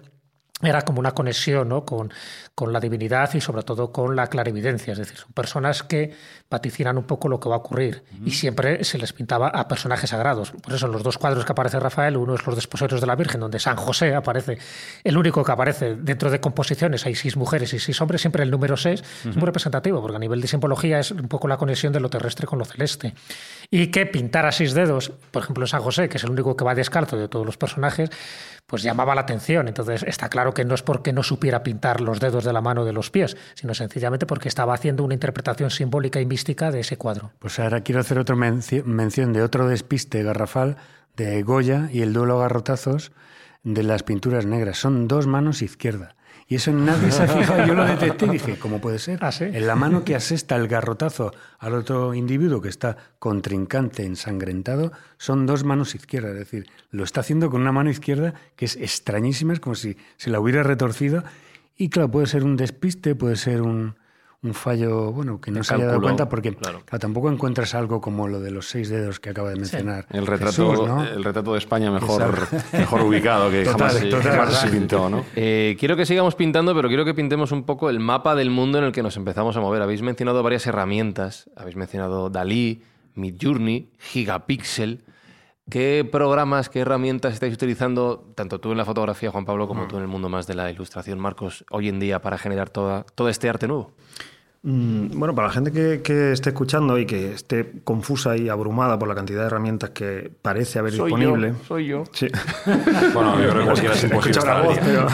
era 0.61 0.81
como 0.81 0.99
una 0.99 1.11
conexión 1.11 1.69
¿no? 1.69 1.85
con, 1.85 2.11
con 2.55 2.73
la 2.73 2.79
divinidad 2.79 3.31
y 3.35 3.41
sobre 3.41 3.61
todo 3.61 3.91
con 3.91 4.15
la 4.15 4.27
clarividencia. 4.27 4.93
Es 4.93 4.97
decir, 4.97 5.17
son 5.17 5.31
personas 5.31 5.83
que 5.83 6.15
vaticinan 6.49 6.97
un 6.97 7.03
poco 7.03 7.29
lo 7.29 7.39
que 7.39 7.47
va 7.47 7.55
a 7.55 7.59
ocurrir 7.59 8.03
y 8.25 8.31
siempre 8.31 8.83
se 8.83 8.97
les 8.97 9.13
pintaba 9.13 9.49
a 9.49 9.67
personajes 9.67 10.09
sagrados. 10.09 10.51
Por 10.51 10.73
eso 10.73 10.87
en 10.87 10.93
los 10.93 11.03
dos 11.03 11.19
cuadros 11.19 11.45
que 11.45 11.51
aparece 11.51 11.79
Rafael, 11.79 12.17
uno 12.17 12.33
es 12.33 12.45
los 12.47 12.55
desposorios 12.55 13.01
de 13.01 13.07
la 13.07 13.15
Virgen, 13.15 13.41
donde 13.41 13.59
San 13.59 13.75
José 13.75 14.15
aparece, 14.15 14.57
el 15.03 15.17
único 15.17 15.43
que 15.43 15.51
aparece 15.51 15.95
dentro 15.95 16.31
de 16.31 16.39
composiciones, 16.39 17.05
hay 17.05 17.13
seis 17.13 17.37
mujeres 17.37 17.73
y 17.73 17.79
seis 17.79 18.01
hombres, 18.01 18.21
siempre 18.21 18.43
el 18.43 18.49
número 18.49 18.77
seis 18.77 19.03
es 19.25 19.35
muy 19.35 19.45
representativo, 19.45 20.01
porque 20.01 20.15
a 20.15 20.19
nivel 20.19 20.41
de 20.41 20.47
simbología 20.47 20.99
es 20.99 21.11
un 21.11 21.27
poco 21.27 21.47
la 21.47 21.57
conexión 21.57 21.93
de 21.93 21.99
lo 21.99 22.09
terrestre 22.09 22.47
con 22.47 22.57
lo 22.57 22.65
celeste. 22.65 23.13
Y 23.69 23.87
que 23.87 24.05
pintar 24.05 24.45
a 24.45 24.51
seis 24.51 24.73
dedos, 24.73 25.11
por 25.31 25.43
ejemplo 25.43 25.65
en 25.65 25.67
San 25.67 25.81
José, 25.81 26.09
que 26.09 26.17
es 26.17 26.23
el 26.23 26.31
único 26.31 26.55
que 26.55 26.63
va 26.63 26.73
descalzo 26.73 27.17
de 27.17 27.27
todos 27.27 27.45
los 27.45 27.57
personajes, 27.57 28.09
pues 28.67 28.83
llamaba 28.83 29.15
la 29.15 29.21
atención. 29.21 29.67
Entonces 29.67 30.03
está 30.03 30.29
claro 30.29 30.53
que 30.53 30.65
no 30.65 30.75
es 30.75 30.83
porque 30.83 31.13
no 31.13 31.23
supiera 31.23 31.63
pintar 31.63 32.01
los 32.01 32.19
dedos 32.19 32.43
de 32.43 32.51
la 32.53 32.61
mano 32.61 32.83
de 32.85 32.93
los 32.93 33.09
pies, 33.09 33.37
sino 33.55 33.73
sencillamente 33.73 34.25
porque 34.25 34.49
estaba 34.49 34.73
haciendo 34.73 35.03
una 35.03 35.13
interpretación 35.13 35.71
simbólica 35.71 36.19
y 36.21 36.25
mística 36.25 36.69
de 36.69 36.81
ese 36.81 36.97
cuadro. 36.97 37.31
Pues 37.39 37.57
ahora 37.59 37.81
quiero 37.81 38.01
hacer 38.01 38.19
otra 38.19 38.35
menci- 38.35 38.83
mención 38.83 39.31
de 39.33 39.41
otro 39.41 39.67
despiste 39.69 40.21
garrafal 40.21 40.75
de 41.15 41.41
Goya 41.43 41.89
y 41.91 42.01
el 42.01 42.11
duelo 42.13 42.37
a 42.37 42.41
garrotazos 42.43 43.13
de 43.63 43.83
las 43.83 44.03
pinturas 44.03 44.45
negras. 44.45 44.77
Son 44.77 45.07
dos 45.07 45.27
manos 45.27 45.61
izquierda. 45.61 46.15
Y 46.49 46.55
eso 46.55 46.71
nadie 46.71 47.11
se 47.11 47.23
ha 47.23 47.27
fijado. 47.27 47.65
Yo 47.65 47.73
lo 47.73 47.85
detecté 47.85 48.25
y 48.25 48.29
dije, 48.29 48.57
¿cómo 48.57 48.79
puede 48.79 48.99
ser? 48.99 49.19
Ah, 49.21 49.33
¿sí? 49.33 49.43
En 49.43 49.67
la 49.67 49.75
mano 49.75 50.05
que 50.05 50.15
asesta 50.15 50.55
el 50.55 50.69
garrotazo 50.69 51.33
al 51.59 51.73
otro 51.73 52.13
individuo 52.13 52.61
que 52.61 52.69
está 52.69 52.95
contrincante, 53.19 54.05
ensangrentado, 54.05 54.93
son 55.17 55.45
dos 55.45 55.65
manos 55.65 55.93
izquierdas. 55.93 56.31
Es 56.31 56.39
decir, 56.39 56.69
lo 56.89 57.03
está 57.03 57.19
haciendo 57.19 57.49
con 57.49 57.61
una 57.61 57.73
mano 57.73 57.89
izquierda 57.89 58.33
que 58.55 58.65
es 58.65 58.77
extrañísima, 58.77 59.51
es 59.53 59.59
como 59.59 59.75
si 59.75 59.97
se 60.15 60.29
la 60.29 60.39
hubiera 60.39 60.63
retorcido. 60.63 61.23
Y 61.75 61.89
claro, 61.89 62.09
puede 62.09 62.27
ser 62.27 62.45
un 62.45 62.55
despiste, 62.55 63.13
puede 63.13 63.35
ser 63.35 63.61
un, 63.61 63.95
un 64.43 64.53
fallo, 64.53 65.11
bueno, 65.11 65.41
que 65.41 65.49
no 65.49 65.63
se 65.63 65.73
haya 65.73 65.87
dado 65.87 66.01
cuenta 66.01 66.29
porque 66.29 66.53
claro. 66.53 66.83
claro, 66.85 66.99
tampoco 66.99 67.31
encuentras 67.31 67.73
algo 67.73 67.99
como 67.99 68.27
lo 68.27 68.39
de 68.39 68.51
los 68.51 68.69
seis 68.69 68.89
dedos 68.89 69.19
que 69.19 69.31
acaba 69.31 69.49
de 69.49 69.55
mencionar. 69.55 70.05
El 70.11 70.27
retrato, 70.27 70.69
Jesús, 70.71 70.87
¿no? 70.87 71.03
el 71.03 71.23
retrato 71.23 71.53
de 71.53 71.57
España 71.57 71.89
mejor, 71.89 72.21
Exacto. 72.21 72.57
mejor 72.77 73.01
ubicado 73.01 73.49
que 73.49 73.63
Total, 73.63 73.89
jamás, 73.89 74.09
total, 74.09 74.31
jamás 74.31 74.61
se 74.61 74.67
pintó, 74.67 75.09
¿no? 75.09 75.25
Eh, 75.35 75.75
quiero 75.79 75.95
que 75.95 76.05
sigamos 76.05 76.35
pintando, 76.35 76.75
pero 76.75 76.87
quiero 76.87 77.03
que 77.03 77.15
pintemos 77.15 77.51
un 77.51 77.63
poco 77.63 77.89
el 77.89 77.99
mapa 77.99 78.35
del 78.35 78.51
mundo 78.51 78.77
en 78.77 78.83
el 78.83 78.91
que 78.91 79.01
nos 79.01 79.17
empezamos 79.17 79.57
a 79.57 79.59
mover. 79.59 79.81
Habéis 79.81 80.03
mencionado 80.03 80.43
varias 80.43 80.67
herramientas. 80.67 81.49
Habéis 81.55 81.75
mencionado 81.75 82.29
Dalí, 82.29 82.83
Midjourney, 83.15 83.89
Gigapixel. 83.97 85.03
¿Qué 85.69 86.07
programas, 86.09 86.69
qué 86.69 86.79
herramientas 86.79 87.33
estáis 87.33 87.53
utilizando, 87.53 88.31
tanto 88.35 88.59
tú 88.59 88.71
en 88.71 88.77
la 88.77 88.85
fotografía, 88.85 89.31
Juan 89.31 89.43
Pablo, 89.45 89.67
como 89.67 89.85
tú 89.87 89.97
en 89.97 90.03
el 90.03 90.07
mundo 90.07 90.29
más 90.29 90.47
de 90.47 90.55
la 90.55 90.71
ilustración, 90.71 91.19
Marcos, 91.19 91.65
hoy 91.71 91.89
en 91.89 91.99
día 91.99 92.21
para 92.21 92.37
generar 92.37 92.69
toda, 92.69 93.03
todo 93.15 93.27
este 93.27 93.49
arte 93.49 93.67
nuevo? 93.67 93.91
Mm, 94.63 95.19
Bueno, 95.19 95.35
para 95.35 95.49
la 95.49 95.53
gente 95.53 95.71
que, 95.73 96.01
que 96.01 96.31
esté 96.31 96.49
escuchando 96.51 96.97
y 96.97 97.05
que 97.05 97.33
esté 97.33 97.81
confusa 97.83 98.37
y 98.37 98.47
abrumada 98.47 98.97
por 98.97 99.09
la 99.09 99.15
cantidad 99.15 99.41
de 99.41 99.47
herramientas 99.47 99.89
que 99.89 100.31
parece 100.41 100.79
haber 100.79 100.93
disponible. 100.93 101.53
soy 101.67 101.87
yo. 101.87 102.03
Sí. 102.13 102.27
Bueno, 103.13 103.41
yo 103.41 103.49
creo 103.49 103.59
que 103.59 103.65
cualquiera 103.65 103.93
es 103.93 103.99
Se 103.99 104.07
imposible 104.07 104.39
estar 104.39 104.63
voz, 104.63 104.79
pero- 104.79 105.07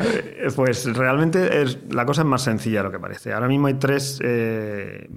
Eh, 0.00 0.48
pues 0.56 0.96
realmente 0.96 1.62
es, 1.62 1.78
la 1.90 2.06
cosa 2.06 2.22
es 2.22 2.26
más 2.26 2.42
sencilla 2.42 2.78
de 2.78 2.84
lo 2.84 2.90
que 2.90 2.98
parece. 2.98 3.34
Ahora 3.34 3.48
mismo 3.48 3.66
hay 3.66 3.74
tres 3.74 4.18
eh, 4.24 5.10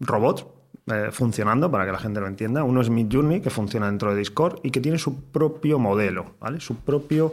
robots 0.00 0.46
eh, 0.86 1.08
funcionando, 1.10 1.70
para 1.70 1.86
que 1.86 1.92
la 1.92 1.98
gente 1.98 2.20
lo 2.20 2.26
entienda. 2.26 2.62
Uno 2.62 2.80
es 2.80 2.90
Midjourney, 2.90 3.40
que 3.40 3.50
funciona 3.50 3.86
dentro 3.86 4.10
de 4.10 4.18
Discord 4.18 4.60
y 4.62 4.70
que 4.70 4.80
tiene 4.80 4.98
su 4.98 5.30
propio 5.30 5.78
modelo, 5.78 6.34
¿vale? 6.40 6.60
su 6.60 6.76
propio 6.76 7.32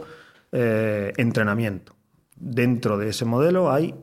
eh, 0.52 1.12
entrenamiento. 1.16 1.94
Dentro 2.36 2.96
de 2.98 3.10
ese 3.10 3.24
modelo 3.24 3.70
hay 3.70 3.94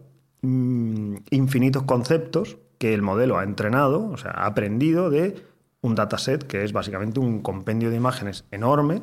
mm, 0.41 1.15
infinitos 1.31 1.83
conceptos 1.83 2.57
que 2.77 2.93
el 2.93 3.01
modelo 3.01 3.37
ha 3.37 3.43
entrenado, 3.43 4.09
o 4.09 4.17
sea, 4.17 4.31
ha 4.31 4.45
aprendido 4.45 5.09
de 5.09 5.35
un 5.81 5.95
dataset 5.95 6.43
que 6.43 6.63
es 6.63 6.71
básicamente 6.71 7.19
un 7.19 7.41
compendio 7.41 7.89
de 7.89 7.95
imágenes 7.95 8.45
enorme 8.51 9.01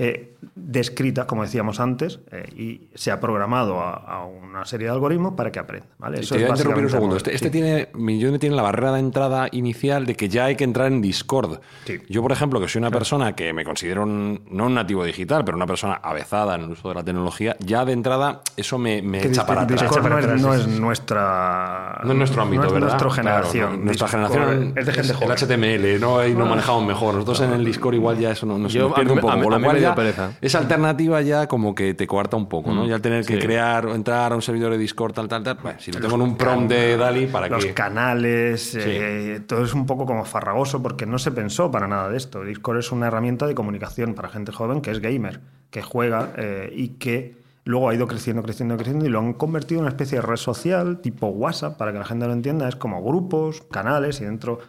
eh, 0.00 0.36
descritas, 0.54 1.26
como 1.26 1.42
decíamos 1.42 1.80
antes, 1.80 2.20
eh, 2.30 2.44
y 2.56 2.88
se 2.94 3.10
ha 3.10 3.18
programado 3.20 3.80
a, 3.80 3.94
a 3.94 4.24
una 4.24 4.64
serie 4.64 4.86
de 4.86 4.92
algoritmos 4.92 5.34
para 5.34 5.50
que 5.50 5.58
aprenda. 5.58 5.86
¿vale? 5.98 6.20
Te 6.20 6.34
voy 6.34 6.44
a 6.44 6.48
interrumpir 6.50 6.84
un 6.84 6.90
segundo. 6.90 7.16
el 7.16 7.16
Este, 7.18 7.30
modelo. 7.30 7.34
este 7.36 7.46
Sí. 7.48 7.50
tiene, 7.50 7.88
Midjourney 7.94 8.38
tiene 8.38 8.54
la 8.56 8.62
barrera 8.62 8.92
de 8.92 9.00
entrada 9.00 9.48
inicial 9.50 10.06
de 10.06 10.14
que 10.14 10.28
ya 10.28 10.44
hay 10.46 10.54
que 10.56 10.62
entrar 10.64 10.86
en 10.86 11.00
Discord. 11.02 11.58
Sí. 11.84 11.98
Yo, 12.08 12.22
por 12.22 12.30
ejemplo, 12.32 12.60
que 12.60 12.68
soy 12.68 12.78
una 12.80 12.90
persona 12.92 13.34
que 13.34 13.52
me 13.52 13.64
considero 13.64 14.04
un- 14.04 14.42
no 14.50 14.66
un 14.66 14.74
nativo 14.74 15.04
digital, 15.04 15.44
pero 15.44 15.56
una 15.56 15.66
persona 15.66 15.94
avezada 15.94 16.54
en 16.54 16.62
el 16.62 16.70
uso 16.70 16.88
de 16.90 16.94
la 16.94 17.02
tecnología, 17.04 17.56
ya 17.58 17.84
de 17.84 17.92
entrada 17.92 18.42
eso 18.56 18.78
me, 18.78 19.02
me 19.02 19.18
echa 19.26 19.44
para 19.46 19.62
atrás. 19.62 19.80
Discord 19.82 20.06
no, 20.08 20.18
es, 20.18 20.24
atrás, 20.24 20.40
no 20.42 20.54
sí, 20.54 20.60
es 20.60 20.66
sí. 20.74 20.80
nuestra. 20.80 22.00
No 22.04 22.12
es 22.12 22.18
nuestro 22.18 22.42
ámbito, 22.42 22.62
no 22.62 22.68
es 22.68 22.72
¿verdad? 22.74 22.88
nuestra 22.88 23.08
Claro, 23.08 23.14
generación. 23.50 23.70
no, 23.78 23.84
nuestra 23.84 24.06
Discord 24.06 24.30
generación 24.30 24.72
es 24.76 24.86
de 24.86 24.92
gente 24.92 25.08
el 25.10 25.16
joven. 25.16 25.30
HTML, 25.36 25.98
no 26.00 26.22
no 26.38 26.46
manejamos 26.46 26.86
mejor. 26.86 27.14
Nosotros 27.14 27.40
en 27.40 27.52
el 27.52 27.64
Discord 27.64 27.94
igual 27.94 28.18
ya 28.18 28.30
eso 28.30 28.46
no- 28.46 28.58
nos, 28.58 28.72
Yo- 28.72 28.84
nos 28.88 28.94
pierde 28.94 29.10
a 29.10 29.14
un 29.14 29.20
poco. 29.20 29.32
a 29.32 29.36
lo 29.36 29.42
a 29.87 29.87
ya 29.88 29.94
pereza. 29.94 30.32
esa 30.40 30.58
alternativa 30.58 31.20
ya 31.22 31.46
como 31.46 31.74
que 31.74 31.94
te 31.94 32.06
coarta 32.06 32.36
un 32.36 32.48
poco, 32.48 32.72
¿no? 32.72 32.84
Mm, 32.84 32.88
Ya 32.88 32.94
el 32.96 33.02
tener 33.02 33.24
que 33.24 33.38
crear 33.38 33.86
o 33.86 33.94
entrar 33.94 34.32
a 34.32 34.34
un 34.36 34.42
servidor 34.42 34.72
de 34.72 34.78
Discord, 34.78 35.12
tal, 35.12 35.28
tal, 35.28 35.42
tal. 35.42 35.58
Bueno, 35.62 35.78
si 35.80 35.92
lo 35.92 36.00
tengo 36.00 36.14
en 36.16 36.22
un 36.22 36.36
prompt 36.36 36.70
de 36.70 36.96
Dali, 36.96 37.26
¿para 37.26 37.48
Los 37.48 37.66
canales, 37.66 38.74
eh, 38.78 39.40
todo 39.46 39.64
es 39.64 39.74
un 39.74 39.86
poco 39.86 40.06
como 40.06 40.24
farragoso 40.24 40.82
porque 40.82 41.06
no 41.06 41.18
se 41.18 41.30
pensó 41.32 41.70
para 41.70 41.86
nada 41.88 42.08
de 42.08 42.16
esto. 42.16 42.42
Discord 42.44 42.78
es 42.78 42.92
una 42.92 43.06
herramienta 43.08 43.46
de 43.46 43.54
comunicación 43.54 44.14
para 44.14 44.28
gente 44.28 44.52
joven 44.52 44.80
que 44.80 44.90
es 44.90 45.00
gamer, 45.00 45.40
que 45.70 45.82
juega 45.82 46.32
eh, 46.36 46.72
y 46.74 46.88
que 46.90 47.36
luego 47.64 47.90
ha 47.90 47.94
ido 47.94 48.06
creciendo, 48.06 48.42
creciendo, 48.42 48.76
creciendo 48.76 49.04
y 49.04 49.08
lo 49.10 49.18
han 49.18 49.34
convertido 49.34 49.80
en 49.80 49.84
una 49.84 49.90
especie 49.90 50.18
de 50.18 50.22
red 50.26 50.36
social 50.36 51.00
tipo 51.00 51.26
WhatsApp, 51.28 51.76
para 51.76 51.92
que 51.92 51.98
la 51.98 52.04
gente 52.04 52.26
lo 52.26 52.32
entienda. 52.32 52.68
Es 52.68 52.76
como 52.76 53.02
grupos, 53.02 53.62
canales 53.70 54.20
y 54.20 54.24
dentro 54.24 54.60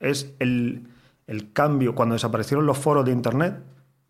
es 0.00 0.32
el, 0.40 0.88
el 1.28 1.52
cambio. 1.52 1.94
Cuando 1.94 2.14
desaparecieron 2.14 2.66
los 2.66 2.76
foros 2.76 3.04
de 3.04 3.12
Internet, 3.12 3.54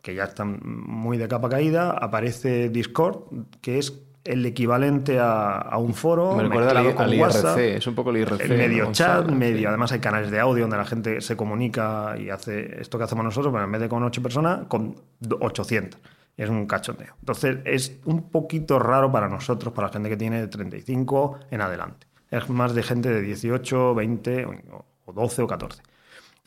que 0.02 0.14
ya 0.14 0.24
están 0.24 0.60
muy 0.62 1.18
de 1.18 1.28
capa 1.28 1.48
caída, 1.48 1.90
aparece 1.90 2.68
Discord, 2.70 3.18
que 3.60 3.78
es 3.78 4.00
el 4.24 4.44
equivalente 4.44 5.18
a, 5.18 5.52
a 5.58 5.78
un 5.78 5.94
foro. 5.94 6.34
Me 6.36 6.42
recuerda 6.42 6.72
al, 6.78 6.94
con 6.94 7.04
al 7.04 7.14
IRC, 7.14 7.22
WhatsApp. 7.22 7.58
es 7.58 7.86
un 7.86 7.94
poco 7.94 8.10
el 8.10 8.18
IRC. 8.18 8.40
El 8.42 8.56
medio 8.58 8.84
¿no? 8.84 8.92
chat, 8.92 9.26
Sí. 9.26 9.34
medio. 9.34 9.68
Además, 9.70 9.92
hay 9.92 10.00
canales 10.00 10.30
de 10.30 10.38
audio 10.40 10.62
donde 10.64 10.76
la 10.76 10.84
gente 10.84 11.20
se 11.22 11.36
comunica 11.36 12.14
y 12.18 12.28
hace 12.30 12.80
esto 12.80 12.98
que 12.98 13.04
hacemos 13.04 13.24
nosotros, 13.24 13.52
pero 13.52 13.64
en 13.64 13.72
vez 13.72 13.80
de 13.80 13.88
con 13.88 14.02
8 14.02 14.22
personas, 14.22 14.66
con 14.68 14.94
do- 15.20 15.38
800. 15.40 15.98
Es 16.36 16.48
un 16.48 16.66
cachondeo. 16.66 17.14
Entonces, 17.18 17.58
es 17.64 17.98
un 18.04 18.30
poquito 18.30 18.78
raro 18.78 19.10
para 19.10 19.28
nosotros, 19.28 19.72
para 19.74 19.88
la 19.88 19.92
gente 19.92 20.08
que 20.08 20.16
tiene 20.16 20.40
de 20.40 20.48
35 20.48 21.38
en 21.50 21.60
adelante. 21.60 22.06
Es 22.30 22.48
más 22.48 22.74
de 22.74 22.82
gente 22.82 23.08
de 23.10 23.20
18, 23.22 23.94
20 23.94 24.44
o 24.46 24.84
o 25.06 25.12
12 25.12 25.42
o 25.42 25.46
14. 25.46 25.82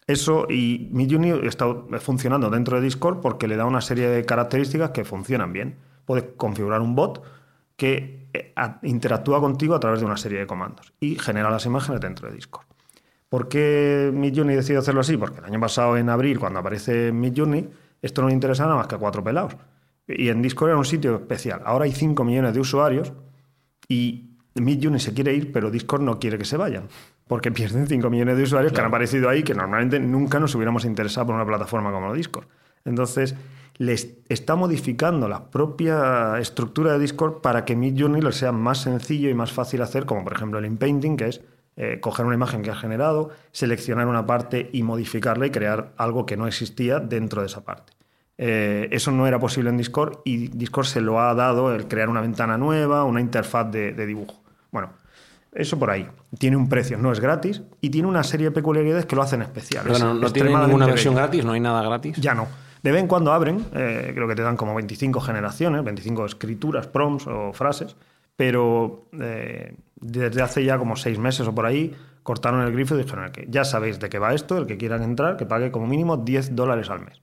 Eso 0.08 0.48
y 0.50 0.90
Midjourney 0.92 1.48
está 1.48 1.66
funcionando 2.00 2.50
dentro 2.50 2.78
de 2.78 2.84
Discord 2.84 3.22
porque 3.22 3.48
le 3.48 3.56
da 3.56 3.66
una 3.66 3.82
serie 3.82 4.10
de 4.10 4.26
características 4.26 4.92
que 4.92 5.06
funcionan 5.06 5.54
bien. 5.54 5.78
Puedes 6.06 6.26
configurar 6.36 6.82
un 6.82 6.96
bot 6.96 7.24
que 7.78 8.28
eh, 8.34 8.54
interactúa 8.84 9.40
contigo 9.40 9.76
a 9.76 9.80
través 9.80 10.02
de 10.02 10.06
una 10.06 10.18
serie 10.18 10.40
de 10.40 10.48
comandos 10.48 10.94
y 11.00 11.16
genera 11.16 11.50
las 11.50 11.66
imágenes 11.66 12.02
dentro 12.02 12.28
de 12.28 12.36
Discord. 12.36 12.66
¿Por 13.30 13.48
qué 13.48 14.12
Midjourney 14.14 14.56
decidió 14.56 14.80
hacerlo 14.80 15.02
así? 15.02 15.18
Porque 15.18 15.40
el 15.40 15.46
año 15.46 15.60
pasado, 15.60 15.98
en 15.98 16.10
abril, 16.10 16.38
cuando 16.38 16.60
aparece 16.60 17.12
Midjourney, 17.12 17.68
esto 18.02 18.22
no 18.22 18.28
le 18.28 18.34
interesaba 18.34 18.70
nada 18.70 18.80
más 18.82 18.88
que 18.88 18.96
a 18.96 19.00
cuatro 19.00 19.24
pelados. 19.24 19.56
Y 20.08 20.30
en 20.30 20.42
Discord 20.42 20.70
era 20.70 20.78
un 20.78 20.86
sitio 20.86 21.16
especial. 21.16 21.62
Ahora 21.66 21.86
hay 21.86 21.94
5 21.94 22.24
millones 22.24 22.54
de 22.54 22.60
usuarios 22.60 23.14
y 23.88 24.38
Midjourney 24.56 25.00
se 25.00 25.14
quiere 25.14 25.34
ir, 25.34 25.52
pero 25.52 25.72
Discord 25.72 26.02
no 26.02 26.20
quiere 26.20 26.38
que 26.38 26.46
se 26.46 26.58
vayan. 26.58 26.90
Porque 27.28 27.52
pierden 27.52 27.88
5 27.88 28.10
millones 28.10 28.38
de 28.38 28.44
usuarios 28.44 28.74
que 28.74 28.82
han 28.82 28.88
aparecido 28.88 29.30
ahí 29.30 29.44
que 29.44 29.54
normalmente 29.54 30.00
nunca 30.00 30.40
nos 30.40 30.54
hubiéramos 30.56 30.86
interesado 30.86 31.28
por 31.28 31.36
una 31.36 31.46
plataforma 31.46 31.92
como 31.92 32.14
Discord. 32.14 32.48
Entonces, 32.86 33.36
les 33.78 34.18
está 34.30 34.56
modificando 34.56 35.28
la 35.28 35.50
propia 35.50 36.38
estructura 36.40 36.94
de 36.94 37.00
Discord 37.00 37.42
para 37.42 37.66
que 37.66 37.76
Midjourney 37.76 38.22
lo 38.22 38.32
sea 38.32 38.52
más 38.52 38.80
sencillo 38.80 39.30
y 39.30 39.34
más 39.34 39.52
fácil 39.52 39.82
hacer, 39.82 40.06
como 40.06 40.24
por 40.24 40.34
ejemplo 40.34 40.60
el 40.60 40.66
inpainting, 40.66 41.18
que 41.18 41.28
es 41.28 41.42
eh, 41.76 42.00
coger 42.00 42.26
una 42.26 42.36
imagen 42.36 42.62
que 42.62 42.70
has 42.70 42.78
generado, 42.78 43.32
seleccionar 43.52 44.08
una 44.08 44.28
parte 44.28 44.70
y 44.72 44.84
modificarla 44.84 45.48
y 45.48 45.50
crear 45.50 45.94
algo 45.98 46.26
que 46.26 46.38
no 46.38 46.46
existía 46.46 47.00
dentro 47.00 47.42
de 47.42 47.48
esa 47.48 47.64
parte. 47.64 47.94
Eh, 48.38 48.90
eso 48.92 49.12
no 49.12 49.26
era 49.28 49.40
posible 49.40 49.70
en 49.70 49.78
Discord 49.78 50.20
y 50.24 50.50
Discord 50.50 50.86
se 50.86 51.02
lo 51.02 51.20
ha 51.20 51.34
dado 51.34 51.74
el 51.74 51.88
crear 51.88 52.10
una 52.10 52.22
ventana 52.22 52.58
nueva, 52.58 53.04
una 53.06 53.22
interfaz 53.22 53.72
de, 53.72 53.94
de 53.94 54.06
dibujo. 54.06 54.44
Bueno, 54.72 54.92
eso 55.56 55.78
por 55.78 55.90
ahí. 55.90 56.08
Tiene 56.38 56.58
un 56.58 56.70
precio, 56.70 56.98
no 56.98 57.12
es 57.12 57.20
gratis 57.20 57.62
y 57.82 57.90
tiene 57.90 58.08
una 58.08 58.24
serie 58.24 58.48
de 58.48 58.52
peculiaridades 58.52 59.06
que 59.06 59.16
lo 59.16 59.22
hacen 59.22 59.42
especial. 59.42 59.86
Pero 59.86 60.00
no, 60.00 60.14
no 60.14 60.32
tiene 60.32 60.50
ninguna 60.50 60.86
versión 60.86 61.14
bello. 61.14 61.26
gratis, 61.26 61.46
no 61.46 61.54
hay 61.54 61.60
nada 61.60 61.84
gratis. 61.84 62.18
Ya 62.18 62.34
no. 62.34 62.48
De 62.82 62.92
vez 62.92 63.02
en 63.02 63.08
cuando 63.08 63.32
abren, 63.32 63.66
eh, 63.74 64.12
creo 64.14 64.28
que 64.28 64.36
te 64.36 64.42
dan 64.42 64.58
como 64.58 64.76
25 64.76 65.22
generaciones, 65.22 65.84
25 65.84 66.26
escrituras, 66.26 66.88
prompts 66.88 67.28
o 67.28 67.54
frases, 67.54 67.96
pero 68.36 69.06
eh, 69.20 69.76
desde 69.96 70.42
hace 70.42 70.66
ya 70.66 70.78
como 70.78 70.98
seis 70.98 71.18
meses 71.18 71.48
o 71.48 71.56
por 71.56 71.66
ahí 71.66 71.96
cortaron 72.24 72.62
el 72.62 72.74
grifo 72.74 72.96
y 72.96 73.04
dijeron 73.04 73.32
que 73.32 73.48
ya 73.50 73.64
sabéis 73.64 74.00
de 74.00 74.10
qué 74.10 74.20
va 74.20 74.34
esto, 74.34 74.58
el 74.58 74.66
que 74.66 74.78
quieran 74.78 75.02
entrar, 75.04 75.38
que 75.38 75.46
pague 75.46 75.72
como 75.72 75.88
mínimo 75.88 76.18
10 76.18 76.56
dólares 76.56 76.90
al 76.90 77.02
mes. 77.02 77.22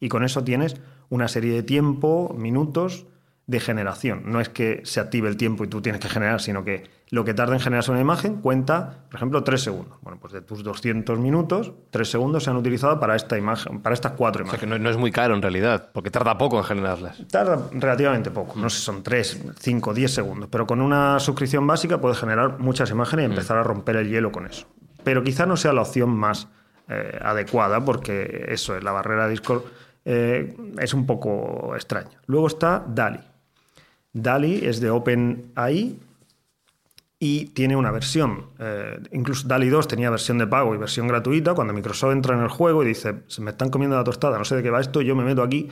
Y 0.00 0.08
con 0.08 0.24
eso 0.24 0.44
tienes 0.44 0.76
una 1.08 1.28
serie 1.28 1.54
de 1.54 1.62
tiempo, 1.62 2.34
minutos 2.36 3.06
de 3.46 3.60
generación. 3.60 4.22
No 4.26 4.40
es 4.40 4.48
que 4.48 4.82
se 4.84 5.00
active 5.00 5.28
el 5.28 5.36
tiempo 5.36 5.64
y 5.64 5.68
tú 5.68 5.80
tienes 5.80 6.00
que 6.00 6.08
generar, 6.08 6.40
sino 6.40 6.64
que 6.64 6.84
lo 7.10 7.24
que 7.24 7.34
tarda 7.34 7.54
en 7.54 7.60
generarse 7.60 7.90
una 7.90 8.00
imagen 8.00 8.36
cuenta, 8.36 9.04
por 9.08 9.16
ejemplo, 9.16 9.42
tres 9.42 9.62
segundos. 9.62 9.98
Bueno, 10.02 10.18
pues 10.20 10.32
de 10.32 10.42
tus 10.42 10.62
200 10.62 11.18
minutos, 11.18 11.72
tres 11.90 12.10
segundos 12.10 12.44
se 12.44 12.50
han 12.50 12.56
utilizado 12.56 13.00
para 13.00 13.16
esta 13.16 13.38
imagen, 13.38 13.80
para 13.80 13.94
estas 13.94 14.12
cuatro 14.12 14.44
O 14.44 14.46
sea 14.46 14.54
imágenes. 14.56 14.60
que 14.60 14.78
no, 14.78 14.82
no 14.82 14.90
es 14.90 14.96
muy 14.96 15.10
caro 15.10 15.34
en 15.34 15.42
realidad, 15.42 15.90
porque 15.92 16.10
tarda 16.10 16.36
poco 16.36 16.58
en 16.58 16.64
generarlas. 16.64 17.26
Tarda 17.28 17.68
relativamente 17.72 18.30
poco, 18.30 18.58
no 18.58 18.68
sé, 18.68 18.80
son 18.80 19.02
3, 19.02 19.44
5, 19.58 19.94
10 19.94 20.12
segundos, 20.12 20.48
pero 20.50 20.66
con 20.66 20.80
una 20.80 21.18
suscripción 21.18 21.66
básica 21.66 22.00
puedes 22.00 22.18
generar 22.18 22.58
muchas 22.58 22.90
imágenes 22.90 23.24
y 23.24 23.30
empezar 23.30 23.56
a 23.56 23.62
romper 23.62 23.96
el 23.96 24.08
hielo 24.10 24.30
con 24.30 24.46
eso. 24.46 24.66
Pero 25.04 25.22
quizá 25.22 25.46
no 25.46 25.56
sea 25.56 25.72
la 25.72 25.82
opción 25.82 26.10
más 26.10 26.48
eh, 26.88 27.18
adecuada 27.22 27.84
porque 27.84 28.46
eso 28.48 28.76
es 28.76 28.84
la 28.84 28.92
barrera 28.92 29.24
de 29.24 29.30
Discord 29.30 29.62
eh, 30.04 30.56
es 30.78 30.94
un 30.94 31.06
poco 31.06 31.74
extraña. 31.74 32.20
Luego 32.26 32.46
está 32.46 32.82
DALI. 32.86 33.20
DALI 34.12 34.66
es 34.66 34.80
de 34.80 34.90
OpenAI 34.90 35.98
y 37.20 37.46
tiene 37.46 37.76
una 37.76 37.90
versión. 37.90 38.46
eh, 38.58 39.00
incluso 39.12 39.48
DALI 39.48 39.68
2 39.68 39.88
tenía 39.88 40.10
versión 40.10 40.38
de 40.38 40.46
pago 40.46 40.74
y 40.74 40.78
versión 40.78 41.08
gratuita. 41.08 41.54
Cuando 41.54 41.72
Microsoft 41.72 42.12
entra 42.12 42.36
en 42.36 42.42
el 42.42 42.48
juego 42.48 42.82
y 42.82 42.86
dice, 42.86 43.22
se 43.26 43.40
me 43.42 43.50
están 43.50 43.70
comiendo 43.70 43.96
la 43.96 44.04
tostada, 44.04 44.38
no 44.38 44.44
sé 44.44 44.56
de 44.56 44.62
qué 44.62 44.70
va 44.70 44.80
esto, 44.80 45.02
yo 45.02 45.16
me 45.16 45.24
meto 45.24 45.42
aquí, 45.42 45.68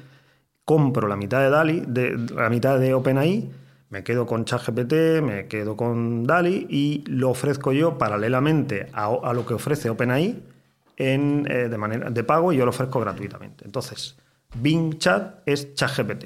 compro 0.64 1.07
la 1.09 1.16
mitad 1.16 1.40
de 1.40 1.51
DALI, 1.51 1.84
de, 1.86 2.18
la 2.34 2.51
mitad 2.51 2.78
de 2.80 2.94
OpenAI, 2.94 3.51
me 3.90 4.03
quedo 4.03 4.26
con 4.26 4.44
ChatGPT, 4.44 5.22
me 5.22 5.47
quedo 5.47 5.76
con 5.76 6.24
DALI 6.24 6.66
y 6.68 7.05
lo 7.07 7.30
ofrezco 7.30 7.72
yo 7.72 7.97
paralelamente 7.99 8.88
a, 8.92 9.32
lo 9.32 9.47
que 9.47 9.55
ofrece 9.55 9.88
OpenAI 9.88 10.42
en, 10.97 11.47
eh, 11.49 11.68
de 11.68 11.78
manera 11.78 12.11
de 12.11 12.24
pago 12.24 12.53
y 12.53 12.57
yo 12.57 12.64
lo 12.64 12.70
ofrezco 12.70 12.99
gratuitamente. 12.99 13.64
Entonces, 13.64 14.16
Bing 14.57 14.99
Chat 14.99 15.42
es 15.47 15.74
ChatGPT 15.74 16.24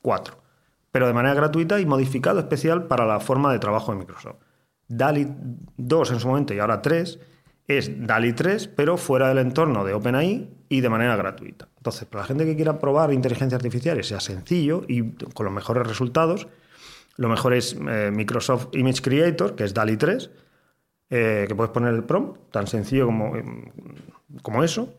4 0.00 0.39
pero 0.92 1.06
de 1.06 1.12
manera 1.12 1.34
gratuita 1.34 1.80
y 1.80 1.86
modificado 1.86 2.38
especial 2.40 2.86
para 2.86 3.06
la 3.06 3.20
forma 3.20 3.52
de 3.52 3.58
trabajo 3.58 3.92
de 3.92 3.98
Microsoft. 3.98 4.36
DALI 4.88 5.28
2 5.76 6.10
en 6.10 6.20
su 6.20 6.28
momento 6.28 6.52
y 6.52 6.58
ahora 6.58 6.82
3 6.82 7.18
es 7.68 8.06
DALI 8.06 8.32
3, 8.32 8.68
pero 8.68 8.96
fuera 8.96 9.28
del 9.28 9.38
entorno 9.38 9.84
de 9.84 9.94
OpenAI 9.94 10.50
y 10.68 10.80
de 10.80 10.88
manera 10.88 11.14
gratuita. 11.14 11.68
Entonces, 11.76 12.06
para 12.08 12.22
la 12.22 12.26
gente 12.26 12.44
que 12.44 12.56
quiera 12.56 12.78
probar 12.78 13.12
inteligencia 13.12 13.56
artificial 13.56 13.98
y 14.00 14.02
sea 14.02 14.18
sencillo 14.18 14.82
y 14.88 15.12
con 15.34 15.46
los 15.46 15.54
mejores 15.54 15.86
resultados, 15.86 16.48
lo 17.16 17.28
mejor 17.28 17.54
es 17.54 17.76
eh, 17.88 18.10
Microsoft 18.12 18.68
Image 18.72 19.02
Creator, 19.02 19.54
que 19.54 19.64
es 19.64 19.74
DALI 19.74 19.96
3, 19.96 20.30
eh, 21.10 21.44
que 21.46 21.54
puedes 21.54 21.70
poner 21.70 21.94
el 21.94 22.04
prompt, 22.04 22.50
tan 22.50 22.66
sencillo 22.66 23.06
como, 23.06 23.32
como 24.42 24.64
eso, 24.64 24.92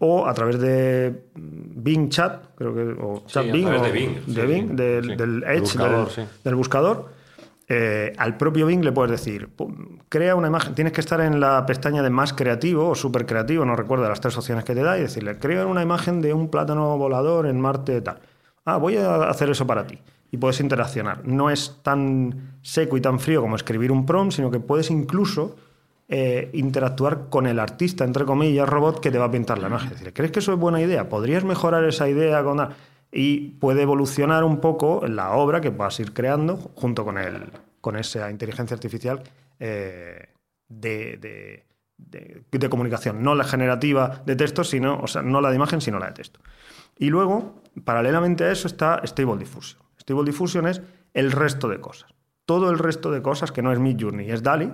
o 0.00 0.26
a 0.26 0.34
través 0.34 0.58
de 0.60 1.24
Bing 1.34 2.08
Chat, 2.08 2.54
creo 2.56 2.74
que, 2.74 2.82
o 3.00 3.24
Chat 3.26 3.48
a 3.48 3.52
Bing, 3.52 3.64
través 3.64 3.80
o 3.80 3.84
de 3.84 3.92
Bing, 3.92 4.10
sí, 4.26 4.32
de 4.34 4.46
Bing, 4.46 4.68
sí, 4.70 4.74
del, 4.76 5.04
sí. 5.04 5.16
del 5.16 5.42
El 5.42 5.50
Edge, 5.50 5.60
buscador, 5.60 6.06
del, 6.06 6.14
sí. 6.14 6.22
del 6.44 6.54
buscador. 6.54 7.08
eh, 7.68 8.12
al 8.18 8.36
propio 8.36 8.66
Bing 8.66 8.84
le 8.84 8.92
puedes 8.92 9.10
decir, 9.10 9.48
crea 10.08 10.34
una 10.34 10.48
imagen, 10.48 10.74
tienes 10.74 10.92
que 10.92 11.00
estar 11.00 11.20
en 11.20 11.40
la 11.40 11.64
pestaña 11.66 12.02
de 12.02 12.10
más 12.10 12.32
creativo 12.32 12.88
o 12.90 12.94
súper 12.94 13.26
creativo, 13.26 13.64
no 13.64 13.74
recuerdo 13.74 14.08
las 14.08 14.20
tres 14.20 14.36
opciones 14.36 14.64
que 14.64 14.74
te 14.74 14.82
da, 14.82 14.98
y 14.98 15.02
decirle, 15.02 15.38
crea 15.38 15.66
una 15.66 15.82
imagen 15.82 16.20
de 16.20 16.34
un 16.34 16.48
plátano 16.50 16.96
volador 16.98 17.46
en 17.46 17.60
Marte 17.60 18.00
tal. 18.02 18.20
Ah, 18.66 18.76
voy 18.76 18.96
a 18.96 19.24
hacer 19.28 19.50
eso 19.50 19.66
para 19.66 19.86
ti. 19.86 19.98
Y 20.30 20.36
puedes 20.36 20.58
interaccionar. 20.60 21.24
No 21.26 21.48
es 21.48 21.78
tan 21.82 22.58
seco 22.62 22.96
y 22.96 23.00
tan 23.00 23.20
frío 23.20 23.40
como 23.40 23.54
escribir 23.56 23.92
un 23.92 24.04
prompt, 24.04 24.32
sino 24.32 24.50
que 24.50 24.58
puedes 24.58 24.90
incluso 24.90 25.54
eh, 26.08 26.50
interactuar 26.52 27.28
con 27.30 27.46
el 27.46 27.58
artista, 27.58 28.04
entre 28.04 28.24
comillas, 28.24 28.68
robot 28.68 29.00
que 29.00 29.10
te 29.10 29.18
va 29.18 29.26
a 29.26 29.30
pintar 29.30 29.58
la 29.58 29.68
imagen. 29.68 29.90
Decir, 29.90 30.12
¿crees 30.12 30.30
que 30.32 30.38
eso 30.40 30.52
es 30.52 30.58
buena 30.58 30.80
idea? 30.80 31.08
¿Podrías 31.08 31.44
mejorar 31.44 31.84
esa 31.84 32.08
idea 32.08 32.42
con...? 32.44 32.58
la-?" 32.58 32.70
Y 33.10 33.50
puede 33.60 33.82
evolucionar 33.82 34.42
un 34.42 34.60
poco 34.60 35.06
la 35.06 35.32
obra 35.32 35.60
que 35.60 35.70
vas 35.70 35.98
a 35.98 36.02
ir 36.02 36.12
creando 36.12 36.56
junto 36.74 37.04
con, 37.04 37.16
el, 37.16 37.44
con 37.80 37.96
esa 37.96 38.28
inteligencia 38.28 38.74
artificial 38.74 39.22
eh, 39.60 40.30
de, 40.68 41.16
de- 41.18 41.64
de- 42.50 42.68
comunicación, 42.68 43.22
no 43.22 43.34
la 43.36 43.44
generativa 43.44 44.22
de 44.26 44.34
texto, 44.34 44.64
sino, 44.64 44.98
o 45.00 45.06
sea, 45.06 45.22
no 45.22 45.40
la 45.40 45.50
de 45.50 45.56
imagen, 45.56 45.80
sino 45.80 45.98
la 46.00 46.06
de 46.06 46.12
texto. 46.14 46.40
Y 46.98 47.08
luego, 47.10 47.62
paralelamente 47.84 48.44
a 48.44 48.50
eso, 48.50 48.66
está 48.66 49.00
Stable 49.04 49.38
Diffusion. 49.38 49.80
Stable 50.00 50.24
Diffusion 50.24 50.66
es 50.66 50.82
el 51.12 51.30
resto 51.30 51.68
de 51.68 51.80
cosas. 51.80 52.12
Todo 52.46 52.70
el 52.70 52.78
resto 52.78 53.10
de 53.12 53.22
cosas 53.22 53.52
que 53.52 53.62
no 53.62 53.72
es 53.72 53.78
Midjourney, 53.78 54.30
es 54.30 54.42
DALI, 54.42 54.72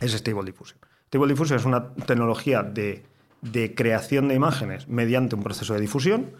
es 0.00 0.12
Stable 0.12 0.44
Diffusion. 0.44 0.78
Stable 1.08 1.28
Diffusion 1.28 1.58
es 1.58 1.64
una 1.64 1.94
tecnología 1.94 2.62
de, 2.62 3.04
de 3.42 3.74
creación 3.74 4.28
de 4.28 4.34
imágenes 4.34 4.88
mediante 4.88 5.36
un 5.36 5.42
proceso 5.42 5.74
de 5.74 5.80
difusión, 5.80 6.30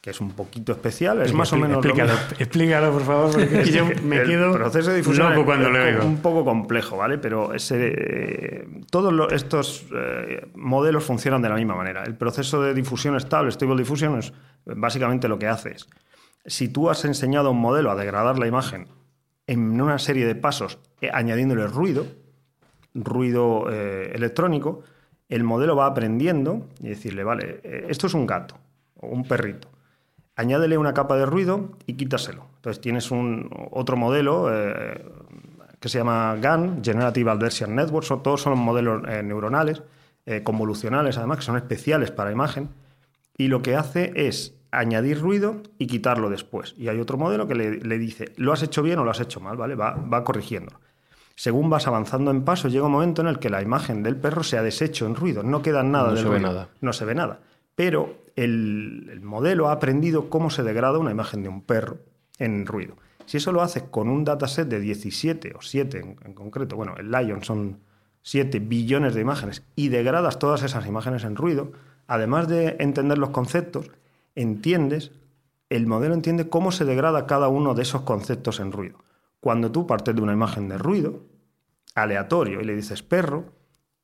que 0.00 0.10
es 0.10 0.20
un 0.20 0.32
poquito 0.32 0.72
especial, 0.72 1.22
es 1.22 1.32
más 1.32 1.52
o 1.52 1.56
menos 1.56 1.84
lo 1.84 1.90
Explícalo, 1.92 2.12
explícalo, 2.38 2.92
por 2.92 3.02
favor, 3.04 3.30
porque 3.32 3.60
Es 3.60 3.68
yo 3.72 3.86
me 4.02 4.16
el 4.16 4.26
quedo 4.26 4.52
proceso 4.52 4.90
de 4.90 4.96
difusión 4.96 5.28
loco 5.28 5.40
es- 5.42 5.46
cuando 5.46 5.68
es 5.68 5.72
lo 5.74 5.84
oigo. 5.84 6.04
un 6.04 6.16
poco 6.18 6.44
complejo, 6.44 6.96
¿vale? 6.96 7.18
Pero 7.18 7.54
ese, 7.54 7.94
eh, 7.96 8.68
todos 8.90 9.32
estos 9.32 9.86
eh, 9.94 10.48
modelos 10.56 11.04
funcionan 11.04 11.40
de 11.40 11.48
la 11.50 11.54
misma 11.54 11.76
manera. 11.76 12.02
El 12.02 12.16
proceso 12.16 12.60
de 12.62 12.74
difusión 12.74 13.14
estable, 13.16 13.52
Stable 13.52 13.76
Diffusion, 13.76 14.18
es 14.18 14.32
básicamente 14.66 15.28
lo 15.28 15.38
que 15.38 15.46
hace 15.46 15.70
es, 15.76 15.86
si 16.46 16.66
tú 16.68 16.90
has 16.90 17.04
enseñado 17.04 17.46
a 17.48 17.50
un 17.52 17.60
modelo 17.60 17.92
a 17.92 17.94
degradar 17.94 18.40
la 18.40 18.48
imagen 18.48 18.88
en 19.46 19.80
una 19.80 20.00
serie 20.00 20.26
de 20.26 20.34
pasos 20.34 20.80
eh, 21.00 21.10
añadiéndole 21.12 21.68
ruido, 21.68 22.06
ruido 22.94 23.70
eh, 23.70 24.12
electrónico, 24.14 24.82
el 25.28 25.44
modelo 25.44 25.76
va 25.76 25.86
aprendiendo 25.86 26.68
y 26.80 26.88
decirle, 26.88 27.24
vale, 27.24 27.60
eh, 27.62 27.86
esto 27.88 28.06
es 28.06 28.14
un 28.14 28.26
gato 28.26 28.56
o 29.00 29.08
un 29.08 29.24
perrito. 29.24 29.68
Añádele 30.36 30.78
una 30.78 30.94
capa 30.94 31.16
de 31.16 31.26
ruido 31.26 31.72
y 31.86 31.94
quítaselo. 31.94 32.46
Entonces 32.56 32.80
tienes 32.80 33.10
un, 33.10 33.50
otro 33.70 33.96
modelo 33.96 34.48
eh, 34.50 35.04
que 35.82 35.88
se 35.88 35.98
llama 35.98 36.36
GAN, 36.36 36.82
Generative 36.82 37.30
Adversarial 37.32 37.74
Network, 37.74 38.06
son, 38.06 38.22
todos 38.22 38.40
son 38.40 38.56
modelos 38.58 39.02
eh, 39.08 39.22
neuronales, 39.22 39.82
eh, 40.24 40.42
convolucionales 40.42 41.18
además, 41.18 41.38
que 41.38 41.44
son 41.44 41.56
especiales 41.56 42.12
para 42.12 42.30
imagen, 42.30 42.70
y 43.36 43.48
lo 43.48 43.62
que 43.62 43.74
hace 43.74 44.12
es 44.14 44.54
añadir 44.70 45.20
ruido 45.20 45.60
y 45.78 45.88
quitarlo 45.88 46.30
después. 46.30 46.74
Y 46.78 46.88
hay 46.88 47.00
otro 47.00 47.18
modelo 47.18 47.48
que 47.48 47.56
le, 47.56 47.80
le 47.80 47.98
dice, 47.98 48.32
¿lo 48.36 48.52
has 48.52 48.62
hecho 48.62 48.82
bien 48.82 49.00
o 49.00 49.04
lo 49.04 49.10
has 49.10 49.20
hecho 49.20 49.40
mal? 49.40 49.56
¿Vale? 49.56 49.74
Va, 49.74 49.94
va 49.94 50.22
corrigiendo. 50.22 50.72
Según 51.34 51.70
vas 51.70 51.86
avanzando 51.86 52.30
en 52.30 52.42
paso, 52.44 52.68
llega 52.68 52.86
un 52.86 52.92
momento 52.92 53.22
en 53.22 53.28
el 53.28 53.38
que 53.38 53.50
la 53.50 53.62
imagen 53.62 54.02
del 54.02 54.16
perro 54.16 54.42
se 54.42 54.58
ha 54.58 54.62
deshecho 54.62 55.06
en 55.06 55.14
ruido, 55.14 55.42
no 55.42 55.62
queda 55.62 55.82
nada 55.82 56.08
No 56.08 56.14
del 56.14 56.22
se 56.24 56.28
ve 56.30 56.36
ruido. 56.38 56.52
nada. 56.52 56.68
No 56.80 56.92
se 56.92 57.04
ve 57.04 57.14
nada. 57.14 57.40
Pero 57.74 58.14
el, 58.36 59.08
el 59.10 59.20
modelo 59.22 59.68
ha 59.68 59.72
aprendido 59.72 60.28
cómo 60.28 60.50
se 60.50 60.62
degrada 60.62 60.98
una 60.98 61.10
imagen 61.10 61.42
de 61.42 61.48
un 61.48 61.62
perro 61.62 61.98
en 62.38 62.66
ruido. 62.66 62.96
Si 63.26 63.36
eso 63.38 63.52
lo 63.52 63.62
haces 63.62 63.84
con 63.84 64.08
un 64.08 64.24
dataset 64.24 64.68
de 64.68 64.80
17 64.80 65.54
o 65.56 65.62
7 65.62 65.98
en, 65.98 66.16
en 66.24 66.34
concreto, 66.34 66.76
bueno, 66.76 66.94
el 66.98 67.10
Lion 67.10 67.42
son 67.44 67.78
7 68.22 68.58
billones 68.60 69.14
de 69.14 69.20
imágenes 69.20 69.62
y 69.74 69.88
degradas 69.88 70.38
todas 70.38 70.62
esas 70.62 70.86
imágenes 70.86 71.24
en 71.24 71.36
ruido, 71.36 71.72
además 72.06 72.48
de 72.48 72.76
entender 72.78 73.18
los 73.18 73.30
conceptos, 73.30 73.90
entiendes, 74.34 75.12
el 75.70 75.86
modelo 75.86 76.14
entiende 76.14 76.48
cómo 76.48 76.72
se 76.72 76.84
degrada 76.84 77.26
cada 77.26 77.48
uno 77.48 77.74
de 77.74 77.82
esos 77.82 78.02
conceptos 78.02 78.60
en 78.60 78.72
ruido. 78.72 78.98
Cuando 79.42 79.72
tú 79.72 79.88
partes 79.88 80.14
de 80.14 80.22
una 80.22 80.32
imagen 80.34 80.68
de 80.68 80.78
ruido 80.78 81.24
aleatorio 81.96 82.60
y 82.60 82.64
le 82.64 82.76
dices 82.76 83.02
perro, 83.02 83.46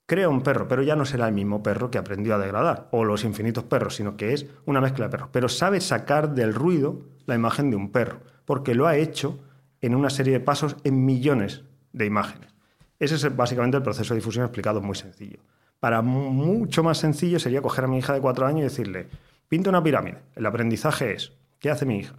crea 0.05 0.29
un 0.29 0.43
perro, 0.43 0.67
pero 0.67 0.83
ya 0.83 0.97
no 0.97 1.05
será 1.05 1.29
el 1.29 1.33
mismo 1.33 1.63
perro 1.63 1.93
que 1.93 1.99
aprendió 1.99 2.35
a 2.35 2.39
degradar, 2.39 2.89
o 2.91 3.05
los 3.05 3.23
infinitos 3.23 3.63
perros, 3.63 3.95
sino 3.95 4.17
que 4.17 4.33
es 4.33 4.47
una 4.67 4.81
mezcla 4.81 5.05
de 5.07 5.13
perros. 5.13 5.29
Pero 5.31 5.49
sabe 5.49 5.81
sacar 5.81 6.35
del 6.35 6.55
ruido 6.55 7.03
la 7.27 7.37
imagen 7.37 7.71
de 7.71 7.77
un 7.77 7.93
perro, 7.93 8.19
porque 8.47 8.75
lo 8.75 8.89
ha 8.89 8.97
hecho 8.97 9.39
en 9.81 9.95
una 9.95 10.11
serie 10.11 10.33
de 10.33 10.41
pasos 10.41 10.75
en 10.83 11.05
millones 11.05 11.63
de 11.93 12.07
imágenes. 12.07 12.51
Ese 12.99 13.15
es 13.15 13.37
básicamente 13.37 13.77
el 13.77 13.85
proceso 13.85 14.15
de 14.15 14.19
difusión 14.19 14.45
explicado 14.45 14.81
muy 14.83 14.97
sencillo. 14.97 15.39
Para 15.79 16.03
mu- 16.03 16.31
mucho 16.31 16.83
más 16.83 16.99
sencillo 16.99 17.39
sería 17.39 17.63
coger 17.63 17.85
a 17.85 17.89
mi 17.89 17.99
hija 17.99 18.13
de 18.13 18.21
cuatro 18.21 18.45
años 18.45 18.59
y 18.63 18.65
decirle, 18.65 19.07
pinta 19.49 19.71
una 19.71 19.85
pirámide. 19.85 20.19
El 20.35 20.47
aprendizaje 20.47 21.13
es, 21.13 21.31
¿qué 21.61 21.71
hace 21.71 21.87
mi 21.87 21.99
hija? 22.01 22.17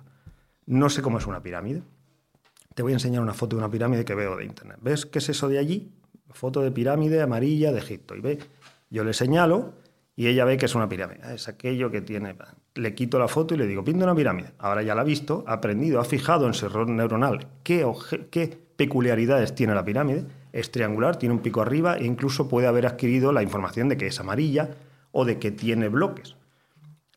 No 0.65 0.89
sé 0.89 1.01
cómo 1.01 1.17
es 1.17 1.27
una 1.27 1.43
pirámide. 1.43 1.81
Te 2.79 2.83
voy 2.83 2.93
a 2.93 2.95
enseñar 2.95 3.21
una 3.21 3.33
foto 3.33 3.57
de 3.57 3.59
una 3.61 3.69
pirámide 3.69 4.05
que 4.05 4.15
veo 4.15 4.37
de 4.37 4.45
internet. 4.45 4.77
¿Ves 4.79 5.05
qué 5.05 5.19
es 5.19 5.27
eso 5.27 5.49
de 5.49 5.59
allí? 5.59 5.91
Foto 6.29 6.61
de 6.61 6.71
pirámide 6.71 7.21
amarilla 7.21 7.73
de 7.73 7.79
Egipto. 7.79 8.15
Y 8.15 8.21
ve, 8.21 8.39
yo 8.89 9.03
le 9.03 9.11
señalo 9.11 9.73
y 10.15 10.27
ella 10.27 10.45
ve 10.45 10.55
que 10.55 10.65
es 10.67 10.75
una 10.75 10.87
pirámide. 10.87 11.19
Ah, 11.21 11.33
Es 11.33 11.49
aquello 11.49 11.91
que 11.91 11.99
tiene. 11.99 12.37
Le 12.75 12.95
quito 12.95 13.19
la 13.19 13.27
foto 13.27 13.53
y 13.53 13.57
le 13.57 13.67
digo, 13.67 13.83
pinta 13.83 14.05
una 14.05 14.15
pirámide. 14.15 14.53
Ahora 14.59 14.81
ya 14.81 14.95
la 14.95 15.01
ha 15.01 15.03
visto, 15.03 15.43
ha 15.45 15.55
aprendido, 15.55 15.99
ha 15.99 16.05
fijado 16.05 16.47
en 16.47 16.53
su 16.53 16.69
red 16.69 16.87
neuronal 16.87 17.47
qué, 17.63 17.85
qué 18.31 18.57
peculiaridades 18.77 19.53
tiene 19.53 19.75
la 19.75 19.83
pirámide. 19.83 20.23
Es 20.53 20.71
triangular, 20.71 21.17
tiene 21.17 21.35
un 21.35 21.41
pico 21.41 21.61
arriba 21.61 21.97
e 21.97 22.05
incluso 22.05 22.47
puede 22.47 22.67
haber 22.67 22.85
adquirido 22.85 23.33
la 23.33 23.43
información 23.43 23.89
de 23.89 23.97
que 23.97 24.07
es 24.07 24.17
amarilla 24.21 24.69
o 25.11 25.25
de 25.25 25.37
que 25.37 25.51
tiene 25.51 25.89
bloques. 25.89 26.37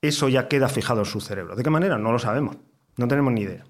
Eso 0.00 0.28
ya 0.28 0.48
queda 0.48 0.68
fijado 0.68 1.02
en 1.02 1.06
su 1.06 1.20
cerebro. 1.20 1.54
¿De 1.54 1.62
qué 1.62 1.70
manera? 1.70 1.98
No 1.98 2.10
lo 2.10 2.18
sabemos. 2.18 2.56
No 2.96 3.06
tenemos 3.06 3.32
ni 3.32 3.42
idea 3.42 3.62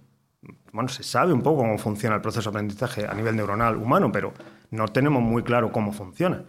bueno, 0.73 0.89
se 0.89 1.03
sabe 1.03 1.33
un 1.33 1.43
poco 1.43 1.63
cómo 1.63 1.79
funciona 1.79 2.17
el 2.17 2.23
proceso 2.23 2.51
de 2.51 2.57
aprendizaje 2.57 3.07
a 3.07 3.15
nivel 3.15 3.37
neuronal 3.37 3.77
humano, 3.77 4.11
pero 4.11 4.33
no 4.71 4.89
tenemos 4.89 5.23
muy 5.23 5.43
claro 5.43 5.71
cómo 5.71 5.93
funciona. 5.93 6.45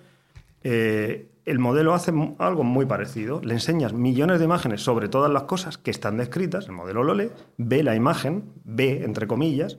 Eh, 0.63 1.30
el 1.45 1.59
modelo 1.59 1.93
hace 1.93 2.13
algo 2.39 2.63
muy 2.63 2.86
parecido. 2.86 3.41
Le 3.43 3.53
enseñas 3.53 3.91
millones 3.91 4.39
de 4.39 4.45
imágenes 4.45 4.82
sobre 4.82 5.09
todas 5.09 5.30
las 5.30 5.43
cosas 5.43 5.78
que 5.78 5.91
están 5.91 6.17
descritas. 6.17 6.67
El 6.67 6.71
modelo 6.71 7.03
lo 7.03 7.13
lee, 7.13 7.32
ve 7.57 7.84
la 7.84 7.95
imagen, 7.95 8.45
ve, 8.63 9.03
entre 9.03 9.28
comillas, 9.28 9.78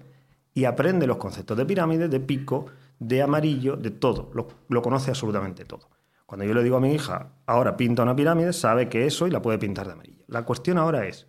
y 0.53 0.67
aprende 0.67 1.07
los 1.07 1.17
conceptos 1.17 1.57
de 1.57 1.65
pirámide, 1.65 2.09
de 2.09 2.21
pico, 2.21 2.67
de 2.99 3.23
amarillo, 3.23 3.77
de 3.77 3.91
todo. 3.91 4.31
Lo, 4.35 4.49
lo 4.69 4.83
conoce 4.83 5.11
absolutamente 5.11 5.65
todo. 5.65 5.89
Cuando 6.27 6.45
yo 6.45 6.53
le 6.53 6.63
digo 6.63 6.77
a 6.77 6.81
mi 6.81 6.93
hija, 6.93 7.29
ahora 7.47 7.77
pinta 7.77 8.03
una 8.03 8.15
pirámide, 8.15 8.53
sabe 8.53 8.89
que 8.89 9.07
eso 9.07 9.27
y 9.27 9.31
la 9.31 9.41
puede 9.41 9.59
pintar 9.59 9.87
de 9.87 9.93
amarillo. 9.95 10.25
La 10.27 10.45
cuestión 10.45 10.79
ahora 10.79 11.07
es, 11.07 11.27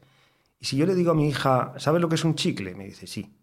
si 0.66 0.78
yo 0.78 0.86
le 0.86 0.96
digo 0.96 1.12
a 1.12 1.16
mi 1.16 1.28
hija, 1.28 1.74
¿sabes 1.78 2.02
lo 2.02 2.10
que 2.10 2.16
es 2.16 2.26
un 2.26 2.36
chicle? 2.36 2.76
Me 2.76 2.86
dice, 2.86 3.08
sí. 3.08 3.34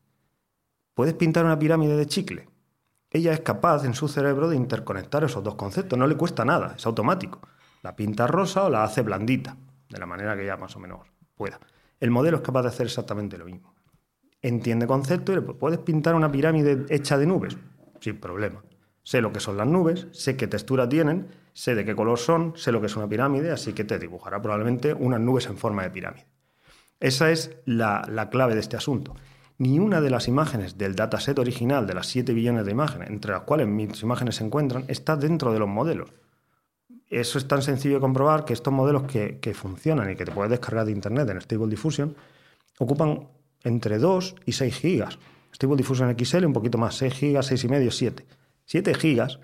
¿Puedes 0.94 1.14
pintar 1.14 1.44
una 1.44 1.58
pirámide 1.58 1.96
de 1.96 2.06
chicle? 2.06 2.48
Ella 3.10 3.32
es 3.32 3.40
capaz 3.40 3.84
en 3.84 3.94
su 3.94 4.08
cerebro 4.08 4.48
de 4.48 4.56
interconectar 4.56 5.22
esos 5.24 5.44
dos 5.44 5.54
conceptos. 5.54 5.98
No 5.98 6.06
le 6.06 6.16
cuesta 6.16 6.44
nada, 6.44 6.74
es 6.76 6.84
automático. 6.84 7.40
La 7.82 7.94
pinta 7.94 8.26
rosa 8.26 8.64
o 8.64 8.70
la 8.70 8.84
hace 8.84 9.02
blandita, 9.02 9.56
de 9.88 9.98
la 9.98 10.06
manera 10.06 10.34
que 10.34 10.42
ella 10.42 10.56
más 10.56 10.74
o 10.76 10.80
menos 10.80 11.00
pueda. 11.34 11.60
El 12.00 12.10
modelo 12.10 12.38
es 12.38 12.42
capaz 12.42 12.62
de 12.62 12.68
hacer 12.68 12.86
exactamente 12.86 13.38
lo 13.38 13.44
mismo. 13.44 13.74
Entiende 14.40 14.86
conceptos 14.86 15.34
y 15.34 15.36
le 15.36 15.42
puedes 15.42 15.78
pintar 15.78 16.14
una 16.14 16.32
pirámide 16.32 16.86
hecha 16.88 17.16
de 17.16 17.26
nubes, 17.26 17.56
sin 18.00 18.18
problema. 18.18 18.64
Sé 19.04 19.20
lo 19.20 19.32
que 19.32 19.40
son 19.40 19.56
las 19.56 19.66
nubes, 19.66 20.08
sé 20.12 20.36
qué 20.36 20.46
textura 20.46 20.88
tienen, 20.88 21.28
sé 21.52 21.74
de 21.74 21.84
qué 21.84 21.94
color 21.94 22.18
son, 22.18 22.54
sé 22.56 22.72
lo 22.72 22.80
que 22.80 22.86
es 22.86 22.96
una 22.96 23.08
pirámide, 23.08 23.50
así 23.50 23.72
que 23.72 23.84
te 23.84 23.98
dibujará 23.98 24.40
probablemente 24.40 24.94
unas 24.94 25.20
nubes 25.20 25.46
en 25.46 25.56
forma 25.56 25.82
de 25.82 25.90
pirámide. 25.90 26.31
Esa 27.02 27.32
es 27.32 27.50
la, 27.64 28.06
la 28.08 28.30
clave 28.30 28.54
de 28.54 28.60
este 28.60 28.76
asunto. 28.76 29.16
Ni 29.58 29.80
una 29.80 30.00
de 30.00 30.08
las 30.08 30.28
imágenes 30.28 30.78
del 30.78 30.94
dataset 30.94 31.36
original 31.36 31.84
de 31.84 31.94
las 31.94 32.06
7 32.06 32.32
billones 32.32 32.64
de 32.64 32.70
imágenes, 32.70 33.10
entre 33.10 33.32
las 33.32 33.42
cuales 33.42 33.66
mis 33.66 34.00
imágenes 34.04 34.36
se 34.36 34.44
encuentran, 34.44 34.84
está 34.86 35.16
dentro 35.16 35.52
de 35.52 35.58
los 35.58 35.68
modelos. 35.68 36.12
Eso 37.10 37.38
es 37.38 37.48
tan 37.48 37.60
sencillo 37.60 37.96
de 37.96 38.00
comprobar 38.00 38.44
que 38.44 38.52
estos 38.52 38.72
modelos 38.72 39.02
que, 39.02 39.40
que 39.40 39.52
funcionan 39.52 40.12
y 40.12 40.14
que 40.14 40.24
te 40.24 40.30
puedes 40.30 40.50
descargar 40.52 40.86
de 40.86 40.92
internet 40.92 41.28
en 41.28 41.40
Stable 41.40 41.68
Diffusion 41.68 42.14
ocupan 42.78 43.26
entre 43.64 43.98
2 43.98 44.36
y 44.46 44.52
6 44.52 44.74
gigas. 44.76 45.18
Stable 45.52 45.76
Diffusion 45.76 46.16
XL 46.16 46.44
un 46.46 46.52
poquito 46.52 46.78
más, 46.78 46.94
6 46.94 47.14
gigas, 47.14 47.46
6 47.46 47.64
y 47.64 47.68
medio, 47.68 47.90
7. 47.90 48.24
7 48.64 48.94
gigas 48.94 49.40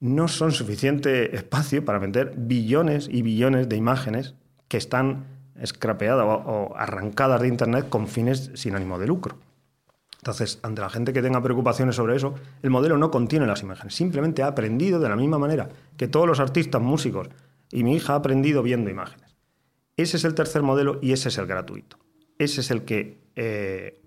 no 0.00 0.28
son 0.28 0.50
suficiente 0.50 1.36
espacio 1.36 1.84
para 1.84 2.00
meter 2.00 2.32
billones 2.38 3.06
y 3.12 3.20
billones 3.20 3.68
de 3.68 3.76
imágenes 3.76 4.34
que 4.68 4.78
están 4.78 5.35
scrapeadas 5.64 6.24
o, 6.26 6.74
arrancadas 6.76 7.40
de 7.40 7.48
Internet 7.48 7.88
con 7.88 8.08
fines 8.08 8.50
sin 8.54 8.74
ánimo 8.74 8.98
de 8.98 9.06
lucro. 9.06 9.36
Entonces, 10.18 10.58
ante 10.62 10.80
la 10.80 10.90
gente 10.90 11.12
que 11.12 11.22
tenga 11.22 11.42
preocupaciones 11.42 11.94
sobre 11.94 12.16
eso, 12.16 12.34
el 12.62 12.70
modelo 12.70 12.98
no 12.98 13.10
contiene 13.10 13.46
las 13.46 13.62
imágenes, 13.62 13.94
simplemente 13.94 14.42
ha 14.42 14.48
aprendido 14.48 14.98
de 14.98 15.08
la 15.08 15.16
misma 15.16 15.38
manera 15.38 15.68
que 15.96 16.08
todos 16.08 16.26
los 16.26 16.40
artistas, 16.40 16.82
músicos 16.82 17.28
y 17.70 17.84
mi 17.84 17.94
hija 17.94 18.14
ha 18.14 18.16
aprendido 18.16 18.62
viendo 18.62 18.90
imágenes. 18.90 19.36
Ese 19.96 20.16
es 20.16 20.24
el 20.24 20.34
tercer 20.34 20.62
modelo 20.62 20.98
y 21.00 21.12
ese 21.12 21.28
es 21.28 21.38
el 21.38 21.46
gratuito. 21.46 21.98
Ese 22.38 22.60
es 22.60 22.70
el 22.70 22.84
que 22.84 23.18
eh, 23.34 24.02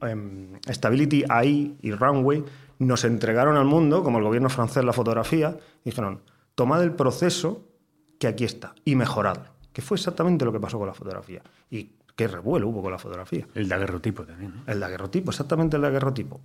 em, 0.00 0.58
Stability 0.68 1.24
AI 1.28 1.78
y 1.80 1.92
Runway 1.92 2.44
nos 2.78 3.04
entregaron 3.04 3.56
al 3.56 3.64
mundo, 3.64 4.02
como 4.02 4.18
el 4.18 4.24
gobierno 4.24 4.48
francés 4.48 4.84
la 4.84 4.92
fotografía, 4.92 5.56
dijeron, 5.84 6.20
tomad 6.54 6.82
el 6.82 6.92
proceso 6.92 7.66
que 8.18 8.26
aquí 8.26 8.44
está 8.44 8.74
y 8.84 8.94
mejoradlo, 8.94 9.52
que 9.72 9.82
fue 9.82 9.96
exactamente 9.96 10.44
lo 10.44 10.52
que 10.52 10.60
pasó 10.60 10.78
con 10.78 10.86
la 10.86 10.94
fotografía. 10.94 11.42
Y 11.70 11.90
qué 12.14 12.28
revuelo 12.28 12.68
hubo 12.68 12.82
con 12.82 12.92
la 12.92 12.98
fotografía. 12.98 13.46
El 13.54 13.68
daguerrotipo 13.68 14.24
también. 14.24 14.54
¿no? 14.54 14.72
El 14.72 14.80
daguerrotipo, 14.80 15.30
exactamente 15.30 15.76
el 15.76 15.82
daguerrotipo. 15.82 16.40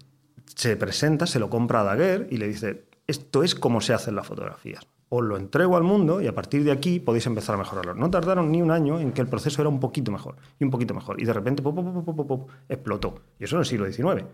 Se 0.56 0.76
presenta, 0.78 1.28
se 1.28 1.40
lo 1.40 1.50
compra 1.50 1.82
a 1.82 1.84
Daguerre 1.84 2.28
y 2.32 2.38
le 2.38 2.48
dice, 2.48 2.86
esto 3.06 3.44
es 3.44 3.54
como 3.54 3.82
se 3.82 3.94
hacen 3.94 4.16
las 4.16 4.26
fotografías. 4.26 4.88
Os 5.10 5.24
lo 5.24 5.38
entrego 5.38 5.78
al 5.78 5.84
mundo 5.84 6.22
y 6.22 6.28
a 6.28 6.36
partir 6.36 6.64
de 6.64 6.72
aquí 6.72 7.00
podéis 7.00 7.28
empezar 7.28 7.56
a 7.56 7.58
mejorarlo. 7.58 7.94
No 7.94 8.10
tardaron 8.10 8.52
ni 8.52 8.62
un 8.62 8.72
año 8.72 9.00
en 9.00 9.14
que 9.14 9.22
el 9.22 9.28
proceso 9.28 9.62
era 9.62 9.70
un 9.70 9.80
poquito 9.80 10.12
mejor 10.12 10.36
y 10.60 10.64
un 10.66 10.72
poquito 10.72 10.94
mejor. 10.94 11.22
Y 11.22 11.26
de 11.26 11.34
repente 11.34 11.62
pop, 11.62 11.76
pop, 11.76 12.06
pop, 12.06 12.16
pop, 12.16 12.28
pop, 12.28 12.50
explotó. 12.68 13.22
Y 13.40 13.46
eso 13.46 13.56
en 13.56 13.60
el 13.62 13.66
siglo 13.66 13.92
XIX. 13.92 14.26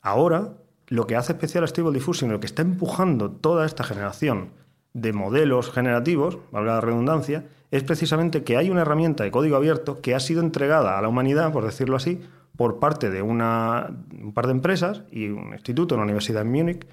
Ahora 0.00 0.54
lo 0.88 1.06
que 1.06 1.16
hace 1.16 1.32
especial 1.32 1.64
a 1.64 1.68
Stable 1.68 1.92
Diffusion, 1.92 2.32
lo 2.32 2.40
que 2.40 2.46
está 2.46 2.62
empujando 2.62 3.30
toda 3.30 3.64
esta 3.64 3.84
generación 3.84 4.50
de 4.94 5.12
modelos 5.12 5.70
generativos, 5.70 6.38
valga 6.50 6.74
la 6.74 6.80
redundancia, 6.80 7.46
es 7.70 7.82
precisamente 7.82 8.44
que 8.44 8.56
hay 8.56 8.70
una 8.70 8.82
herramienta 8.82 9.24
de 9.24 9.30
código 9.30 9.56
abierto 9.56 10.00
que 10.00 10.14
ha 10.14 10.20
sido 10.20 10.42
entregada 10.42 10.98
a 10.98 11.02
la 11.02 11.08
humanidad, 11.08 11.52
por 11.52 11.64
decirlo 11.64 11.96
así, 11.96 12.20
por 12.56 12.78
parte 12.78 13.10
de 13.10 13.22
una, 13.22 13.90
un 14.20 14.34
par 14.34 14.46
de 14.46 14.52
empresas 14.52 15.04
y 15.10 15.28
un 15.28 15.52
instituto, 15.52 15.94
una 15.94 16.04
universidad 16.04 16.42
en 16.42 16.52
Múnich, 16.52 16.86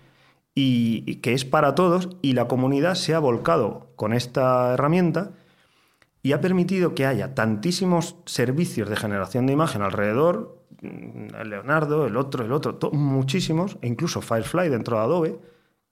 y, 0.56 1.16
que 1.18 1.34
es 1.34 1.46
para 1.46 1.76
todos, 1.76 2.10
y 2.22 2.34
la 2.34 2.48
comunidad 2.48 2.96
se 2.96 3.14
ha 3.14 3.20
volcado 3.20 3.92
con 3.96 4.14
esta 4.14 4.74
herramienta 4.74 5.32
y 6.22 6.34
ha 6.34 6.42
permitido 6.42 6.96
que 6.96 7.06
haya 7.06 7.34
tantísimos 7.34 8.18
servicios 8.26 8.90
de 8.90 8.98
generación 8.98 9.46
de 9.46 9.54
imagen 9.54 9.82
alrededor, 9.82 10.62
mm, 10.82 11.44
Leonardo, 11.46 12.08
el 12.08 12.18
otro, 12.18 12.44
el 12.44 12.52
otro, 12.52 12.78
muchísimos, 12.92 13.78
e 13.82 13.88
incluso 13.88 14.22
Firefly 14.22 14.70
dentro 14.70 14.98
de 14.98 15.04
Adobe, 15.04 15.40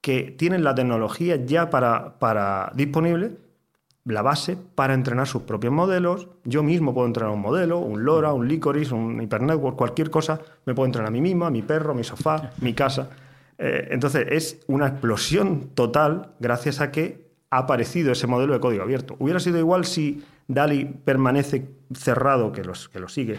que 0.00 0.34
tienen 0.36 0.64
la 0.64 0.74
tecnología 0.74 1.36
ya 1.36 1.70
para, 1.70 2.18
para 2.18 2.72
disponible, 2.74 3.36
la 4.04 4.22
base 4.22 4.56
para 4.74 4.94
entrenar 4.94 5.26
sus 5.26 5.42
propios 5.42 5.72
modelos. 5.72 6.28
Yo 6.44 6.62
mismo 6.62 6.94
puedo 6.94 7.06
entrenar 7.06 7.32
un 7.32 7.40
modelo, 7.40 7.78
un 7.78 8.04
LoRa, 8.04 8.32
un 8.32 8.48
Licorice, 8.48 8.94
un 8.94 9.20
Hypernetwork, 9.20 9.76
cualquier 9.76 10.10
cosa. 10.10 10.40
Me 10.64 10.74
puedo 10.74 10.86
entrenar 10.86 11.08
a 11.08 11.12
mí 11.12 11.20
mismo, 11.20 11.44
a 11.44 11.50
mi 11.50 11.62
perro, 11.62 11.92
a 11.92 11.94
mi 11.94 12.04
sofá, 12.04 12.52
mi 12.60 12.72
casa. 12.74 13.10
Eh, 13.58 13.88
entonces, 13.90 14.26
es 14.30 14.60
una 14.68 14.86
explosión 14.86 15.70
total 15.74 16.34
gracias 16.38 16.80
a 16.80 16.90
que 16.90 17.28
ha 17.50 17.58
aparecido 17.58 18.12
ese 18.12 18.26
modelo 18.26 18.54
de 18.54 18.60
código 18.60 18.82
abierto. 18.82 19.16
Hubiera 19.18 19.40
sido 19.40 19.58
igual 19.58 19.84
si 19.84 20.24
DALI 20.46 20.84
permanece 21.04 21.68
cerrado, 21.92 22.52
que, 22.52 22.64
los, 22.64 22.88
que 22.88 23.00
lo 23.00 23.08
sigue, 23.08 23.38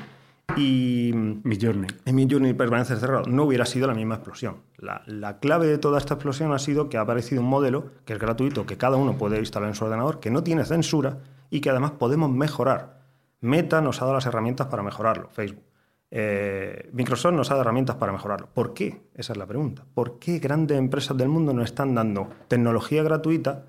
y 0.55 1.11
Midjourney. 1.13 1.89
en 2.05 2.15
Midjourney 2.15 2.53
permanece 2.53 2.95
cerrado, 2.95 3.25
no 3.25 3.43
hubiera 3.43 3.65
sido 3.65 3.87
la 3.87 3.93
misma 3.93 4.15
explosión. 4.15 4.57
La, 4.77 5.03
la 5.05 5.39
clave 5.39 5.67
de 5.67 5.77
toda 5.77 5.97
esta 5.97 6.15
explosión 6.15 6.51
ha 6.53 6.59
sido 6.59 6.89
que 6.89 6.97
ha 6.97 7.01
aparecido 7.01 7.41
un 7.41 7.47
modelo 7.47 7.91
que 8.05 8.13
es 8.13 8.19
gratuito, 8.19 8.65
que 8.65 8.77
cada 8.77 8.97
uno 8.97 9.17
puede 9.17 9.39
instalar 9.39 9.69
en 9.69 9.75
su 9.75 9.85
ordenador, 9.85 10.19
que 10.19 10.31
no 10.31 10.43
tiene 10.43 10.65
censura 10.65 11.19
y 11.49 11.61
que 11.61 11.69
además 11.69 11.91
podemos 11.91 12.31
mejorar. 12.31 12.99
Meta 13.41 13.81
nos 13.81 14.01
ha 14.01 14.05
dado 14.05 14.15
las 14.15 14.25
herramientas 14.25 14.67
para 14.67 14.83
mejorarlo, 14.83 15.29
Facebook. 15.29 15.63
Eh, 16.11 16.89
Microsoft 16.91 17.33
nos 17.33 17.49
ha 17.49 17.53
dado 17.53 17.61
herramientas 17.61 17.95
para 17.97 18.11
mejorarlo. 18.11 18.49
¿Por 18.53 18.73
qué? 18.73 19.09
Esa 19.13 19.33
es 19.33 19.37
la 19.37 19.45
pregunta. 19.45 19.85
¿Por 19.93 20.19
qué 20.19 20.39
grandes 20.39 20.77
empresas 20.77 21.15
del 21.15 21.29
mundo 21.29 21.53
nos 21.53 21.65
están 21.65 21.93
dando 21.93 22.29
tecnología 22.47 23.03
gratuita 23.03 23.65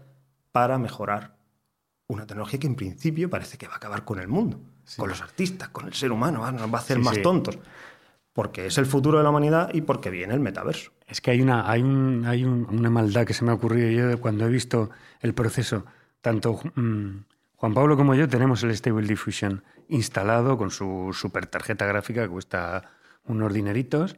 para 0.52 0.78
mejorar 0.78 1.36
una 2.10 2.26
tecnología 2.26 2.58
que 2.58 2.66
en 2.66 2.74
principio 2.74 3.30
parece 3.30 3.56
que 3.56 3.68
va 3.68 3.74
a 3.74 3.76
acabar 3.76 4.04
con 4.04 4.18
el 4.18 4.26
mundo, 4.26 4.60
con 4.96 5.08
los 5.08 5.20
artistas, 5.22 5.68
con 5.70 5.86
el 5.86 5.94
ser 5.94 6.12
humano, 6.12 6.40
va- 6.40 6.52
nos 6.52 6.72
va 6.72 6.78
a 6.78 6.80
hacer 6.80 6.98
Sí, 6.98 7.02
más 7.02 7.16
sí. 7.16 7.22
tontos? 7.22 7.58
Porque 8.32 8.66
es 8.66 8.78
el 8.78 8.86
futuro 8.86 9.18
de 9.18 9.24
la 9.24 9.30
humanidad 9.30 9.70
y 9.74 9.80
porque 9.82 10.08
viene 10.10 10.34
el 10.34 10.40
metaverso. 10.40 10.92
Es 11.06 11.20
que 11.20 11.32
hay 11.32 11.42
una, 11.42 11.68
hay 11.70 11.82
un- 11.82 12.24
hay 12.26 12.44
un- 12.44 12.66
una 12.70 12.88
maldad 12.90 13.26
que 13.26 13.34
se 13.34 13.44
me 13.44 13.50
ha 13.50 13.54
ocurrido 13.54 13.90
yo 13.90 14.20
cuando 14.20 14.46
he 14.46 14.48
visto 14.48 14.90
el 15.20 15.34
proceso. 15.34 15.84
Tanto 16.20 16.60
mm, 16.74 17.24
Juan 17.56 17.74
Pablo 17.74 17.96
como 17.96 18.14
yo 18.14 18.28
tenemos 18.28 18.62
el 18.62 18.70
Stable 18.76 19.06
Diffusion 19.06 19.64
instalado 19.88 20.56
con 20.56 20.70
su 20.70 21.10
super 21.12 21.46
tarjeta 21.46 21.84
gráfica 21.86 22.22
que 22.22 22.28
cuesta 22.28 22.90
unos 23.24 23.52
dineritos. 23.52 24.16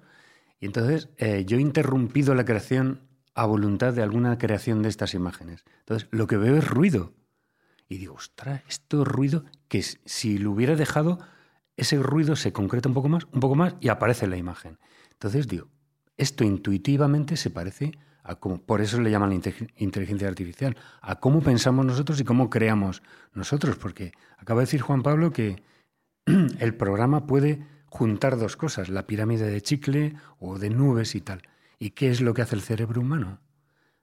Y 0.61 0.67
entonces 0.67 1.09
eh, 1.17 1.45
yo 1.47 1.57
he 1.57 1.61
interrumpido 1.61 2.35
la 2.35 2.45
creación 2.45 3.01
a 3.35 3.47
voluntad 3.47 3.95
de 3.95 4.03
alguna 4.03 4.37
creación 4.37 4.83
de 4.83 4.91
estas 4.91 5.15
imágenes. 5.15 5.65
Entonces 5.81 6.07
lo 6.13 6.27
que 6.27 6.37
veo 6.37 6.57
es 6.57 6.69
ruido. 6.69 7.13
Y 7.89 7.99
digo, 7.99 8.15
ostras, 8.15 8.63
esto 8.69 9.03
es 9.03 9.09
ruido 9.09 9.45
que 9.69 9.83
si 9.83 10.39
lo 10.39 10.53
hubiera 10.53 10.77
dejado, 10.77 11.19
ese 11.77 11.99
ruido 12.03 12.37
se 12.37 12.53
concreta 12.53 12.89
un 12.89 12.95
poco 12.95 13.09
más, 13.09 13.27
un 13.33 13.41
poco 13.41 13.55
más 13.55 13.75
y 13.81 13.89
aparece 13.89 14.27
la 14.27 14.37
imagen. 14.37 14.79
Entonces 15.13 15.49
digo, 15.49 15.69
esto 16.17 16.45
intuitivamente 16.45 17.37
se 17.37 17.51
parece 17.51 17.93
a 18.23 18.37
cómo, 18.37 18.63
por 18.63 18.81
eso 18.81 19.01
le 19.01 19.11
llaman 19.11 19.33
inte- 19.33 19.73
inteligencia 19.77 20.29
artificial, 20.29 20.77
a 21.01 21.17
cómo 21.19 21.41
pensamos 21.41 21.85
nosotros 21.85 22.21
y 22.21 22.25
cómo 22.25 22.51
creamos 22.51 23.03
nosotros, 23.35 23.77
porque 23.77 24.13
acaba 24.39 24.61
de 24.61 24.67
decir 24.67 24.81
Juan 24.81 25.03
Pablo 25.03 25.33
que 25.33 25.63
el 26.59 26.75
programa 26.75 27.27
puede 27.27 27.67
juntar 27.87 28.39
dos 28.39 28.57
cosas, 28.57 28.89
la 28.89 29.07
pirámide 29.07 29.51
de 29.51 29.61
chicle 29.61 30.15
o 30.39 30.59
de 30.59 30.71
nubes 30.71 31.15
y 31.15 31.21
tal. 31.21 31.43
¿Y 31.79 31.91
qué 31.91 32.11
es 32.11 32.21
lo 32.21 32.33
que 32.33 32.43
hace 32.43 32.55
el 32.55 32.63
cerebro 32.63 33.01
humano? 33.01 33.41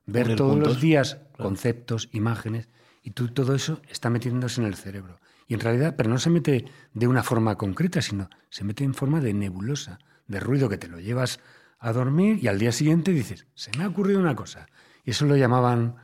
Ver 0.06 0.36
todos 0.36 0.60
los 0.60 0.82
días 0.82 1.20
conceptos, 1.38 2.10
imágenes, 2.12 2.68
y 3.02 3.12
tú 3.12 3.30
todo 3.30 3.56
eso 3.56 3.82
está 3.90 4.10
metiéndose 4.10 4.62
en 4.62 4.68
el 4.68 4.76
cerebro. 4.76 5.20
Y 5.48 5.56
en 5.56 5.60
realidad, 5.62 5.96
pero 5.98 6.10
no 6.10 6.20
se 6.20 6.30
mete 6.30 6.66
de 6.94 7.08
una 7.08 7.24
forma 7.24 7.56
concreta, 7.56 8.02
sino 8.02 8.30
se 8.50 8.64
mete 8.64 8.84
en 8.84 8.94
forma 8.94 9.20
de 9.20 9.34
nebulosa, 9.34 10.00
de 10.28 10.40
ruido 10.40 10.70
que 10.70 10.78
te 10.78 10.88
lo 10.88 11.00
llevas 11.00 11.40
a 11.80 11.92
dormir 11.92 12.40
y 12.42 12.48
al 12.48 12.60
día 12.60 12.72
siguiente 12.72 13.12
dices, 13.12 13.48
se 13.56 13.72
me 13.78 13.84
ha 13.84 13.88
ocurrido 13.88 14.20
una 14.20 14.36
cosa. 14.36 14.68
Y 15.06 15.12
eso 15.12 15.26
lo 15.26 15.36
llamaban 15.36 15.96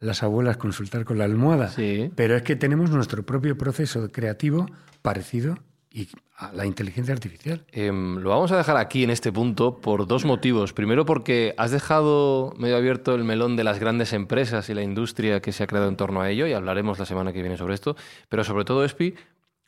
las 0.00 0.22
abuelas 0.22 0.56
consultar 0.56 1.04
con 1.04 1.18
la 1.18 1.24
almohada. 1.24 1.68
Sí. 1.68 2.10
Pero 2.16 2.36
es 2.36 2.42
que 2.42 2.56
tenemos 2.56 2.90
nuestro 2.90 3.24
propio 3.24 3.56
proceso 3.56 4.10
creativo 4.10 4.66
parecido 5.02 5.58
y 5.98 6.08
a 6.36 6.52
la 6.52 6.64
inteligencia 6.66 7.12
artificial. 7.12 7.64
Em, 7.72 8.18
lo 8.18 8.30
vamos 8.30 8.52
a 8.52 8.56
dejar 8.56 8.76
aquí 8.76 9.02
en 9.02 9.10
este 9.10 9.32
punto 9.32 9.80
por 9.80 10.06
dos 10.06 10.24
motivos. 10.24 10.72
Primero 10.72 11.04
porque 11.04 11.54
has 11.56 11.70
dejado 11.72 12.52
medio 12.58 12.76
abierto 12.76 13.14
el 13.14 13.24
melón 13.24 13.56
de 13.56 13.64
las 13.64 13.78
grandes 13.80 14.12
empresas 14.12 14.68
y 14.70 14.74
la 14.74 14.82
industria 14.82 15.40
que 15.40 15.50
se 15.52 15.64
ha 15.64 15.66
creado 15.66 15.88
en 15.88 15.96
torno 15.96 16.20
a 16.20 16.30
ello 16.30 16.46
y 16.46 16.52
hablaremos 16.52 16.98
la 16.98 17.06
semana 17.06 17.32
que 17.32 17.40
viene 17.42 17.56
sobre 17.56 17.74
esto. 17.74 17.96
Pero 18.28 18.44
sobre 18.44 18.64
todo, 18.64 18.84
Espi, 18.84 19.14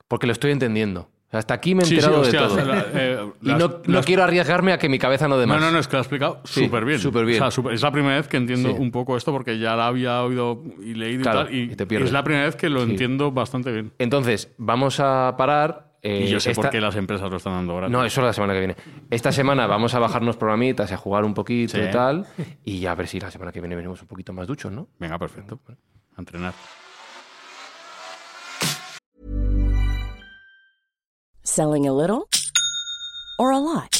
porque 0.07 0.27
lo 0.27 0.33
estoy 0.33 0.53
entendiendo. 0.53 1.09
Hasta 1.33 1.55
aquí 1.55 1.77
me 1.77 1.83
he 1.83 1.87
Sí, 1.87 1.91
sí, 1.91 1.97
enterado 2.01 2.23
hostia, 2.23 2.41
de 2.43 2.47
todo. 2.49 2.65
la- 2.65 2.87
eh, 2.93 3.19
y 3.43 3.49
las- 3.49 3.59
no, 3.61 3.69
no 3.69 3.95
las- 3.95 4.07
quiero 4.07 4.25
arriesgarme 4.25 4.73
a 4.73 4.79
que 4.79 4.89
mi 4.89 4.99
cabeza 4.99 5.29
no 5.29 5.39
dé 5.39 5.47
No, 5.47 5.55
más. 5.55 5.63
no, 5.63 5.71
no, 5.71 5.79
es 5.79 5.87
que 5.87 5.93
lo 5.93 5.99
ha 5.99 6.03
explicado 6.03 6.41
Sí, 6.45 6.65
súper 6.65 6.85
bien. 6.85 6.99
súper 6.99 7.25
bien. 7.25 7.41
O 7.41 7.45
sea, 7.45 7.51
súper- 7.53 7.73
es 7.75 7.83
la 7.83 7.93
primera 7.93 8.17
vez 8.17 8.27
que 8.27 8.37
entiendo 8.37 8.71
Sí. 8.71 8.77
un 8.79 8.91
poco 8.91 9.17
esto 9.17 9.31
porque 9.33 9.59
ya 9.61 9.77
la 9.77 9.87
había 9.87 10.23
oído 10.25 10.63
y 10.83 10.95
leído 10.95 11.23
Claro, 11.23 11.43
y 11.43 11.45
tal. 11.45 11.55
Y, 11.55 11.63
y 11.73 11.77
te 11.77 11.87
pierdes. 11.87 12.09
es 12.09 12.13
la 12.13 12.25
primera 12.25 12.47
vez 12.47 12.57
que 12.57 12.69
lo 12.69 12.85
Sí. 12.85 12.91
entiendo 12.91 13.31
bastante 13.31 13.71
bien. 13.71 13.93
Entonces, 13.99 14.53
vamos 14.59 14.99
a 14.99 15.35
parar. 15.39 15.90
Eh, 16.03 16.25
y 16.27 16.29
yo 16.31 16.41
sé 16.41 16.51
esta- 16.53 16.63
por 16.63 16.71
qué 16.71 16.81
las 16.81 16.97
empresas 16.97 17.31
lo 17.31 17.37
están 17.37 17.53
dando 17.55 17.75
ahora. 17.75 17.89
No, 17.89 18.05
eso 18.05 18.23
la 18.23 18.33
semana 18.33 18.53
que 18.55 18.59
viene. 18.61 18.77
Esta 19.11 19.33
semana 19.33 19.67
vamos 19.67 19.95
a 19.95 19.99
bajarnos 19.99 20.37
programitas 20.37 20.91
y 20.91 20.95
a 20.95 20.97
jugar 20.97 21.25
un 21.25 21.35
poquito 21.35 21.77
Sí. 21.77 21.83
y 21.83 21.91
tal. 21.91 22.27
Y 22.65 22.87
a 22.87 22.95
ver 22.95 23.07
si 23.09 23.21
la 23.21 23.31
semana 23.31 23.53
que 23.53 23.61
viene 23.61 23.77
venimos 23.77 24.01
un 24.03 24.09
poquito 24.09 24.33
más 24.33 24.47
duchos, 24.47 24.73
¿no? 24.73 24.89
Venga, 24.99 25.19
perfecto. 25.19 25.61
A 26.17 26.21
entrenar. 26.21 26.55
Selling 31.43 31.87
a 31.87 31.93
little 31.93 32.29
or 33.39 33.53
a 33.53 33.59
lot? 33.59 34.00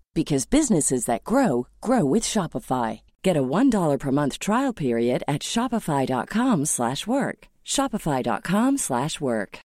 because 0.13 0.45
businesses 0.45 1.05
that 1.05 1.23
grow 1.23 1.67
grow 1.79 2.03
with 2.05 2.23
Shopify. 2.23 3.01
Get 3.23 3.37
a 3.37 3.43
$1 3.43 3.99
per 3.99 4.11
month 4.11 4.39
trial 4.39 4.73
period 4.73 5.23
at 5.27 5.41
shopify.com/work. 5.41 6.67
slash 6.67 7.07
work. 7.07 7.47
shopify.com/work. 7.65 8.79
slash 8.79 9.21
work. 9.21 9.59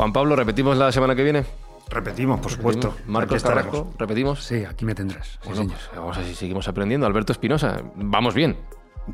Juan 0.00 0.14
Pablo, 0.14 0.34
¿repetimos 0.34 0.78
la 0.78 0.90
semana 0.92 1.14
que 1.14 1.22
viene? 1.22 1.69
Repetimos, 1.90 2.40
por 2.40 2.50
supuesto. 2.52 2.88
Repetimos. 2.88 3.12
Marcos. 3.12 3.42
Carrasco, 3.42 3.92
¿repetimos? 3.98 4.42
Sí, 4.44 4.64
aquí 4.64 4.84
me 4.84 4.94
tendrás. 4.94 5.26
sí, 5.28 5.38
Bueno, 5.44 5.62
señor. 5.62 5.76
pues 5.88 5.96
vamos 6.00 6.16
a 6.16 6.20
ver 6.20 6.28
si 6.28 6.34
seguimos 6.36 6.68
aprendiendo. 6.68 7.06
Alberto 7.06 7.32
Espinosa, 7.32 7.82
vamos 7.96 8.34
bien. 8.34 8.56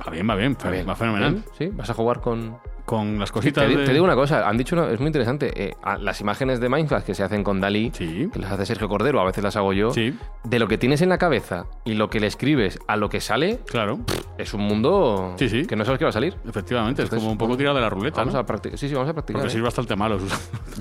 Va 0.06 0.10
bien, 0.10 0.28
va 0.28 0.34
bien. 0.34 0.56
Va 0.64 0.70
bien. 0.70 0.88
Va 0.88 0.94
fenomenal. 0.94 1.42
Sí, 1.56 1.68
vas 1.72 1.88
a 1.90 1.94
jugar 1.94 2.20
con... 2.20 2.58
Con 2.86 3.18
las 3.18 3.28
Sí, 3.30 3.32
cositas 3.34 3.66
te, 3.66 3.76
de- 3.76 3.84
te 3.84 3.92
digo 3.92 4.04
una 4.04 4.14
cosa, 4.14 4.48
han 4.48 4.56
dicho, 4.56 4.76
una- 4.76 4.88
es 4.90 4.98
muy 5.00 5.08
interesante, 5.08 5.50
eh, 5.70 5.74
las 6.00 6.20
imágenes 6.20 6.60
de 6.60 6.68
Mindflash 6.68 7.02
que 7.02 7.14
se 7.14 7.24
hacen 7.24 7.42
con 7.42 7.60
Dalí, 7.60 7.90
Sí. 7.92 8.30
que 8.32 8.38
las 8.38 8.52
hace 8.52 8.64
Sergio 8.64 8.88
Cordero, 8.88 9.20
a 9.20 9.24
veces 9.24 9.42
las 9.42 9.56
hago 9.56 9.72
yo, 9.72 9.90
Sí. 9.90 10.16
de 10.44 10.58
lo 10.60 10.68
que 10.68 10.78
tienes 10.78 11.02
en 11.02 11.08
la 11.08 11.18
cabeza 11.18 11.66
y 11.84 11.94
lo 11.94 12.08
que 12.08 12.20
le 12.20 12.28
escribes 12.28 12.78
a 12.86 12.96
lo 12.96 13.08
que 13.08 13.20
sale, 13.20 13.58
Claro. 13.66 13.98
es 14.38 14.54
un 14.54 14.62
mundo 14.62 15.34
Sí, 15.36 15.48
sí. 15.48 15.66
que 15.66 15.74
no 15.74 15.84
sabes 15.84 15.98
qué 15.98 16.04
va 16.04 16.10
a 16.10 16.12
salir. 16.12 16.36
Efectivamente, 16.48 17.02
es 17.02 17.10
como 17.10 17.30
un 17.32 17.38
poco 17.38 17.56
tirar 17.56 17.74
de 17.74 17.80
la 17.80 17.90
ruleta, 17.90 18.20
Vamos 18.20 18.34
¿no? 18.34 18.40
a 18.40 18.46
practicar. 18.46 18.78
Sí, 18.78 18.88
sí, 18.88 18.94
vamos 18.94 19.10
a 19.10 19.14
practicar. 19.14 19.40
Porque 19.42 19.48
¿eh? 19.48 19.52
sois 19.52 19.64
bastante 19.64 19.96
malos. 19.96 20.22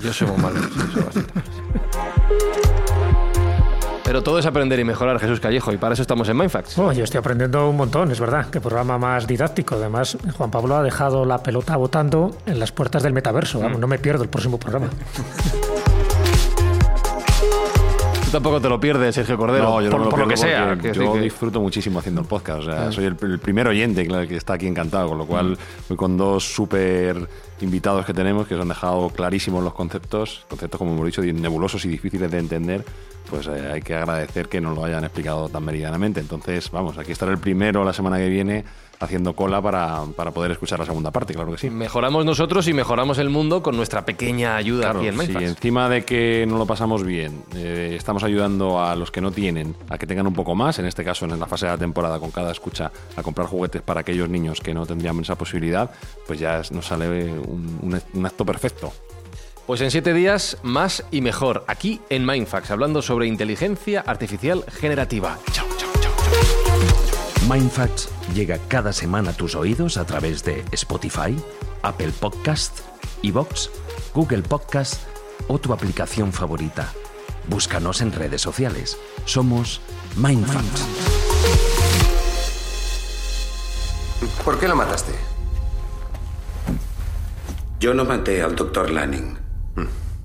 Yo 0.00 0.12
soy 0.12 0.28
muy 0.28 0.36
malo. 0.40 0.60
sí, 0.60 0.80
soy 0.92 1.02
bastante 1.02 1.32
malo. 1.34 1.46
Pero 4.06 4.22
todo 4.22 4.38
es 4.38 4.46
aprender 4.46 4.78
y 4.78 4.84
mejorar, 4.84 5.18
Jesús 5.18 5.40
Callejo, 5.40 5.72
y 5.72 5.78
para 5.78 5.94
eso 5.94 6.02
estamos 6.02 6.28
en 6.28 6.36
Mindfacts. 6.36 6.78
Oh, 6.78 6.92
yo 6.92 7.02
estoy 7.02 7.18
aprendiendo 7.18 7.68
un 7.68 7.76
montón, 7.76 8.12
es 8.12 8.20
verdad. 8.20 8.46
Qué 8.50 8.60
programa 8.60 8.98
más 8.98 9.26
didáctico. 9.26 9.74
Además, 9.74 10.16
Juan 10.38 10.50
Pablo 10.52 10.76
ha 10.76 10.82
dejado 10.84 11.24
la 11.24 11.42
pelota 11.42 11.76
votando 11.76 12.36
en 12.46 12.60
las 12.60 12.70
puertas 12.70 13.02
del 13.02 13.12
metaverso. 13.12 13.58
Vamos, 13.58 13.80
no 13.80 13.88
me 13.88 13.98
pierdo 13.98 14.22
el 14.22 14.28
próximo 14.28 14.58
programa. 14.58 14.88
Tú 18.24 18.30
tampoco 18.32 18.60
te 18.60 18.68
lo 18.68 18.78
pierdes, 18.80 19.14
Sergio 19.14 19.36
Cordero, 19.36 19.64
No, 19.64 19.80
yo 19.80 19.90
por, 19.90 20.00
no 20.00 20.04
me 20.06 20.10
por 20.10 20.18
lo 20.20 20.28
que 20.28 20.36
sea. 20.36 20.76
que- 20.76 20.92
yo 20.92 21.12
que- 21.12 21.20
disfruto 21.20 21.60
muchísimo 21.60 22.00
haciendo 22.00 22.20
el 22.22 22.26
podcast. 22.26 22.60
O 22.60 22.64
sea, 22.64 22.90
soy 22.92 23.04
el, 23.04 23.16
el 23.22 23.38
primer 23.38 23.68
oyente 23.68 24.04
claro, 24.06 24.26
que 24.26 24.36
está 24.36 24.54
aquí 24.54 24.66
encantado, 24.66 25.08
con 25.08 25.18
lo 25.18 25.26
cual 25.26 25.56
voy 25.88 25.96
con 25.96 26.16
dos 26.16 26.44
súper 26.44 27.28
invitados 27.60 28.04
que 28.04 28.12
tenemos 28.12 28.46
que 28.48 28.54
os 28.56 28.60
han 28.60 28.68
dejado 28.68 29.08
clarísimos 29.10 29.62
los 29.62 29.74
conceptos, 29.74 30.44
conceptos 30.48 30.76
como 30.78 30.92
hemos 30.92 31.06
dicho, 31.06 31.22
nebulosos 31.22 31.84
y 31.84 31.88
difíciles 31.88 32.28
de 32.30 32.38
entender. 32.38 32.84
Pues 33.28 33.46
eh, 33.48 33.70
hay 33.74 33.82
que 33.82 33.94
agradecer 33.94 34.48
que 34.48 34.60
nos 34.60 34.76
lo 34.76 34.84
hayan 34.84 35.04
explicado 35.04 35.48
tan 35.48 35.64
meridianamente. 35.64 36.20
Entonces, 36.20 36.70
vamos, 36.70 36.96
aquí 36.98 37.12
estará 37.12 37.32
el 37.32 37.38
primero 37.38 37.84
la 37.84 37.92
semana 37.92 38.18
que 38.18 38.28
viene 38.28 38.64
haciendo 38.98 39.36
cola 39.36 39.60
para, 39.60 40.04
para 40.16 40.30
poder 40.30 40.52
escuchar 40.52 40.78
la 40.78 40.86
segunda 40.86 41.10
parte, 41.10 41.34
claro 41.34 41.52
que 41.52 41.58
sí. 41.58 41.68
Mejoramos 41.68 42.24
nosotros 42.24 42.66
y 42.66 42.72
mejoramos 42.72 43.18
el 43.18 43.28
mundo 43.28 43.62
con 43.62 43.76
nuestra 43.76 44.06
pequeña 44.06 44.56
ayuda 44.56 44.84
Claro, 44.84 45.00
aquí 45.00 45.08
en 45.08 45.18
Mindfacts. 45.18 45.48
encima 45.50 45.90
de 45.90 46.06
que 46.06 46.46
no 46.48 46.56
lo 46.56 46.64
pasamos 46.64 47.04
bien, 47.04 47.42
eh, 47.54 47.92
estamos 47.94 48.22
ayudando 48.24 48.80
a 48.82 48.96
los 48.96 49.10
que 49.10 49.20
no 49.20 49.30
tienen 49.32 49.76
a 49.90 49.98
que 49.98 50.06
tengan 50.06 50.26
un 50.26 50.32
poco 50.32 50.54
más, 50.54 50.78
en 50.78 50.86
este 50.86 51.04
caso 51.04 51.26
en 51.26 51.38
la 51.38 51.44
fase 51.46 51.66
de 51.66 51.72
la 51.72 51.78
temporada 51.78 52.18
con 52.18 52.30
cada 52.30 52.50
escucha, 52.52 52.90
a 53.16 53.22
comprar 53.22 53.48
juguetes 53.48 53.82
para 53.82 54.00
aquellos 54.00 54.30
niños 54.30 54.60
que 54.62 54.72
no 54.72 54.86
tendrían 54.86 55.20
esa 55.20 55.34
posibilidad, 55.36 55.90
pues 56.26 56.38
ya 56.40 56.62
nos 56.70 56.86
sale 56.86 57.24
un, 57.34 57.78
un- 57.82 58.00
un 58.14 58.24
acto 58.26 58.46
perfecto. 58.46 58.94
Pues 59.66 59.80
en 59.80 59.90
siete 59.90 60.14
días, 60.14 60.58
más 60.62 61.02
y 61.10 61.20
mejor, 61.20 61.64
aquí 61.66 62.00
en 62.08 62.24
Mindfacts, 62.24 62.70
hablando 62.70 63.02
sobre 63.02 63.26
inteligencia 63.26 64.00
artificial 64.00 64.64
generativa. 64.68 65.40
Chao, 65.50 65.66
chao, 65.76 65.90
chao. 66.00 66.12
Mindfacts 67.50 68.08
llega 68.32 68.60
cada 68.68 68.92
semana 68.92 69.30
a 69.30 69.32
tus 69.32 69.56
oídos 69.56 69.96
a 69.96 70.06
través 70.06 70.44
de 70.44 70.64
Spotify, 70.70 71.36
Apple 71.82 72.12
Podcast, 72.12 72.78
Evox, 73.24 73.70
Google 74.14 74.42
Podcast 74.42 75.02
o 75.48 75.58
tu 75.58 75.72
aplicación 75.72 76.32
favorita. 76.32 76.92
Búscanos 77.48 78.00
en 78.02 78.12
redes 78.12 78.42
sociales. 78.42 78.96
Somos 79.24 79.80
Mindfacts. 80.16 80.86
¿Por 84.44 84.60
qué 84.60 84.68
lo 84.68 84.76
mataste? 84.76 85.12
Yo 87.80 87.94
no 87.94 88.04
maté 88.04 88.42
al 88.42 88.54
doctor 88.54 88.90
Lanning. 88.90 89.45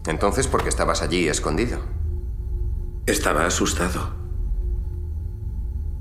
Entonces, 0.05 0.47
¿por 0.47 0.63
qué 0.63 0.69
estabas 0.69 1.01
allí 1.01 1.27
escondido? 1.27 1.79
Estaba 3.05 3.45
asustado. 3.45 4.15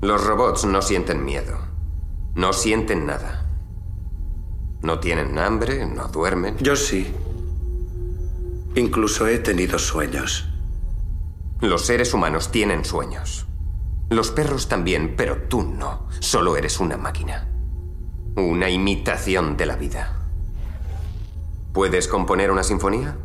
Los 0.01 0.23
robots 0.25 0.65
no 0.65 0.81
sienten 0.81 1.23
miedo. 1.23 1.57
No 2.33 2.53
sienten 2.53 3.05
nada. 3.05 3.45
No 4.81 4.99
tienen 4.99 5.37
hambre, 5.37 5.85
no 5.85 6.07
duermen. 6.07 6.57
Yo 6.57 6.75
sí. 6.75 7.13
Incluso 8.75 9.27
he 9.27 9.37
tenido 9.37 9.77
sueños. 9.77 10.47
Los 11.59 11.85
seres 11.85 12.13
humanos 12.13 12.51
tienen 12.51 12.83
sueños. 12.85 13.45
Los 14.09 14.31
perros 14.31 14.67
también, 14.67 15.15
pero 15.15 15.43
tú 15.43 15.61
no. 15.61 16.07
Solo 16.19 16.57
eres 16.57 16.79
una 16.79 16.97
máquina. 16.97 17.47
Una 18.35 18.69
imitación 18.69 19.57
de 19.57 19.65
la 19.67 19.75
vida. 19.75 20.17
¿Puedes 21.73 22.07
componer 22.07 22.49
una 22.49 22.63
sinfonía? 22.63 23.17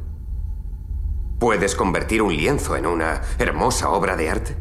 ¿Puedes 1.39 1.74
convertir 1.74 2.22
un 2.22 2.34
lienzo 2.34 2.76
en 2.76 2.87
una 2.87 3.20
hermosa 3.39 3.91
obra 3.91 4.16
de 4.16 4.30
arte? 4.30 4.57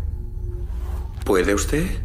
¿Puede 1.23 1.53
usted? 1.53 2.04